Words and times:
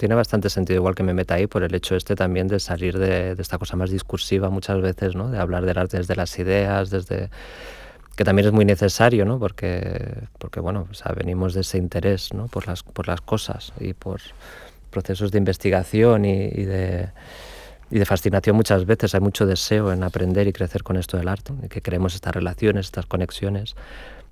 tiene 0.00 0.14
bastante 0.14 0.48
sentido 0.48 0.78
igual 0.78 0.94
que 0.94 1.02
me 1.02 1.12
meta 1.12 1.34
ahí 1.34 1.46
por 1.46 1.62
el 1.62 1.74
hecho 1.74 1.94
este 1.94 2.14
también 2.14 2.48
de 2.48 2.58
salir 2.58 2.98
de, 2.98 3.36
esta 3.38 3.58
cosa 3.58 3.76
más 3.76 3.90
discursiva 3.90 4.48
muchas 4.48 4.80
veces, 4.80 5.14
¿no? 5.14 5.28
De 5.28 5.38
hablar 5.38 5.66
del 5.66 5.76
arte 5.76 5.98
desde 5.98 6.16
las 6.16 6.38
ideas, 6.38 6.88
desde 6.88 7.28
que 8.16 8.24
también 8.24 8.48
es 8.48 8.52
muy 8.54 8.64
necesario, 8.64 9.26
¿no? 9.26 9.38
Porque, 9.38 10.22
porque 10.38 10.58
bueno, 10.58 10.88
venimos 11.14 11.52
de 11.52 11.60
ese 11.60 11.76
interés, 11.76 12.32
¿no? 12.32 12.48
Por 12.48 12.66
las, 12.66 12.82
por 12.82 13.08
las 13.08 13.20
cosas 13.20 13.74
y 13.78 13.92
por 13.92 14.22
procesos 14.88 15.32
de 15.32 15.36
investigación 15.36 16.24
y, 16.24 16.48
de, 16.64 17.10
y 17.90 17.98
de 17.98 18.06
fascinación 18.06 18.56
muchas 18.56 18.86
veces. 18.86 19.14
Hay 19.14 19.20
mucho 19.20 19.44
deseo 19.44 19.92
en 19.92 20.02
aprender 20.02 20.48
y 20.48 20.54
crecer 20.54 20.82
con 20.82 20.96
esto 20.96 21.18
del 21.18 21.28
arte, 21.28 21.52
y 21.62 21.68
que 21.68 21.82
queremos 21.82 22.14
estas 22.14 22.34
relaciones, 22.34 22.86
estas 22.86 23.04
conexiones. 23.04 23.76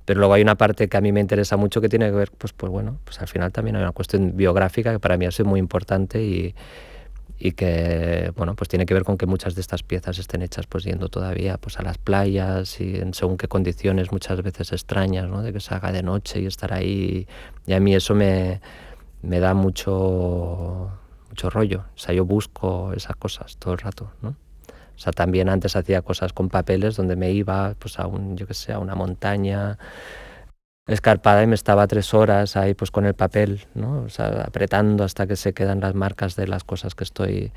Pero 0.09 0.21
luego 0.21 0.33
hay 0.33 0.41
una 0.41 0.55
parte 0.55 0.89
que 0.89 0.97
a 0.97 1.03
mí 1.03 1.13
me 1.13 1.21
interesa 1.21 1.59
mucho 1.59 1.83
que 1.83 1.91
tiene 1.91 2.07
que 2.07 2.17
ver, 2.17 2.31
pues, 2.31 2.55
pues 2.55 2.73
bueno, 2.73 2.99
pues 3.05 3.21
al 3.21 3.29
final 3.29 3.53
también 3.53 3.77
hay 3.77 3.83
una 3.83 3.93
cuestión 3.93 4.35
biográfica 4.39 4.91
que 4.91 4.99
para 4.99 5.19
mí 5.19 5.27
ha 5.27 5.31
sido 5.31 5.51
muy 5.51 5.61
importante 5.61 6.23
y, 6.23 6.55
y 7.39 7.53
que 7.53 8.33
bueno 8.35 8.55
pues 8.55 8.71
tiene 8.71 8.87
que 8.87 8.95
ver 8.95 9.05
con 9.05 9.19
que 9.19 9.27
muchas 9.27 9.55
de 9.55 9.61
estas 9.61 9.83
piezas 9.83 10.19
estén 10.19 10.41
hechas 10.41 10.67
pues 10.67 10.85
yendo 10.85 11.11
todavía 11.11 11.59
pues 11.59 11.79
a 11.79 11.83
las 11.83 11.99
playas 11.99 12.81
y 12.81 13.03
según 13.13 13.37
qué 13.37 13.49
condiciones 13.49 14.11
muchas 14.11 14.41
veces 14.41 14.73
extrañas 14.73 15.29
¿no? 15.29 15.43
de 15.43 15.53
que 15.53 15.61
se 15.61 15.75
haga 15.75 15.93
de 15.93 16.03
noche 16.03 16.41
y 16.41 16.47
estar 16.47 16.73
ahí 16.73 17.29
y 17.67 17.75
a 17.75 17.79
mí 17.79 17.95
eso 17.95 18.15
me, 18.15 18.63
me 19.21 19.41
da 19.41 19.53
mucho 19.53 20.91
mucho 21.29 21.51
rollo 21.51 21.85
o 21.95 21.99
sea 21.99 22.15
yo 22.15 22.25
busco 22.25 22.95
esas 22.95 23.17
cosas 23.17 23.59
todo 23.59 23.75
el 23.75 23.79
rato 23.79 24.11
¿no? 24.23 24.37
O 24.99 25.01
sea, 25.01 25.13
también 25.13 25.49
antes 25.49 25.77
hacía 25.77 26.03
cosas 26.03 26.33
con 26.33 26.49
papeles 26.49 26.97
donde 26.97 27.15
me 27.15 27.31
iba 27.31 27.77
pues 27.79 28.01
a 28.01 28.09
un, 28.09 28.37
yo 28.37 28.49
que 28.49 28.55
sé, 28.55 28.73
a 28.73 28.81
una 28.81 28.97
montaña 28.97 29.79
escarpada 30.89 31.45
y 31.45 31.47
me 31.47 31.55
estaba 31.55 31.87
tres 31.87 32.15
horas 32.15 32.57
ahí 32.57 32.75
pues 32.75 32.91
con 32.91 33.07
el 33.07 33.15
papel, 33.15 33.65
¿no? 33.75 34.03
O 34.03 34.09
sea, 34.09 34.43
apretando 34.45 35.05
hasta 35.05 35.29
que 35.29 35.37
se 35.37 35.53
quedan 35.53 35.79
las 35.79 35.95
marcas 35.95 36.35
de 36.35 36.49
las 36.49 36.65
cosas 36.65 36.97
que 36.97 37.05
estoy, 37.05 37.53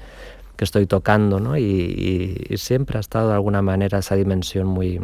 que 0.56 0.66
estoy 0.66 0.86
tocando, 0.86 1.40
¿no? 1.40 1.58
Y, 1.58 2.46
siempre 2.58 2.98
ha 2.98 3.00
estado 3.00 3.30
de 3.30 3.34
alguna 3.34 3.64
manera 3.64 3.98
esa 3.98 4.16
dimensión 4.16 4.68
muy 4.68 5.02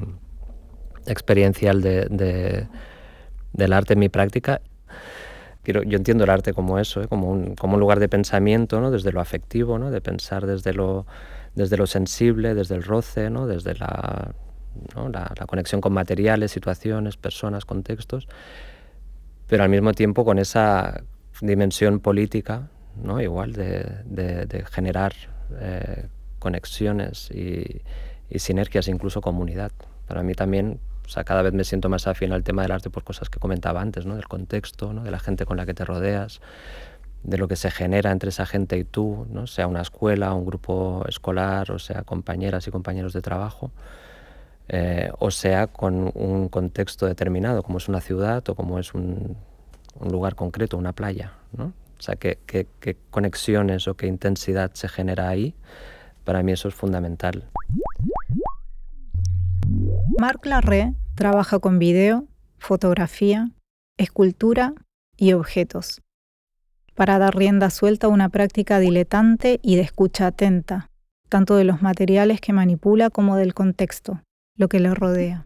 experiencial 1.08 1.82
de, 1.82 2.68
del 3.54 3.74
arte 3.74 3.94
en 3.94 4.00
mi 4.00 4.10
práctica. 4.10 4.62
Yo 5.66 5.82
entiendo 5.82 6.24
el 6.24 6.30
arte 6.30 6.54
como 6.54 6.78
eso, 6.78 7.02
¿eh? 7.02 7.08
como, 7.08 7.32
un, 7.32 7.56
como 7.56 7.74
un 7.74 7.80
lugar 7.80 8.00
de 8.00 8.08
pensamiento, 8.08 8.80
¿no? 8.80 8.92
desde 8.92 9.12
lo 9.12 9.22
afectivo, 9.22 9.80
¿no? 9.80 9.92
de 9.92 10.00
pensar 10.00 10.46
desde 10.46 10.74
lo, 10.74 11.06
desde 11.58 11.76
lo 11.76 11.88
sensible, 11.88 12.54
desde 12.54 12.76
el 12.76 12.84
roce, 12.84 13.32
¿no? 13.32 13.48
desde 13.48 13.74
la, 13.74 14.36
la, 15.12 15.46
conexión 15.48 15.82
con 15.82 15.92
materiales, 15.92 16.52
situaciones, 16.52 17.18
personas, 17.18 17.66
contextos, 17.66 18.28
pero 19.48 19.64
al 19.64 19.70
mismo 19.70 19.92
tiempo 19.94 20.24
con 20.24 20.38
esa 20.38 21.02
dimensión 21.42 22.00
política, 22.00 22.70
¿no? 23.02 23.20
igual 23.20 23.54
de, 23.54 24.66
generar 24.72 25.14
eh, 25.60 26.06
conexiones 26.38 27.32
y, 27.32 27.82
sinergias, 28.38 28.88
incluso 28.88 29.20
comunidad. 29.20 29.72
Para 30.08 30.22
mí 30.22 30.36
también, 30.36 30.80
o 31.08 31.10
sea, 31.10 31.24
cada 31.24 31.42
vez 31.42 31.54
me 31.54 31.64
siento 31.64 31.90
más 31.90 32.06
afín 32.06 32.34
al 32.34 32.44
tema 32.44 32.62
del 32.62 32.72
arte 32.72 32.92
por 32.92 33.04
cosas 33.04 33.32
que 33.32 33.40
comentaba 33.40 33.82
antes, 33.82 34.06
¿no? 34.06 34.16
del 34.16 34.28
contexto, 34.28 34.94
¿no? 34.94 35.04
de 35.04 35.10
la 35.10 35.18
gente 35.18 35.48
con 35.48 35.58
la 35.58 35.66
que 35.66 35.74
te 35.74 35.86
rodeas, 35.86 36.40
de 37.24 37.38
lo 37.38 37.48
que 37.48 37.56
se 37.56 37.72
genera 37.72 38.12
entre 38.12 38.30
esa 38.30 38.46
gente 38.46 38.78
y 38.78 38.84
tú, 38.84 39.28
¿no? 39.30 39.48
sea 39.48 39.68
una 39.68 39.82
escuela, 39.82 40.34
un 40.34 40.46
grupo 40.46 41.04
escolar, 41.08 41.72
o 41.72 41.80
sea 41.80 42.04
compañeras 42.04 42.68
y 42.68 42.72
compañeros 42.72 43.14
de 43.14 43.22
trabajo, 43.22 43.72
eh, 44.70 45.12
o 45.20 45.32
sea 45.32 45.68
con 45.68 46.12
un 46.14 46.50
contexto 46.50 47.06
determinado, 47.06 47.64
como 47.64 47.78
es 47.80 47.90
una 47.90 48.02
ciudad 48.02 48.48
o 48.50 48.56
como 48.56 48.80
es 48.80 48.94
un, 48.94 49.36
lugar 50.00 50.36
concreto, 50.36 50.78
una 50.78 50.94
playa. 50.94 51.34
¿no? 51.58 51.66
O 51.66 52.02
sea, 52.02 52.16
qué, 52.16 52.38
qué, 52.46 52.98
conexiones 53.10 53.88
o 53.88 53.96
qué 53.96 54.08
intensidad 54.08 54.72
se 54.74 54.88
genera 54.88 55.28
ahí, 55.28 55.56
para 56.24 56.44
mí 56.44 56.52
eso 56.52 56.68
es 56.68 56.76
fundamental. 56.76 57.46
Marc 60.20 60.46
Larré 60.46 60.94
trabaja 61.16 61.60
con 61.60 61.80
video, 61.80 62.26
fotografía, 62.60 63.50
escultura 63.98 64.74
y 65.18 65.34
objetos 65.34 66.02
para 66.98 67.20
dar 67.20 67.38
rienda 67.38 67.70
suelta 67.70 68.08
a 68.08 68.10
una 68.10 68.28
práctica 68.30 68.80
diletante 68.80 69.60
y 69.62 69.76
de 69.76 69.84
escucha 69.84 70.26
atenta, 70.26 70.90
tanto 71.30 71.56
de 71.56 71.64
los 71.64 71.84
materiales 71.84 72.42
que 72.42 72.54
manipula 72.54 73.12
como 73.12 73.36
del 73.36 73.54
contexto, 73.54 74.24
lo 74.56 74.68
que 74.68 74.80
le 74.80 74.96
rodea. 74.96 75.46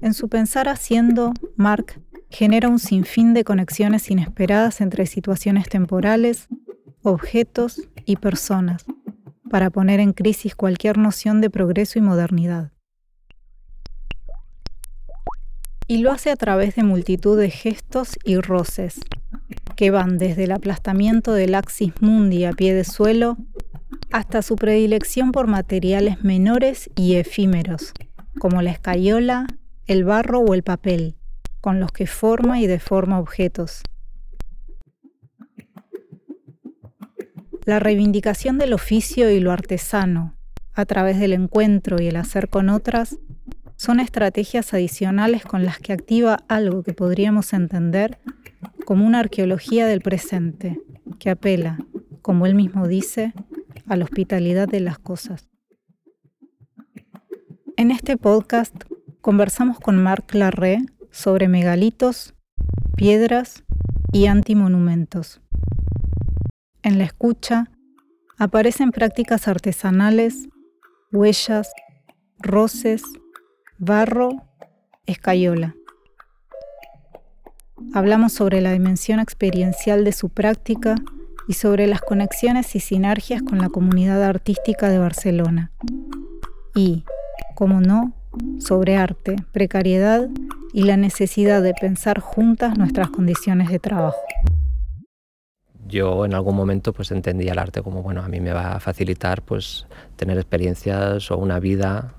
En 0.00 0.14
su 0.14 0.30
pensar 0.30 0.66
haciendo, 0.68 1.34
Mark 1.56 2.00
genera 2.30 2.70
un 2.70 2.78
sinfín 2.78 3.34
de 3.34 3.44
conexiones 3.44 4.10
inesperadas 4.10 4.80
entre 4.80 5.04
situaciones 5.04 5.68
temporales, 5.68 6.48
objetos 7.02 7.82
y 8.06 8.16
personas, 8.16 8.86
para 9.50 9.68
poner 9.68 10.00
en 10.00 10.14
crisis 10.14 10.54
cualquier 10.54 10.96
noción 10.96 11.42
de 11.42 11.50
progreso 11.50 11.98
y 11.98 12.02
modernidad. 12.02 12.73
Y 15.86 15.98
lo 15.98 16.12
hace 16.12 16.30
a 16.30 16.36
través 16.36 16.74
de 16.76 16.82
multitud 16.82 17.38
de 17.38 17.50
gestos 17.50 18.18
y 18.24 18.36
roces, 18.36 19.00
que 19.76 19.90
van 19.90 20.18
desde 20.18 20.44
el 20.44 20.52
aplastamiento 20.52 21.32
del 21.32 21.54
axis 21.54 21.92
mundi 22.00 22.44
a 22.44 22.52
pie 22.52 22.74
de 22.74 22.84
suelo 22.84 23.36
hasta 24.10 24.42
su 24.42 24.56
predilección 24.56 25.32
por 25.32 25.46
materiales 25.46 26.22
menores 26.22 26.88
y 26.94 27.14
efímeros, 27.14 27.92
como 28.38 28.62
la 28.62 28.70
escayola, 28.70 29.46
el 29.86 30.04
barro 30.04 30.40
o 30.40 30.54
el 30.54 30.62
papel, 30.62 31.16
con 31.60 31.80
los 31.80 31.92
que 31.92 32.06
forma 32.06 32.60
y 32.60 32.66
deforma 32.66 33.18
objetos. 33.18 33.82
La 37.64 37.78
reivindicación 37.80 38.58
del 38.58 38.72
oficio 38.72 39.30
y 39.30 39.40
lo 39.40 39.50
artesano, 39.50 40.34
a 40.74 40.84
través 40.84 41.18
del 41.18 41.32
encuentro 41.32 42.00
y 42.00 42.08
el 42.08 42.16
hacer 42.16 42.48
con 42.48 42.68
otras, 42.68 43.18
son 43.76 44.00
estrategias 44.00 44.72
adicionales 44.74 45.44
con 45.44 45.64
las 45.64 45.78
que 45.78 45.92
activa 45.92 46.40
algo 46.48 46.82
que 46.82 46.92
podríamos 46.92 47.52
entender 47.52 48.18
como 48.84 49.06
una 49.06 49.20
arqueología 49.20 49.86
del 49.86 50.00
presente, 50.00 50.80
que 51.18 51.30
apela, 51.30 51.78
como 52.22 52.46
él 52.46 52.54
mismo 52.54 52.86
dice, 52.86 53.32
a 53.86 53.96
la 53.96 54.04
hospitalidad 54.04 54.68
de 54.68 54.80
las 54.80 54.98
cosas. 54.98 55.48
En 57.76 57.90
este 57.90 58.16
podcast 58.16 58.74
conversamos 59.20 59.80
con 59.80 60.02
Marc 60.02 60.32
Larré 60.34 60.78
sobre 61.10 61.48
megalitos, 61.48 62.34
piedras 62.96 63.64
y 64.12 64.26
antimonumentos. 64.26 65.40
En 66.82 66.98
la 66.98 67.04
escucha 67.04 67.70
aparecen 68.38 68.90
prácticas 68.90 69.48
artesanales, 69.48 70.48
huellas, 71.12 71.72
roces, 72.38 73.02
Barro 73.86 74.30
Escayola. 75.04 75.74
Hablamos 77.92 78.32
sobre 78.32 78.62
la 78.62 78.72
dimensión 78.72 79.20
experiencial 79.20 80.04
de 80.04 80.12
su 80.12 80.30
práctica 80.30 80.94
y 81.48 81.52
sobre 81.52 81.86
las 81.86 82.00
conexiones 82.00 82.74
y 82.76 82.80
sinergias 82.80 83.42
con 83.42 83.58
la 83.58 83.68
comunidad 83.68 84.22
artística 84.22 84.88
de 84.88 84.98
Barcelona. 84.98 85.70
Y, 86.74 87.04
como 87.54 87.82
no, 87.82 88.14
sobre 88.58 88.96
arte, 88.96 89.36
precariedad 89.52 90.30
y 90.72 90.84
la 90.84 90.96
necesidad 90.96 91.62
de 91.62 91.74
pensar 91.74 92.20
juntas 92.20 92.78
nuestras 92.78 93.10
condiciones 93.10 93.68
de 93.68 93.80
trabajo. 93.80 94.16
Yo 95.86 96.24
en 96.24 96.32
algún 96.32 96.56
momento 96.56 96.94
pues 96.94 97.10
entendía 97.10 97.52
el 97.52 97.58
arte 97.58 97.82
como 97.82 98.02
bueno, 98.02 98.22
a 98.22 98.28
mí 98.28 98.40
me 98.40 98.54
va 98.54 98.76
a 98.76 98.80
facilitar 98.80 99.42
pues 99.42 99.86
tener 100.16 100.38
experiencias 100.38 101.30
o 101.30 101.36
una 101.36 101.60
vida 101.60 102.14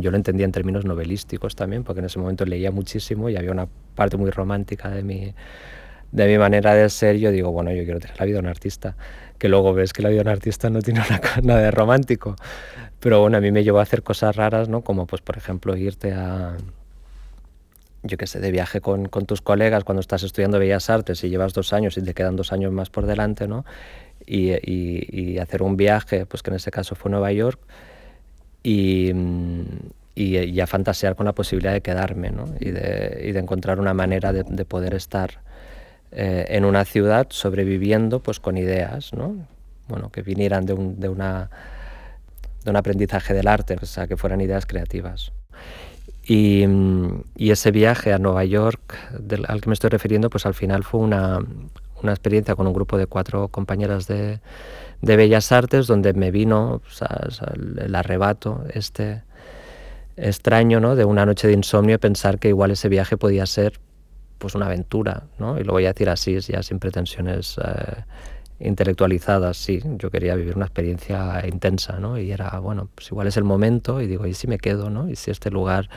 yo 0.00 0.10
lo 0.10 0.16
entendía 0.16 0.46
en 0.46 0.52
términos 0.52 0.84
novelísticos 0.84 1.56
también, 1.56 1.84
porque 1.84 2.00
en 2.00 2.06
ese 2.06 2.18
momento 2.18 2.44
leía 2.44 2.70
muchísimo 2.70 3.28
y 3.28 3.36
había 3.36 3.50
una 3.50 3.68
parte 3.94 4.16
muy 4.16 4.30
romántica 4.30 4.88
de 4.90 5.02
mi, 5.02 5.34
de 6.12 6.26
mi 6.26 6.38
manera 6.38 6.74
de 6.74 6.88
ser. 6.88 7.16
Yo 7.18 7.30
digo, 7.30 7.50
bueno, 7.52 7.72
yo 7.72 7.84
quiero 7.84 8.00
tener 8.00 8.18
la 8.18 8.26
vida 8.26 8.36
de 8.36 8.40
un 8.40 8.48
artista, 8.48 8.96
que 9.38 9.48
luego 9.48 9.74
ves 9.74 9.92
que 9.92 10.02
la 10.02 10.08
vida 10.08 10.22
de 10.22 10.28
un 10.28 10.32
artista 10.32 10.70
no 10.70 10.80
tiene 10.80 11.00
nada 11.42 11.60
de 11.60 11.70
romántico. 11.70 12.36
Pero 13.00 13.20
bueno, 13.20 13.38
a 13.38 13.40
mí 13.40 13.50
me 13.50 13.64
llevó 13.64 13.80
a 13.80 13.82
hacer 13.82 14.02
cosas 14.02 14.36
raras, 14.36 14.68
¿no? 14.68 14.82
Como 14.82 15.06
pues, 15.06 15.22
por 15.22 15.36
ejemplo, 15.36 15.76
irte 15.76 16.12
a, 16.12 16.56
yo 18.04 18.16
qué 18.16 18.26
sé, 18.26 18.40
de 18.40 18.50
viaje 18.50 18.80
con, 18.80 19.06
con, 19.08 19.26
tus 19.26 19.42
colegas 19.42 19.84
cuando 19.84 20.00
estás 20.00 20.22
estudiando 20.22 20.58
Bellas 20.58 20.88
Artes 20.90 21.22
y 21.24 21.28
llevas 21.28 21.52
dos 21.52 21.72
años 21.72 21.96
y 21.96 22.02
te 22.02 22.14
quedan 22.14 22.36
dos 22.36 22.52
años 22.52 22.72
más 22.72 22.90
por 22.90 23.06
delante, 23.06 23.48
¿no? 23.48 23.64
Y, 24.24 24.52
y, 24.52 25.08
y 25.10 25.38
hacer 25.38 25.62
un 25.62 25.76
viaje, 25.76 26.26
pues 26.26 26.42
que 26.42 26.50
en 26.50 26.56
ese 26.56 26.70
caso 26.70 26.94
fue 26.94 27.10
Nueva 27.10 27.32
York, 27.32 27.60
y, 28.62 29.12
y, 30.14 30.60
a 30.60 30.66
fantasear 30.66 31.16
con 31.16 31.26
la 31.26 31.32
posibilidad 31.32 31.72
de 31.72 31.80
quedarme 31.80 32.30
¿no? 32.30 32.44
y, 32.60 32.70
de, 32.70 33.38
encontrar 33.38 33.80
una 33.80 33.94
manera 33.94 34.32
de, 34.32 34.44
de 34.44 34.64
poder 34.64 34.94
estar 34.94 35.40
eh, 36.12 36.46
en 36.48 36.64
una 36.64 36.84
ciudad 36.84 37.26
sobreviviendo 37.30 38.20
pues, 38.20 38.38
con 38.38 38.58
ideas 38.58 39.12
¿no? 39.14 39.46
bueno, 39.88 40.10
que 40.10 40.22
vinieran 40.22 40.66
de 40.66 40.74
un, 40.74 41.00
de, 41.00 41.08
una, 41.08 41.50
de 42.64 42.70
un 42.70 42.76
aprendizaje 42.76 43.34
del 43.34 43.48
arte, 43.48 43.76
o 43.80 43.86
sea, 43.86 44.06
que 44.06 44.16
fueran 44.16 44.40
ideas 44.40 44.66
creativas. 44.66 45.32
Y, 46.24 46.64
ese 47.36 47.70
viaje 47.70 48.12
a 48.12 48.18
Nueva 48.18 48.44
York 48.44 48.94
al 49.48 49.60
que 49.60 49.68
me 49.68 49.74
estoy 49.74 49.90
refiriendo, 49.90 50.30
pues 50.30 50.46
al 50.46 50.54
final 50.54 50.84
fue 50.84 51.00
una, 51.00 51.40
una 52.02 52.12
experiencia 52.12 52.54
con 52.54 52.66
un 52.66 52.72
grupo 52.72 52.96
de 52.96 53.06
cuatro 53.06 53.48
compañeras 53.48 54.06
de, 54.06 54.40
de 55.02 55.16
Bellas 55.16 55.52
Artes 55.52 55.86
donde 55.86 56.14
me 56.14 56.30
vino 56.30 56.80
el 57.76 57.94
arrebato 57.94 58.64
este 58.72 59.22
extraño 60.16 60.80
¿no? 60.80 60.94
de 60.94 61.04
una 61.04 61.26
noche 61.26 61.48
de 61.48 61.54
insomnio 61.54 61.98
pensar 61.98 62.38
que 62.38 62.48
igual 62.48 62.70
ese 62.70 62.88
viaje 62.88 63.16
podía 63.16 63.44
ser 63.46 63.80
pues 64.38 64.54
una 64.54 64.66
aventura, 64.66 65.24
¿no? 65.38 65.58
y 65.58 65.64
lo 65.64 65.72
voy 65.72 65.84
a 65.86 65.92
decir 65.92 66.08
así, 66.08 66.38
ya 66.40 66.62
sin 66.62 66.78
pretensiones 66.78 67.58
eh, 67.58 68.04
intelectualizadas, 68.58 69.56
sí, 69.56 69.80
yo 69.98 70.10
quería 70.10 70.34
vivir 70.34 70.56
una 70.56 70.66
experiencia 70.66 71.44
intensa, 71.46 71.98
¿no? 71.98 72.18
y 72.18 72.32
era, 72.32 72.58
bueno, 72.58 72.88
pues 72.94 73.10
igual 73.10 73.28
es 73.28 73.36
el 73.36 73.44
momento, 73.44 74.00
y 74.00 74.06
digo, 74.08 74.26
¿y 74.26 74.34
si 74.34 74.48
me 74.48 74.58
quedo? 74.58 74.90
¿no? 74.90 75.08
¿Y 75.08 75.14
si 75.14 75.30
este 75.30 75.50
lugar, 75.50 75.88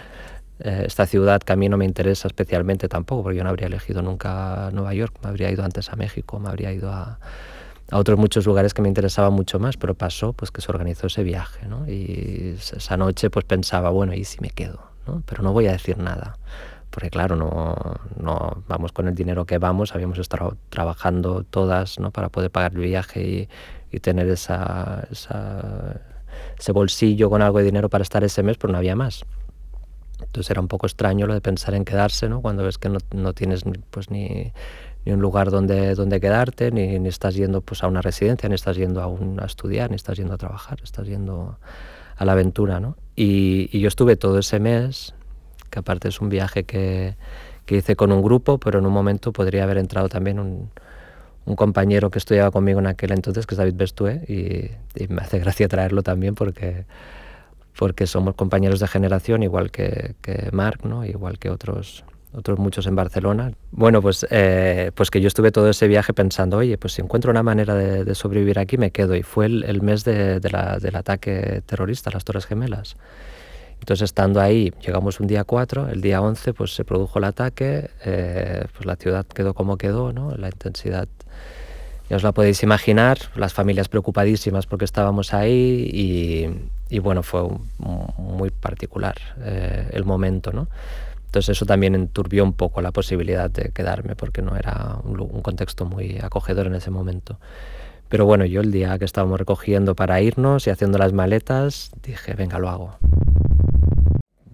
eh, 0.59 0.83
esta 0.85 1.07
ciudad 1.07 1.41
que 1.41 1.53
a 1.53 1.55
mí 1.55 1.69
no 1.69 1.77
me 1.77 1.85
interesa 1.85 2.27
especialmente 2.27 2.87
tampoco, 2.87 3.23
porque 3.23 3.37
yo 3.37 3.43
no 3.43 3.49
habría 3.49 3.67
elegido 3.67 4.03
nunca 4.03 4.69
Nueva 4.73 4.93
York, 4.93 5.15
me 5.23 5.29
habría 5.29 5.49
ido 5.49 5.63
antes 5.63 5.91
a 5.91 5.95
México, 5.95 6.39
me 6.39 6.49
habría 6.49 6.71
ido 6.71 6.91
a, 6.91 7.19
a 7.91 7.97
otros 7.97 8.17
muchos 8.17 8.45
lugares 8.45 8.73
que 8.73 8.81
me 8.81 8.87
interesaban 8.87 9.33
mucho 9.33 9.59
más, 9.59 9.77
pero 9.77 9.93
pasó 9.93 10.33
pues 10.33 10.51
que 10.51 10.61
se 10.61 10.71
organizó 10.71 11.07
ese 11.07 11.23
viaje, 11.23 11.67
¿no? 11.67 11.87
Y 11.87 12.55
esa 12.57 12.97
noche 12.97 13.29
pues 13.29 13.45
pensaba, 13.45 13.89
bueno, 13.89 14.13
¿y 14.13 14.23
si 14.23 14.39
me 14.41 14.49
quedo? 14.49 14.79
¿no? 15.07 15.21
Pero 15.25 15.43
no 15.43 15.53
voy 15.53 15.67
a 15.67 15.73
decir 15.73 15.97
nada, 15.97 16.37
porque 16.89 17.09
claro, 17.09 17.35
no, 17.35 17.75
no 18.19 18.63
vamos 18.67 18.91
con 18.91 19.07
el 19.07 19.15
dinero 19.15 19.45
que 19.45 19.59
vamos, 19.59 19.93
habíamos 19.93 20.17
estado 20.17 20.57
trabajando 20.69 21.43
todas, 21.43 21.99
¿no? 21.99 22.11
Para 22.11 22.29
poder 22.29 22.49
pagar 22.49 22.73
el 22.73 22.79
viaje 22.79 23.21
y, 23.21 23.49
y 23.91 23.99
tener 23.99 24.27
esa, 24.29 25.07
esa, 25.11 26.01
ese 26.57 26.71
bolsillo 26.71 27.29
con 27.29 27.41
algo 27.41 27.59
de 27.59 27.65
dinero 27.65 27.89
para 27.89 28.01
estar 28.01 28.23
ese 28.23 28.41
mes, 28.43 28.57
pero 28.57 28.71
no 28.71 28.79
había 28.79 28.95
más. 28.95 29.25
Entonces 30.21 30.49
era 30.49 30.61
un 30.61 30.67
poco 30.67 30.87
extraño 30.87 31.27
lo 31.27 31.33
de 31.33 31.41
pensar 31.41 31.75
en 31.75 31.85
quedarse, 31.85 32.29
¿no? 32.29 32.41
Cuando 32.41 32.63
ves 32.63 32.77
que 32.77 32.89
no, 32.89 32.99
no 33.11 33.33
tienes 33.33 33.63
pues 33.91 34.09
ni 34.09 34.53
ni 35.05 35.11
un 35.13 35.21
lugar 35.21 35.51
donde, 35.51 35.93
donde 35.93 36.19
quedarte, 36.19 36.71
ni, 36.71 37.07
estás 37.07 37.35
yendo 37.35 37.61
pues, 37.61 37.83
a 37.83 37.87
una 37.87 38.01
residencia, 38.01 38.49
ni 38.49 38.55
estás 38.55 38.75
yendo 38.75 39.01
a, 39.01 39.45
estudiar, 39.45 39.91
ni 39.91 39.95
estás 39.95 40.17
yendo 40.17 40.33
a 40.33 40.37
trabajar, 40.37 40.79
estás 40.83 41.07
yendo 41.07 41.59
a 42.17 42.25
la 42.25 42.31
aventura. 42.31 42.79
¿no? 42.79 42.97
Y, 43.15 43.77
yo 43.79 43.87
estuve 43.87 44.15
todo 44.15 44.39
ese 44.39 44.59
mes, 44.59 45.13
que 45.69 45.79
aparte 45.79 46.07
es 46.07 46.19
un 46.21 46.29
viaje 46.29 46.63
que, 46.63 47.15
que, 47.65 47.77
hice 47.77 47.95
con 47.95 48.11
un 48.11 48.23
grupo, 48.23 48.59
pero 48.59 48.79
en 48.79 48.87
un 48.87 48.93
momento 48.93 49.31
podría 49.31 49.63
haber 49.63 49.77
entrado 49.77 50.09
también 50.09 50.39
un, 50.39 50.71
un 51.45 51.55
compañero 51.55 52.09
que 52.09 52.17
estudiaba 52.17 52.49
conmigo 52.49 52.79
en 52.79 52.87
aquel 52.87 53.11
entonces, 53.11 53.45
que 53.45 53.53
es 53.53 53.59
David 53.59 53.75
Bestue, 53.75 54.23
y, 54.27 54.71
y 55.01 55.07
me 55.07 55.21
hace 55.21 55.37
gracia 55.37 55.67
traerlo 55.67 56.01
también 56.01 56.33
porque 56.33 56.85
porque 57.77 58.07
somos 58.07 58.35
compañeros 58.35 58.79
de 58.79 58.87
generación, 58.87 59.43
igual 59.43 59.69
que, 59.69 60.15
que 60.21 60.49
Marc, 60.53 60.85
¿no? 60.85 61.05
igual 61.05 61.37
que 61.39 61.49
otros 61.49 62.05
otros 62.35 62.59
muchos 62.59 62.87
en 62.87 62.95
Barcelona. 62.95 63.51
Bueno, 63.71 64.01
pues, 64.01 64.25
eh, 64.29 64.91
pues 64.93 65.09
que 65.09 65.21
yo 65.21 65.27
estuve 65.27 65.51
todo 65.51 65.69
ese 65.69 65.87
viaje 65.87 66.13
pensando, 66.13 66.57
oye, 66.57 66.77
pues 66.77 66.93
si 66.93 67.01
encuentro 67.01 67.31
una 67.31 67.43
manera 67.43 67.75
de, 67.75 68.15
sobrevivir 68.15 68.59
aquí, 68.59 68.77
me 68.77 68.91
quedo. 68.91 69.15
Y 69.15 69.23
fue 69.23 69.45
el, 69.45 69.81
mes 69.81 70.03
de, 70.03 70.39
la, 70.51 70.77
del 70.79 70.95
ataque 70.95 71.61
terrorista, 71.65 72.11
las 72.11 72.23
Torres 72.23 72.45
Gemelas. 72.45 72.95
Entonces, 73.79 74.05
estando 74.05 74.41
ahí, 74.41 74.73
llegamos 74.85 75.19
un 75.19 75.27
día 75.27 75.43
4, 75.43 75.89
el 75.89 76.01
día 76.01 76.21
11 76.21 76.53
pues 76.53 76.73
se 76.73 76.83
produjo 76.83 77.19
el 77.19 77.25
ataque, 77.25 77.89
eh, 78.03 78.65
pues 78.73 78.85
la 78.85 78.95
ciudad 78.95 79.25
quedó 79.25 79.53
como 79.53 79.77
quedó, 79.77 80.11
¿no? 80.11 80.35
La 80.35 80.47
intensidad, 80.47 81.07
ya 82.09 82.15
os 82.15 82.23
la 82.23 82.31
podéis 82.31 82.63
imaginar, 82.63 83.17
las 83.35 83.53
familias 83.53 83.89
preocupadísimas 83.89 84.65
porque 84.65 84.85
estábamos 84.85 85.33
ahí 85.33 85.89
y, 85.93 86.69
y 86.89 86.99
bueno, 86.99 87.21
fue 87.21 87.47
muy 88.17 88.49
particular 88.49 89.15
eh, 89.41 89.89
el 89.91 90.05
momento, 90.05 90.51
¿no? 90.51 90.67
Entonces 91.35 91.57
eso 91.57 91.65
también 91.65 91.95
enturbió 91.95 92.45
un 92.45 92.53
poco 92.53 92.81
la 92.81 92.93
posibilidad 92.93 93.51
de 93.51 93.71
quedarme 93.73 94.15
porque 94.15 94.41
no 94.41 94.55
era 94.55 94.99
un, 95.03 95.41
contexto 95.41 95.83
muy 95.83 96.17
acogedor 96.19 96.67
en 96.67 96.75
ese 96.75 96.91
momento. 96.91 97.41
Pero 98.07 98.25
bueno, 98.25 98.45
yo 98.45 98.61
el 98.61 98.71
día 98.71 98.97
que 98.97 99.03
estábamos 99.03 99.37
recogiendo 99.37 99.95
para 99.95 100.21
irnos 100.21 100.65
y 100.65 100.69
haciendo 100.69 100.97
las 100.97 101.11
maletas, 101.11 101.91
dije, 102.01 102.35
venga, 102.35 102.57
lo 102.57 102.69
hago. 102.69 102.97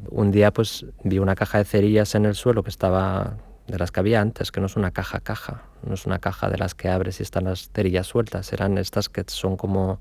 Un 0.10 0.32
día 0.32 0.50
pues 0.52 0.88
vi 1.04 1.20
una 1.20 1.36
caja 1.36 1.60
de 1.60 1.66
cerillas 1.66 2.16
en 2.16 2.26
el 2.26 2.34
suelo 2.34 2.64
que 2.64 2.72
estaba 2.72 3.38
de 3.68 3.78
las 3.78 3.92
que 3.92 4.00
había 4.00 4.20
antes, 4.20 4.52
que 4.52 4.60
no 4.60 4.66
es 4.66 4.76
una 4.76 4.90
caja 4.90 5.20
caja, 5.20 5.66
no 5.86 5.94
es 5.94 6.08
una 6.08 6.18
caja 6.18 6.50
de 6.50 6.58
las 6.58 6.74
que 6.74 6.90
abres 6.90 7.20
y 7.20 7.24
están 7.24 7.44
las 7.44 7.70
cerillas 7.70 8.08
sueltas, 8.08 8.52
eran 8.54 8.80
estas 8.80 9.08
que 9.08 9.24
son 9.28 9.56
como 9.56 10.00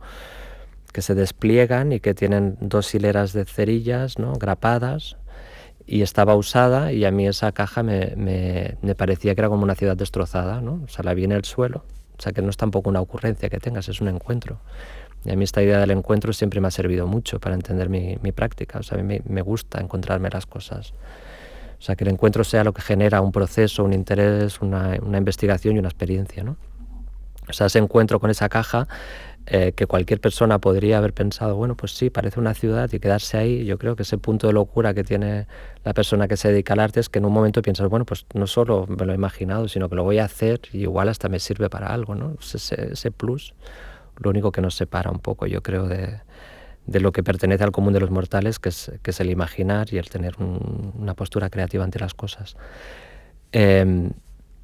que 0.95 1.03
se 1.03 1.15
despliegan 1.15 1.93
y 1.93 2.01
que 2.01 2.15
tienen 2.15 2.57
dos 2.59 2.95
hileras 2.95 3.35
de 3.35 3.45
cerillas, 3.45 4.19
¿no? 4.19 4.33
grapadas 4.33 5.19
y 5.91 6.03
estaba 6.03 6.37
usada 6.37 6.93
y 6.93 7.05
a 7.05 7.11
mí 7.11 7.27
esa 7.27 7.51
caja 7.51 7.83
me, 7.83 8.15
me, 8.17 8.95
parecía 8.95 9.35
que 9.35 9.41
era 9.41 9.49
como 9.49 9.65
una 9.65 9.75
ciudad 9.75 9.97
destrozada, 9.97 10.61
¿no? 10.61 10.81
O 10.85 10.89
sea, 10.89 11.03
la 11.03 11.15
vi 11.15 11.25
en 11.25 11.33
el 11.33 11.45
suelo, 11.45 11.83
o 12.17 12.23
sea, 12.23 12.31
que 12.31 12.43
no 12.43 12.51
es 12.51 12.57
tampoco 12.57 12.89
una 12.89 13.01
ocurrencia 13.01 13.49
que 13.49 13.59
tengas, 13.59 13.89
es 13.89 14.01
un 14.01 14.07
encuentro. 14.07 14.61
Y 15.25 15.33
a 15.33 15.37
mí 15.37 15.43
esta 15.43 15.61
idea 15.63 15.81
del 15.81 15.91
encuentro 15.91 16.33
siempre 16.33 16.61
me 16.61 16.69
ha 16.69 16.71
servido 16.71 17.09
mucho 17.09 17.41
para 17.41 17.57
entender 17.57 17.89
mi, 17.89 18.17
mi 18.23 18.31
práctica, 18.31 18.79
o 18.79 18.83
sea, 18.85 18.99
a 18.99 19.03
mí 19.03 19.19
me, 19.25 19.43
gusta 19.43 19.81
encontrarme 19.81 20.31
las 20.31 20.47
cosas. 20.47 20.93
O 21.81 21.83
sea, 21.83 21.97
que 21.97 22.05
el 22.05 22.11
encuentro 22.11 22.45
sea 22.45 22.63
lo 22.63 22.73
que 22.73 22.83
genera 22.83 23.21
un 23.21 23.33
proceso, 23.33 23.83
un 23.83 23.93
interés, 23.93 24.61
una, 24.61 24.97
una 25.03 25.19
investigación 25.19 25.75
y 25.75 25.81
una 25.81 25.89
experiencia, 25.89 26.45
¿no? 26.45 26.57
O 27.49 27.53
sea, 27.53 27.67
ese 27.67 27.81
encuentro 27.81 28.21
con 28.21 28.31
esa 28.31 28.49
caja 28.49 28.87
eh, 29.53 29.73
que 29.73 29.87
cualquier 29.87 30.21
persona 30.21 30.61
podría 30.61 30.99
haber 30.99 31.13
pensado, 31.13 31.57
bueno, 31.57 31.77
pues 31.77 31.91
sí, 31.93 32.09
parece 32.09 32.39
una 32.39 32.55
ciudad 32.55 32.89
y 32.93 33.01
quedarse 33.01 33.37
ahí. 33.37 33.65
Yo 33.65 33.79
creo 33.79 33.97
que 33.97 34.05
ese 34.05 34.17
punto 34.17 34.47
de 34.47 34.53
locura 34.53 34.95
que 34.95 35.03
tiene 35.03 35.49
la 35.85 35.93
persona 35.93 36.29
que 36.29 36.37
se 36.37 36.53
dedica 36.53 36.75
al 36.75 36.79
arte 36.79 37.01
es 37.01 37.09
que 37.09 37.19
en 37.19 37.25
un 37.25 37.33
momento 37.33 37.61
piensas, 37.61 37.89
bueno, 37.89 38.05
pues 38.05 38.27
no 38.33 38.47
solo 38.47 38.87
me 38.87 39.05
lo 39.05 39.13
he 39.13 39.17
imaginado, 39.17 39.67
sino 39.67 39.89
que 39.89 39.97
lo 39.97 40.05
voy 40.05 40.19
a 40.19 40.25
hacer 40.25 40.61
y 40.73 40.83
igual 40.83 41.09
hasta 41.09 41.29
me 41.29 41.41
sirve 41.41 41.69
para 41.69 41.89
algo, 41.89 42.15
¿no? 42.15 42.37
Ese, 42.41 42.93
ese 42.93 43.11
plus, 43.11 43.55
lo 44.19 44.31
único 44.31 44.53
que 44.53 44.61
nos 44.61 44.77
separa 44.77 45.11
un 45.11 45.19
poco, 45.19 45.47
yo 45.47 45.65
creo, 45.65 45.89
de, 45.89 46.21
de 46.87 47.01
lo 47.01 47.11
que 47.11 47.25
pertenece 47.25 47.65
al 47.65 47.73
común 47.73 47.93
de 47.93 47.99
los 47.99 48.11
mortales, 48.11 48.61
que 48.61 48.69
es, 48.69 48.93
que 49.03 49.11
es 49.11 49.19
el 49.19 49.31
imaginar 49.31 49.93
y 49.93 49.99
el 49.99 50.09
tener 50.09 50.37
una 50.39 51.15
postura 51.15 51.51
creativa 51.51 51.83
ante 51.83 51.99
las 51.99 52.15
cosas. 52.15 52.57
Em, 53.51 54.13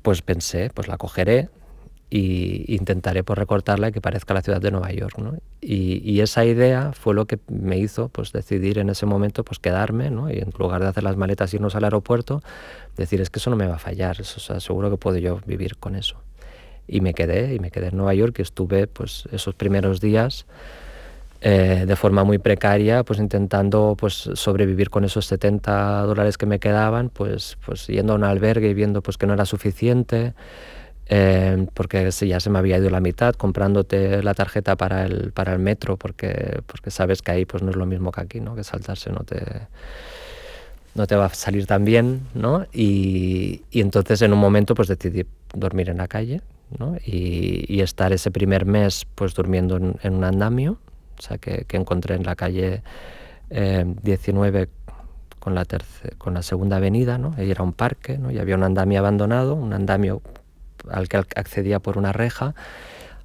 pues 0.02 0.22
pensé, 0.22 0.70
pues 0.72 0.86
la 0.86 0.96
cogeré, 0.96 1.48
y 2.08 2.72
intentaré 2.74 3.24
pues, 3.24 3.38
recortarla 3.38 3.88
y 3.88 3.92
que 3.92 4.00
parezca 4.00 4.32
la 4.34 4.42
ciudad 4.42 4.60
de 4.60 4.70
Nueva 4.70 4.92
York. 4.92 5.18
¿no? 5.18 5.34
Y, 5.60 6.20
esa 6.20 6.44
idea 6.44 6.92
fue 6.92 7.14
lo 7.14 7.26
que 7.26 7.38
me 7.48 7.78
hizo 7.78 8.08
pues, 8.08 8.32
decidir 8.32 8.78
en 8.78 8.90
ese 8.90 9.06
momento 9.06 9.44
pues, 9.44 9.58
quedarme 9.58 10.10
¿no? 10.10 10.30
y 10.30 10.38
en 10.38 10.52
lugar 10.58 10.82
de 10.82 10.88
hacer 10.88 11.02
las 11.02 11.16
maletas 11.16 11.52
y 11.52 11.56
irnos 11.56 11.74
al 11.74 11.84
aeropuerto, 11.84 12.42
decir 12.96 13.20
es 13.20 13.30
que 13.30 13.38
eso 13.38 13.50
no 13.50 13.56
me 13.56 13.66
va 13.66 13.76
a 13.76 13.78
fallar, 13.78 14.20
eso, 14.20 14.54
o 14.54 14.60
seguro 14.60 14.90
que 14.90 14.96
puedo 14.96 15.18
yo 15.18 15.40
vivir 15.46 15.76
con 15.76 15.96
eso. 15.96 16.16
Y 16.88 17.00
me 17.00 17.14
quedé, 17.14 17.54
y 17.54 17.58
me 17.58 17.70
quedé 17.70 17.88
en 17.88 17.96
Nueva 17.96 18.14
York 18.14 18.36
y 18.38 18.42
estuve 18.42 18.86
pues, 18.86 19.24
esos 19.32 19.54
primeros 19.54 20.00
días 20.00 20.46
eh, 21.42 21.84
de 21.86 21.96
forma 21.96 22.24
muy 22.24 22.38
precaria, 22.38 23.04
pues 23.04 23.18
intentando 23.18 23.94
pues, 23.98 24.30
sobrevivir 24.34 24.88
con 24.88 25.04
esos 25.04 25.26
70 25.26 26.02
dólares 26.02 26.38
que 26.38 26.46
me 26.46 26.58
quedaban, 26.58 27.10
pues, 27.10 27.58
pues 27.66 27.86
yendo 27.88 28.14
a 28.14 28.16
un 28.16 28.24
albergue 28.24 28.70
y 28.70 28.74
viendo 28.74 29.02
pues, 29.02 29.18
que 29.18 29.26
no 29.26 29.34
era 29.34 29.44
suficiente. 29.44 30.32
Eh, 31.08 31.66
porque 31.72 32.10
ya 32.10 32.40
se 32.40 32.50
me 32.50 32.58
había 32.58 32.78
ido 32.78 32.90
la 32.90 32.98
mitad 32.98 33.34
comprándote 33.34 34.24
la 34.24 34.34
tarjeta 34.34 34.74
para 34.74 35.06
el, 35.06 35.30
para 35.32 35.52
el 35.52 35.60
metro, 35.60 35.96
porque, 35.96 36.60
porque 36.66 36.90
sabes 36.90 37.22
que 37.22 37.30
ahí 37.30 37.44
pues 37.44 37.62
no 37.62 37.70
es 37.70 37.76
lo 37.76 37.86
mismo 37.86 38.10
que 38.10 38.20
aquí, 38.20 38.40
¿no? 38.40 38.56
que 38.56 38.64
saltarse 38.64 39.10
no 39.10 39.20
te, 39.20 39.68
no 40.96 41.06
te 41.06 41.14
va 41.14 41.26
a 41.26 41.28
salir 41.28 41.66
tan 41.66 41.84
bien, 41.84 42.22
¿no? 42.34 42.66
Y, 42.72 43.62
y 43.70 43.82
entonces 43.82 44.20
en 44.22 44.32
un 44.32 44.40
momento 44.40 44.74
pues 44.74 44.88
decidí 44.88 45.24
dormir 45.54 45.90
en 45.90 45.98
la 45.98 46.08
calle, 46.08 46.40
¿no? 46.78 46.96
Y, 47.04 47.64
y 47.68 47.82
estar 47.82 48.12
ese 48.12 48.32
primer 48.32 48.66
mes 48.66 49.06
pues 49.14 49.34
durmiendo 49.34 49.76
en, 49.76 49.96
en 50.02 50.14
un 50.14 50.24
andamio, 50.24 50.78
o 51.18 51.22
sea, 51.22 51.38
que, 51.38 51.64
que, 51.66 51.76
encontré 51.76 52.16
en 52.16 52.24
la 52.24 52.34
calle 52.34 52.82
eh, 53.50 53.84
19 54.02 54.68
con 55.38 55.54
la, 55.54 55.64
con 56.18 56.34
la 56.34 56.42
segunda 56.42 56.78
avenida, 56.78 57.18
¿no? 57.18 57.34
Y 57.38 57.50
era 57.50 57.62
un 57.62 57.72
parque, 57.72 58.18
¿no? 58.18 58.32
Y 58.32 58.38
había 58.38 58.56
un 58.56 58.64
andamio 58.64 58.98
abandonado, 58.98 59.54
un 59.54 59.72
andamio 59.72 60.22
al 60.90 61.08
que 61.08 61.16
accedía 61.16 61.78
por 61.78 61.98
una 61.98 62.12
reja 62.12 62.54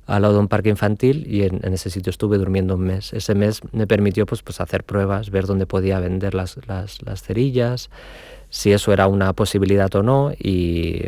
al 0.07 0.23
lado 0.23 0.33
de 0.35 0.39
un 0.41 0.47
parque 0.47 0.69
infantil 0.69 1.25
y 1.27 1.43
en, 1.43 1.61
ese 1.73 1.89
sitio 1.89 2.09
estuve 2.09 2.37
durmiendo 2.37 2.75
un 2.75 2.81
mes. 2.81 3.13
Ese 3.13 3.35
mes 3.35 3.61
me 3.71 3.87
permitió 3.87 4.25
pues, 4.25 4.41
pues 4.41 4.59
hacer 4.59 4.83
pruebas, 4.83 5.29
ver 5.29 5.45
dónde 5.45 5.65
podía 5.65 5.99
vender 5.99 6.33
las, 6.33 6.57
las, 6.67 7.01
las 7.03 7.21
cerillas, 7.23 7.89
si 8.49 8.73
eso 8.73 8.91
era 8.91 9.07
una 9.07 9.31
posibilidad 9.33 9.93
o 9.95 10.03
no 10.03 10.31
y, 10.37 11.05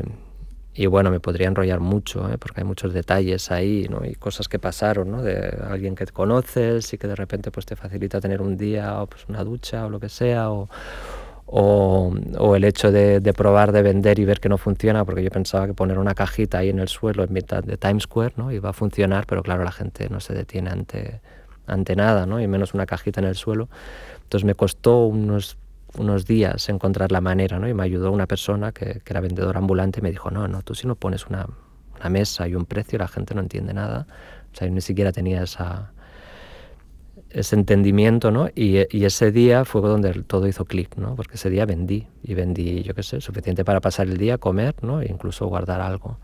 y 0.74 0.86
bueno, 0.86 1.12
me 1.12 1.20
podría 1.20 1.48
enrollar 1.48 1.80
mucho, 1.82 2.32
¿eh? 2.32 2.38
porque 2.38 2.62
hay 2.62 2.66
muchos 2.66 2.94
detalles 2.94 3.52
ahí 3.52 3.88
¿no? 3.90 4.06
y 4.06 4.16
cosas 4.16 4.48
que 4.48 4.58
pasaron, 4.58 5.12
¿no? 5.12 5.22
de 5.22 5.58
alguien 5.70 5.96
que 5.96 6.06
te 6.06 6.14
conoces 6.14 6.94
y 6.94 6.98
que 6.98 7.08
de 7.08 7.16
repente 7.16 7.52
pues, 7.52 7.66
te 7.66 7.76
facilita 7.76 8.22
tener 8.22 8.42
un 8.42 8.58
día 8.58 9.02
o 9.02 9.08
pues, 9.08 9.26
una 9.28 9.44
ducha 9.44 9.86
o 9.86 9.90
lo 9.90 10.00
que 10.00 10.10
sea, 10.10 10.50
o, 11.46 12.14
el 12.56 12.64
hecho 12.64 12.92
de, 12.92 13.22
probar 13.36 13.72
de 13.72 13.82
vender 13.82 14.20
y 14.20 14.26
ver 14.26 14.40
que 14.40 14.50
no 14.50 14.58
funciona, 14.58 15.06
porque 15.06 15.24
yo 15.24 15.30
pensaba 15.30 15.68
que 15.68 15.74
poner 15.74 16.00
una 16.00 16.16
cajita 16.16 16.60
ahí 16.60 16.70
en 16.70 16.80
el 16.80 16.88
suelo 16.88 17.24
en 17.24 17.34
mitad 17.34 17.64
de 17.64 17.78
Times 17.78 18.04
Square 18.04 18.34
¿no? 18.38 18.52
iba 18.52 18.70
a 18.70 18.74
funcionar, 18.74 19.26
pero 19.28 19.44
claro, 19.44 19.64
la 19.64 19.72
gente 19.72 20.10
no 20.10 20.20
se 20.20 20.34
detiene 20.34 20.70
ante, 20.70 21.22
ante 21.68 21.96
nada, 21.96 22.26
¿no? 22.26 22.42
y 22.42 22.48
menos 22.48 22.74
una 22.74 22.86
cajita 22.86 23.22
en 23.22 23.28
el 23.28 23.36
suelo. 23.36 23.70
Entonces 24.24 24.46
me 24.46 24.56
costó 24.56 25.06
unos 25.06 25.58
unos 25.96 26.26
días 26.26 26.70
encontrar 26.70 27.12
la 27.12 27.22
manera, 27.22 27.60
¿no? 27.60 27.68
Y 27.68 27.74
me 27.76 27.84
ayudó 27.84 28.12
una 28.12 28.26
persona 28.26 28.72
que, 28.72 29.02
que 29.04 29.14
era 29.14 29.22
vendedora 29.22 29.60
ambulante 29.60 30.00
y 30.00 30.02
me 30.02 30.10
dijo, 30.10 30.32
no, 30.32 30.48
no, 30.48 30.64
tú 30.64 30.74
si 30.74 30.88
no 30.88 30.96
pones 30.96 31.28
una, 31.28 31.46
una, 32.00 32.10
mesa 32.10 32.48
y 32.48 32.56
un 32.56 32.66
precio, 32.66 32.98
la 32.98 33.08
gente 33.08 33.36
no 33.36 33.42
entiende 33.42 33.76
nada. 33.76 34.08
O 34.52 34.56
sea, 34.56 34.68
yo 34.68 34.74
ni 34.74 34.82
siquiera 34.82 35.12
tenía 35.12 35.44
esa, 35.44 35.93
ese 37.34 37.56
entendimiento, 37.56 38.32
¿no? 38.32 38.50
Y, 38.56 38.80
y, 38.96 39.06
ese 39.06 39.32
día 39.32 39.66
fue 39.66 39.82
donde 39.82 40.14
todo 40.24 40.48
hizo 40.48 40.66
clic, 40.66 40.96
¿no? 40.98 41.16
Porque 41.16 41.36
ese 41.36 41.50
día 41.50 41.66
vendí, 41.66 42.08
y 42.24 42.34
vendí, 42.34 42.84
yo 42.84 42.94
qué 42.94 43.04
sé, 43.04 43.22
suficiente 43.22 43.66
para 43.66 43.82
pasar 43.82 44.08
el 44.08 44.18
día, 44.18 44.38
comer, 44.38 44.76
¿no? 44.82 45.02
E 45.02 45.08
incluso 45.10 45.48
guardar 45.48 45.82
algo. 45.82 46.18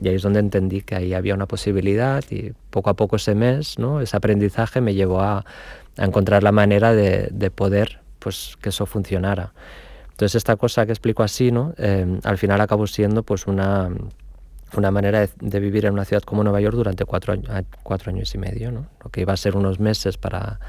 Y 0.00 0.08
ahí 0.08 0.14
es 0.14 0.22
donde 0.22 0.40
entendí 0.40 0.82
que 0.82 0.94
ahí 0.94 1.14
había 1.14 1.34
una 1.34 1.46
posibilidad 1.46 2.22
y 2.30 2.52
poco 2.70 2.90
a 2.90 2.94
poco 2.94 3.16
ese 3.16 3.34
mes, 3.34 3.78
¿no? 3.78 4.00
ese 4.00 4.16
aprendizaje 4.16 4.80
me 4.80 4.94
llevó 4.94 5.20
a, 5.20 5.44
a 5.96 6.04
encontrar 6.04 6.42
la 6.42 6.52
manera 6.52 6.92
de, 6.92 7.28
de, 7.32 7.50
poder 7.50 8.00
pues, 8.18 8.56
que 8.60 8.68
eso 8.68 8.86
funcionara. 8.86 9.52
Entonces 10.10 10.36
esta 10.36 10.56
cosa 10.56 10.86
que 10.86 10.92
explico 10.92 11.22
así, 11.22 11.50
¿no? 11.50 11.74
Eh, 11.78 12.20
al 12.24 12.38
final 12.38 12.60
acabó 12.60 12.86
siendo 12.86 13.22
pues 13.22 13.46
una, 13.46 13.90
una 14.78 14.90
manera 14.90 15.26
de, 15.40 15.60
vivir 15.60 15.86
en 15.86 15.92
una 15.94 16.04
ciudad 16.04 16.22
como 16.22 16.42
Nueva 16.44 16.60
York 16.60 16.76
durante 16.76 17.04
cuatro, 17.04 17.34
cuatro 17.82 18.10
años 18.10 18.34
y 18.34 18.38
medio, 18.38 18.70
¿no? 18.70 18.86
lo 19.02 19.10
que 19.10 19.22
iba 19.22 19.32
a 19.32 19.36
ser 19.36 19.56
unos 19.56 19.80
meses 19.80 20.16
para, 20.16 20.60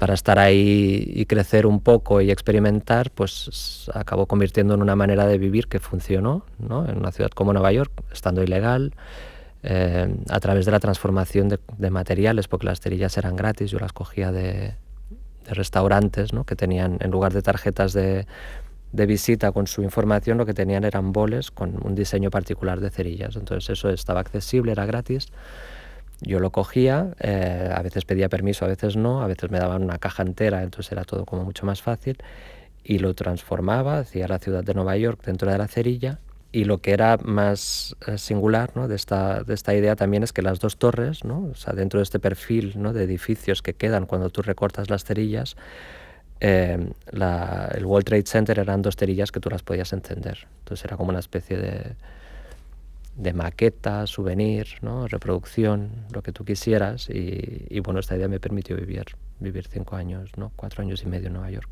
para 0.00 0.14
estar 0.14 0.38
ahí 0.38 1.04
y 1.14 1.26
crecer 1.26 1.66
un 1.66 1.80
poco 1.80 2.22
y 2.22 2.30
experimentar, 2.30 3.10
pues 3.10 3.90
acabó 3.92 4.24
convirtiendo 4.24 4.72
en 4.72 4.80
una 4.80 4.96
manera 4.96 5.26
de 5.26 5.36
vivir 5.36 5.68
que 5.68 5.78
funcionó, 5.78 6.46
¿no? 6.58 6.88
En 6.88 6.96
una 6.96 7.12
ciudad 7.12 7.30
como 7.30 7.52
Nueva 7.52 7.70
York, 7.70 7.92
estando 8.10 8.42
ilegal, 8.42 8.94
eh, 9.62 10.08
a 10.30 10.40
través 10.40 10.64
de 10.64 10.72
la 10.72 10.80
transformación 10.80 11.50
de, 11.50 11.58
de, 11.76 11.90
materiales, 11.90 12.48
porque 12.48 12.64
las 12.64 12.80
cerillas 12.80 13.18
eran 13.18 13.36
gratis, 13.36 13.70
yo 13.70 13.78
las 13.78 13.92
cogía 13.92 14.32
de, 14.32 14.74
de 15.44 15.54
restaurantes, 15.54 16.32
¿no? 16.32 16.44
Que 16.44 16.56
tenían, 16.56 16.96
en 17.00 17.10
lugar 17.10 17.34
de 17.34 17.42
tarjetas 17.42 17.92
de, 17.92 18.26
de 18.92 19.06
visita 19.06 19.52
con 19.52 19.66
su 19.66 19.82
información, 19.82 20.38
lo 20.38 20.46
que 20.46 20.54
tenían 20.54 20.84
eran 20.84 21.12
boles 21.12 21.50
con 21.50 21.78
un 21.84 21.94
diseño 21.94 22.30
particular 22.30 22.80
de 22.80 22.90
cerillas. 22.90 23.36
Entonces 23.36 23.70
eso 23.70 23.90
estaba 23.90 24.20
accesible, 24.20 24.72
era 24.72 24.86
gratis. 24.86 25.28
Yo 26.20 26.38
lo 26.38 26.50
cogía, 26.50 27.14
eh, 27.20 27.72
a 27.74 27.82
veces 27.82 28.04
pedía 28.04 28.28
permiso, 28.28 28.64
a 28.64 28.68
veces 28.68 28.96
no, 28.96 29.22
a 29.22 29.26
veces 29.26 29.50
me 29.50 29.58
daban 29.58 29.82
una 29.82 29.98
caja 29.98 30.22
entera, 30.22 30.62
entonces 30.62 30.92
era 30.92 31.04
todo 31.04 31.24
como 31.24 31.44
mucho 31.44 31.64
más 31.64 31.80
fácil, 31.80 32.18
y 32.84 32.98
lo 32.98 33.14
transformaba, 33.14 33.98
hacía 34.00 34.28
la 34.28 34.38
ciudad 34.38 34.62
de 34.62 34.74
Nueva 34.74 34.96
York 34.98 35.22
dentro 35.24 35.50
de 35.50 35.56
la 35.56 35.66
cerilla, 35.66 36.18
y 36.52 36.64
lo 36.64 36.78
que 36.78 36.92
era 36.92 37.16
más 37.22 37.96
eh, 38.06 38.18
singular 38.18 38.72
¿no? 38.74 38.88
de, 38.88 38.96
esta, 38.96 39.44
de 39.44 39.54
esta 39.54 39.74
idea 39.74 39.96
también 39.96 40.22
es 40.22 40.32
que 40.32 40.42
las 40.42 40.58
dos 40.58 40.76
torres, 40.76 41.24
¿no? 41.24 41.48
o 41.52 41.54
sea, 41.54 41.74
dentro 41.74 42.00
de 42.00 42.04
este 42.04 42.18
perfil 42.18 42.74
¿no? 42.76 42.92
de 42.92 43.04
edificios 43.04 43.62
que 43.62 43.74
quedan 43.74 44.06
cuando 44.06 44.30
tú 44.30 44.42
recortas 44.42 44.90
las 44.90 45.04
cerillas, 45.04 45.56
la, 46.40 47.70
el 47.74 47.84
World 47.84 48.06
Trade 48.06 48.24
Center 48.26 48.58
eran 48.58 48.82
dos 48.82 48.96
cerillas 48.96 49.30
que 49.30 49.40
tú 49.40 49.50
las 49.50 49.62
podías 49.62 49.92
encender. 49.92 50.46
Entonces 50.60 50.84
era 50.84 50.96
como 50.96 51.10
una 51.10 51.18
especie 51.18 51.58
de, 51.58 51.96
de 53.16 53.32
maqueta, 53.32 54.06
souvenir, 54.06 54.66
reproducción, 55.08 55.90
lo 56.12 56.22
que 56.22 56.32
tú 56.32 56.44
quisieras. 56.44 57.10
Y, 57.10 57.66
y, 57.68 57.80
bueno, 57.80 58.00
esta 58.00 58.16
idea 58.16 58.28
me 58.28 58.40
permitió 58.40 58.76
vivir, 58.76 59.04
vivir 59.38 59.66
cinco 59.68 59.96
años, 59.96 60.30
¿no? 60.36 60.52
cuatro 60.56 60.82
años 60.82 61.02
y 61.02 61.06
medio 61.06 61.26
en 61.26 61.34
Nueva 61.34 61.50
York. 61.50 61.68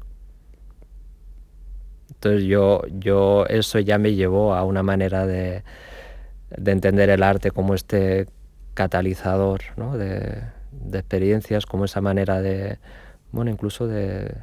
Entonces 2.11 2.45
yo, 2.45 2.83
yo 2.89 3.47
eso 3.47 3.79
ya 3.79 3.99
me 3.99 4.15
llevó 4.15 4.55
a 4.55 4.65
una 4.65 4.83
manera 4.83 5.27
de, 5.27 5.63
de 6.51 6.73
entender 6.73 7.11
el 7.11 7.23
arte 7.23 7.51
como 7.51 7.75
este 7.75 8.27
catalizador 8.75 9.61
¿no? 9.77 9.97
de, 9.99 10.43
de, 10.73 10.99
experiencias, 10.99 11.67
como 11.67 11.85
esa 11.85 12.01
manera 12.01 12.41
de, 12.41 12.79
bueno, 13.31 13.51
incluso 13.51 13.87
de, 13.87 14.35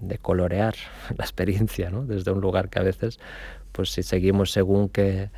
de 0.00 0.18
colorear 0.18 0.74
la 1.16 1.24
experiencia, 1.24 1.90
¿no? 1.90 2.04
desde 2.04 2.30
un 2.30 2.40
lugar 2.40 2.68
que 2.68 2.78
a 2.78 2.82
veces 2.82 3.18
pues 3.72 3.90
si 3.90 4.02
seguimos 4.02 4.50
según 4.50 4.88
qué, 4.88 5.30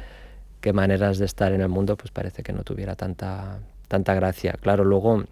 qué 0.61 0.73
maneras 0.73 1.19
de 1.19 1.27
estar 1.27 1.53
en 1.53 1.61
el 1.61 1.69
mundo, 1.69 1.97
pues 1.97 2.11
parece 2.11 2.43
que 2.43 2.53
no 2.53 2.63
tuviera 2.63 2.95
tanta, 2.97 3.61
tanta 3.89 4.15
gracia. 4.15 4.55
Claro, 4.61 4.85
luego 4.85 5.25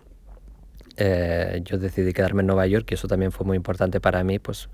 eh, 0.97 1.63
yo 1.65 1.79
decidí 1.79 2.13
quedarme 2.13 2.43
en 2.43 2.49
Nueva 2.49 2.67
York 2.67 2.91
y 2.91 2.95
eso 2.95 3.09
también 3.09 3.33
fue 3.33 3.47
muy 3.47 3.57
importante 3.57 4.01
para 4.01 4.25
mí, 4.25 4.39
pues, 4.39 4.69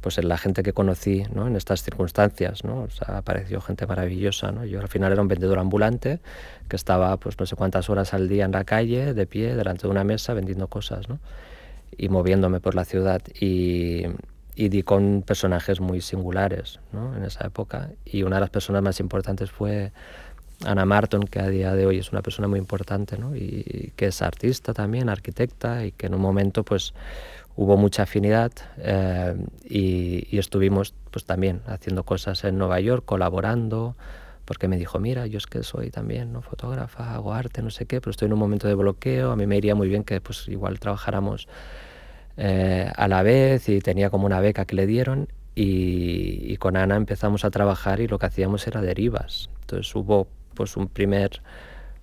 pues 0.00 0.18
en 0.18 0.28
la 0.28 0.36
gente 0.36 0.62
que 0.62 0.72
conocí 0.72 1.24
¿no? 1.32 1.46
en 1.46 1.56
estas 1.56 1.82
circunstancias. 1.82 2.64
¿no? 2.64 2.82
O 2.82 2.90
sea, 2.90 3.16
apareció 3.18 3.60
gente 3.60 3.86
maravillosa. 3.86 4.52
¿no? 4.52 4.64
Yo 4.64 4.80
al 4.80 4.88
final 4.88 5.12
era 5.12 5.22
un 5.22 5.28
vendedor 5.28 5.58
ambulante 5.58 6.20
que 6.68 6.76
estaba 6.76 7.16
pues 7.16 7.38
no 7.38 7.46
sé 7.46 7.56
cuántas 7.56 7.88
horas 7.88 8.12
al 8.12 8.28
día 8.28 8.44
en 8.44 8.52
la 8.52 8.64
calle, 8.64 9.14
de 9.14 9.26
pie, 9.26 9.56
delante 9.56 9.82
de 9.82 9.88
una 9.88 10.04
mesa, 10.04 10.34
vendiendo 10.34 10.68
cosas 10.68 11.08
¿no? 11.08 11.18
Y 11.96 12.08
moviéndome 12.08 12.60
por 12.60 12.74
la 12.74 12.84
ciudad. 12.84 13.22
Y, 13.40 14.04
y 14.54 14.68
di 14.68 14.82
con 14.82 15.22
personajes 15.26 15.80
muy 15.80 16.00
singulares 16.00 16.80
¿no? 16.92 17.16
en 17.16 17.24
esa 17.24 17.46
época 17.46 17.90
y 18.04 18.22
una 18.22 18.36
de 18.36 18.40
las 18.40 18.50
personas 18.50 18.82
más 18.82 19.00
importantes 19.00 19.50
fue 19.50 19.92
Ana 20.64 20.84
Marton, 20.84 21.22
que 21.22 21.40
a 21.40 21.48
día 21.48 21.74
de 21.74 21.86
hoy 21.86 21.98
es 21.98 22.12
una 22.12 22.22
persona 22.22 22.48
muy 22.48 22.58
importante 22.58 23.18
¿no? 23.18 23.34
y 23.34 23.92
que 23.96 24.06
es 24.06 24.22
artista 24.22 24.74
también, 24.74 25.08
arquitecta 25.08 25.84
y 25.84 25.92
que 25.92 26.06
en 26.06 26.14
un 26.14 26.20
momento 26.20 26.64
pues 26.64 26.94
hubo 27.56 27.76
mucha 27.76 28.04
afinidad 28.04 28.52
eh, 28.78 29.34
y, 29.64 30.28
y, 30.30 30.38
estuvimos 30.38 30.94
pues 31.10 31.24
también 31.24 31.62
haciendo 31.66 32.04
cosas 32.04 32.44
en 32.44 32.58
Nueva 32.58 32.80
York, 32.80 33.04
colaborando, 33.04 33.96
porque 34.44 34.68
me 34.68 34.76
dijo, 34.76 34.98
mira, 34.98 35.26
yo 35.26 35.38
es 35.38 35.46
que 35.46 35.62
soy 35.62 35.90
también 35.90 36.32
¿no? 36.32 36.42
fotógrafa, 36.42 37.14
hago 37.14 37.32
arte, 37.32 37.62
no 37.62 37.70
sé 37.70 37.86
qué, 37.86 38.00
pero 38.00 38.10
estoy 38.10 38.26
en 38.26 38.32
un 38.32 38.38
momento 38.38 38.68
de 38.68 38.74
bloqueo, 38.74 39.30
a 39.30 39.36
mí 39.36 39.46
me 39.46 39.56
iría 39.56 39.74
muy 39.74 39.88
bien 39.88 40.04
que 40.04 40.20
pues 40.20 40.48
igual 40.48 40.78
trabajáramos 40.80 41.48
eh, 42.36 42.90
a 42.94 43.08
la 43.08 43.22
vez 43.22 43.68
y 43.68 43.80
tenía 43.80 44.10
como 44.10 44.26
una 44.26 44.40
beca 44.40 44.64
que 44.64 44.74
le 44.74 44.86
dieron 44.86 45.28
y, 45.54 46.52
y, 46.52 46.56
con 46.56 46.76
Ana 46.76 46.96
empezamos 46.96 47.44
a 47.44 47.50
trabajar 47.50 48.00
y 48.00 48.08
lo 48.08 48.18
que 48.18 48.24
hacíamos 48.24 48.66
era 48.66 48.80
derivas. 48.80 49.50
Entonces 49.60 49.94
hubo 49.94 50.26
pues 50.54 50.76
un 50.78 50.88
primer 50.88 51.42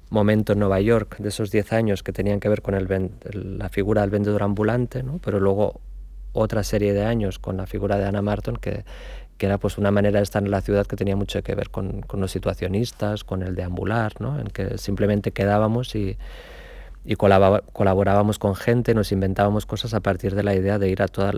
momento 0.10 0.54
en 0.54 0.60
Nueva 0.60 0.80
York 0.82 1.18
de 1.18 1.30
esos 1.30 1.52
10 1.52 1.74
años 1.74 2.04
que 2.04 2.12
tenían 2.12 2.40
que 2.40 2.50
ver 2.50 2.62
con 2.62 2.76
el, 2.76 3.12
la 3.58 3.70
figura 3.70 4.02
del 4.02 4.10
vendedor 4.10 4.44
ambulante, 4.44 5.04
¿no? 5.04 5.20
pero 5.24 5.40
luego 5.40 5.82
otra 6.34 6.64
serie 6.64 6.94
de 6.94 7.06
años 7.06 7.40
con 7.40 7.58
la 7.58 7.66
figura 7.66 7.98
de 7.98 8.06
Ana 8.06 8.22
Marton 8.22 8.56
que, 8.56 8.86
que 9.40 9.46
era 9.46 9.58
pues 9.58 9.78
una 9.78 9.90
manera 9.90 10.20
de 10.20 10.24
estar 10.24 10.44
en 10.44 10.52
la 10.52 10.62
ciudad 10.62 10.86
que 10.86 10.98
tenía 10.98 11.16
mucho 11.16 11.42
que 11.42 11.56
ver 11.56 11.70
con, 11.70 12.06
los 12.14 12.32
situacionistas, 12.32 13.24
con 13.24 13.42
el 13.42 13.56
deambular, 13.56 14.20
¿no? 14.20 14.38
en 14.38 14.48
que 14.48 14.78
simplemente 14.78 15.32
quedábamos 15.32 15.96
y, 15.96 16.18
y 17.06 17.16
colaborábamos 17.16 18.38
con 18.38 18.56
gente, 18.56 18.94
nos 18.94 19.14
inventábamos 19.14 19.66
cosas 19.66 19.94
a 19.94 20.02
partir 20.02 20.36
de 20.36 20.44
la 20.44 20.54
idea 20.54 20.78
de 20.78 20.90
ir 20.90 21.02
a 21.02 21.08
toda, 21.08 21.32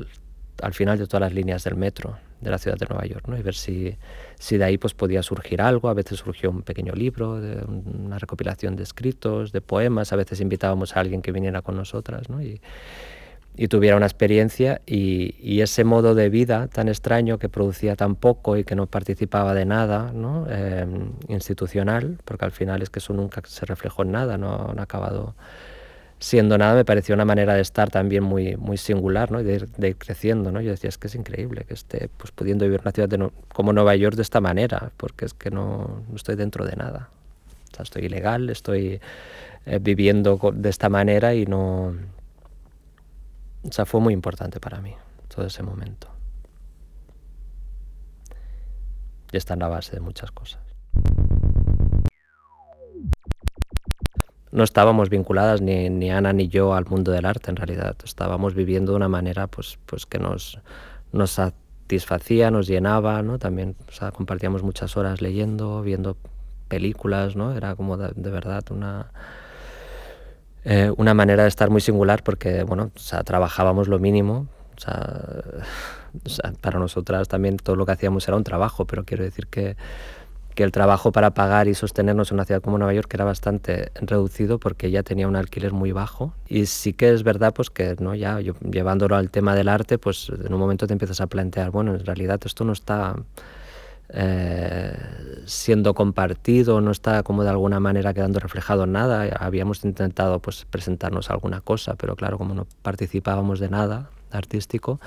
al 0.62 0.74
final 0.74 0.98
de 0.98 1.06
todas 1.06 1.22
las 1.22 1.34
líneas 1.34 1.64
del 1.64 1.76
metro 1.76 2.18
de 2.42 2.50
la 2.50 2.58
ciudad 2.58 2.76
de 2.76 2.88
Nueva 2.90 3.06
York 3.06 3.28
¿no? 3.28 3.38
y 3.38 3.44
ver 3.44 3.54
si, 3.54 3.96
si 4.40 4.58
de 4.58 4.64
ahí 4.64 4.80
pues, 4.80 4.96
podía 4.96 5.22
surgir 5.22 5.62
algo. 5.62 5.88
A 5.88 5.94
veces 5.94 6.18
surgió 6.18 6.50
un 6.50 6.64
pequeño 6.64 6.94
libro, 6.94 7.40
de 7.40 7.64
una 7.64 8.18
recopilación 8.18 8.76
de 8.76 8.82
escritos, 8.82 9.52
de 9.52 9.62
poemas, 9.62 10.12
a 10.12 10.16
veces 10.16 10.42
invitábamos 10.42 10.98
a 10.98 11.02
alguien 11.02 11.22
que 11.22 11.32
viniera 11.32 11.62
con 11.62 11.76
nosotras 11.76 12.30
¿no? 12.30 12.42
y, 12.42 12.60
y 13.56 13.68
tuviera 13.68 13.98
una 13.98 14.06
experiencia 14.06 14.82
y, 14.86 15.36
y, 15.40 15.62
ese 15.62 15.84
modo 15.84 16.16
de 16.16 16.30
vida 16.30 16.68
tan 16.68 16.88
extraño 16.88 17.38
que 17.38 17.50
producía 17.50 17.96
tan 17.96 18.16
poco 18.16 18.56
y 18.58 18.64
que 18.64 18.76
no 18.76 18.88
participaba 18.88 19.54
de 19.54 19.66
nada 19.66 20.12
¿no? 20.14 20.46
Eh, 20.50 20.86
institucional, 21.28 22.18
porque 22.24 22.46
al 22.46 22.52
final 22.52 22.82
es 22.82 22.90
que 22.90 23.00
eso 23.00 23.14
nunca 23.14 23.42
se 23.46 23.66
reflejó 23.66 24.04
en 24.04 24.12
nada, 24.12 24.38
no, 24.38 24.74
ha 24.78 24.82
acabado 24.82 25.36
siendo 26.18 26.58
nada, 26.58 26.76
me 26.76 26.86
pareció 26.86 27.16
una 27.16 27.26
manera 27.26 27.56
de 27.56 27.62
estar 27.62 27.90
también 27.90 28.24
muy, 28.24 28.56
muy 28.56 28.78
singular, 28.78 29.32
¿no? 29.32 29.44
de, 29.44 29.56
ir, 29.56 29.68
de 29.70 29.90
ir 29.90 29.98
creciendo. 29.98 30.52
¿no? 30.52 30.62
Yo 30.62 30.72
decía, 30.72 30.88
es 30.88 30.98
que 30.98 31.08
es 31.08 31.16
increíble 31.16 31.66
que 31.68 31.74
esté 31.74 32.10
pues, 32.18 32.32
pudiendo 32.32 32.64
vivir 32.64 32.80
una 32.82 32.92
ciudad 32.92 33.10
de 33.10 33.30
como 33.54 33.74
Nueva 33.74 33.96
York 33.96 34.16
de 34.16 34.22
esta 34.22 34.40
manera, 34.40 34.92
porque 34.98 35.26
es 35.26 35.34
que 35.34 35.50
no, 35.50 36.04
estoy 36.16 36.36
dentro 36.36 36.66
de 36.66 36.76
nada. 36.76 37.10
Estoy 37.80 38.06
ilegal, 38.06 38.52
estoy 38.52 39.02
eh, 39.66 39.80
viviendo 39.82 40.40
de 40.54 40.70
esta 40.70 40.90
manera 40.90 41.34
y 41.34 41.48
no, 41.48 41.96
o 43.64 43.72
sea, 43.72 43.86
fue 43.86 44.02
muy 44.02 44.14
importante 44.14 44.60
para 44.60 44.82
mí 44.82 44.96
todo 45.34 45.46
ese 45.46 45.64
momento. 45.64 46.08
Y 49.32 49.38
está 49.38 49.54
en 49.54 49.60
la 49.60 49.70
base 49.70 49.94
de 49.94 50.02
muchas 50.02 50.32
cosas. 50.32 50.62
No 54.52 54.64
estábamos 54.64 55.10
vinculadas 55.10 55.62
ni, 55.62 55.90
ni, 55.90 56.12
Ana 56.12 56.34
ni 56.34 56.50
yo 56.50 56.74
al 56.74 56.86
mundo 56.86 57.14
del 57.14 57.26
arte 57.26 57.50
en 57.50 57.56
realidad. 57.56 57.96
Estábamos 58.04 58.54
viviendo 58.54 58.92
de 58.92 58.98
una 58.98 59.08
manera 59.08 59.48
pues, 59.48 59.80
pues 59.86 60.06
que 60.06 60.20
nos, 60.20 60.60
nos 61.14 61.32
satisfacía, 61.32 62.52
nos 62.52 62.68
llenaba, 62.68 63.22
¿no? 63.22 63.40
También 63.40 63.78
compartíamos 64.14 64.64
muchas 64.64 64.98
horas 64.98 65.22
leyendo, 65.22 65.82
viendo 65.82 66.18
películas, 66.68 67.38
¿no? 67.38 67.54
Era 67.54 67.76
como 67.76 67.96
de 67.96 68.32
verdad 68.32 68.66
una, 68.72 69.12
eh, 70.64 70.92
una 70.98 71.14
manera 71.14 71.44
de 71.44 71.50
estar 71.50 71.70
muy 71.70 71.82
singular 71.82 72.24
porque, 72.24 72.64
bueno, 72.64 72.92
trabajábamos 73.26 73.88
lo 73.88 74.00
mínimo. 74.00 74.48
Para 76.62 76.80
nosotras 76.80 77.28
también 77.28 77.58
todo 77.58 77.76
lo 77.76 77.86
que 77.86 77.94
hacíamos 77.94 78.28
era 78.28 78.36
un 78.36 78.44
trabajo, 78.44 78.86
pero 78.86 79.06
quiero 79.06 79.24
decir 79.24 79.48
que, 79.48 79.78
que 80.56 80.64
el 80.64 80.72
trabajo 80.72 81.12
para 81.12 81.34
pagar 81.34 81.68
y 81.68 81.74
sostenernos 81.74 82.32
en 82.32 82.36
una 82.36 82.46
ciudad 82.46 82.62
como 82.62 82.78
Nueva 82.78 82.94
York 82.94 83.14
era 83.14 83.26
bastante 83.26 83.92
reducido 84.02 84.60
porque 84.60 84.92
ya 84.92 85.04
tenía 85.04 85.28
un 85.28 85.36
alquiler 85.36 85.72
muy 85.72 85.92
bajo 85.92 86.34
y 86.48 86.66
sí 86.66 86.94
que 86.94 87.12
es 87.12 87.24
verdad 87.24 87.54
pues 87.54 87.70
que 87.70 87.96
no 88.00 88.16
ya 88.16 88.40
llevándolo 88.40 89.16
al 89.16 89.30
tema 89.30 89.56
del 89.56 89.70
arte 89.70 89.98
pues 89.98 90.30
en 90.30 90.54
un 90.54 90.60
momento 90.60 90.88
te 90.88 90.94
empiezas 90.94 91.22
a 91.22 91.28
plantear 91.28 91.72
bueno 91.72 91.94
en 91.94 92.06
realidad 92.06 92.40
esto 92.44 92.66
no 92.66 92.74
está 92.74 93.16
eh, 94.14 94.94
siendo 95.46 95.94
compartido, 95.94 96.82
no 96.82 96.92
está 96.92 97.24
como 97.24 97.44
de 97.44 97.50
alguna 97.50 97.80
manera 97.80 98.14
quedando 98.14 98.40
reflejado 98.40 98.86
nada. 98.86 99.24
Habíamos 99.40 99.84
intentado 99.86 100.40
pues, 100.40 100.66
presentarnos 100.66 101.30
alguna 101.30 101.62
cosa, 101.62 101.96
pero 101.96 102.16
claro, 102.16 102.38
como 102.38 102.54
no 102.54 102.68
participábamos 102.82 103.60
de 103.60 103.70
nada 103.70 104.10
artístico, 104.32 105.00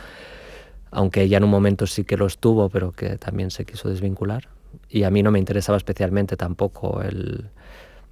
aunque 0.90 1.23
ella 1.23 1.38
en 1.38 1.44
un 1.44 1.50
momento 1.50 1.87
sí 1.87 2.04
que 2.04 2.16
lo 2.16 2.26
estuvo, 2.26 2.68
pero 2.68 2.92
que 2.92 3.18
también 3.18 3.50
se 3.50 3.64
quiso 3.64 3.88
desvincular. 3.88 4.49
Y 4.88 5.04
a 5.04 5.11
mí 5.11 5.23
no 5.23 5.30
me 5.30 5.38
interesaba 5.38 5.76
especialmente 5.76 6.37
tampoco 6.37 7.02
el, 7.02 7.50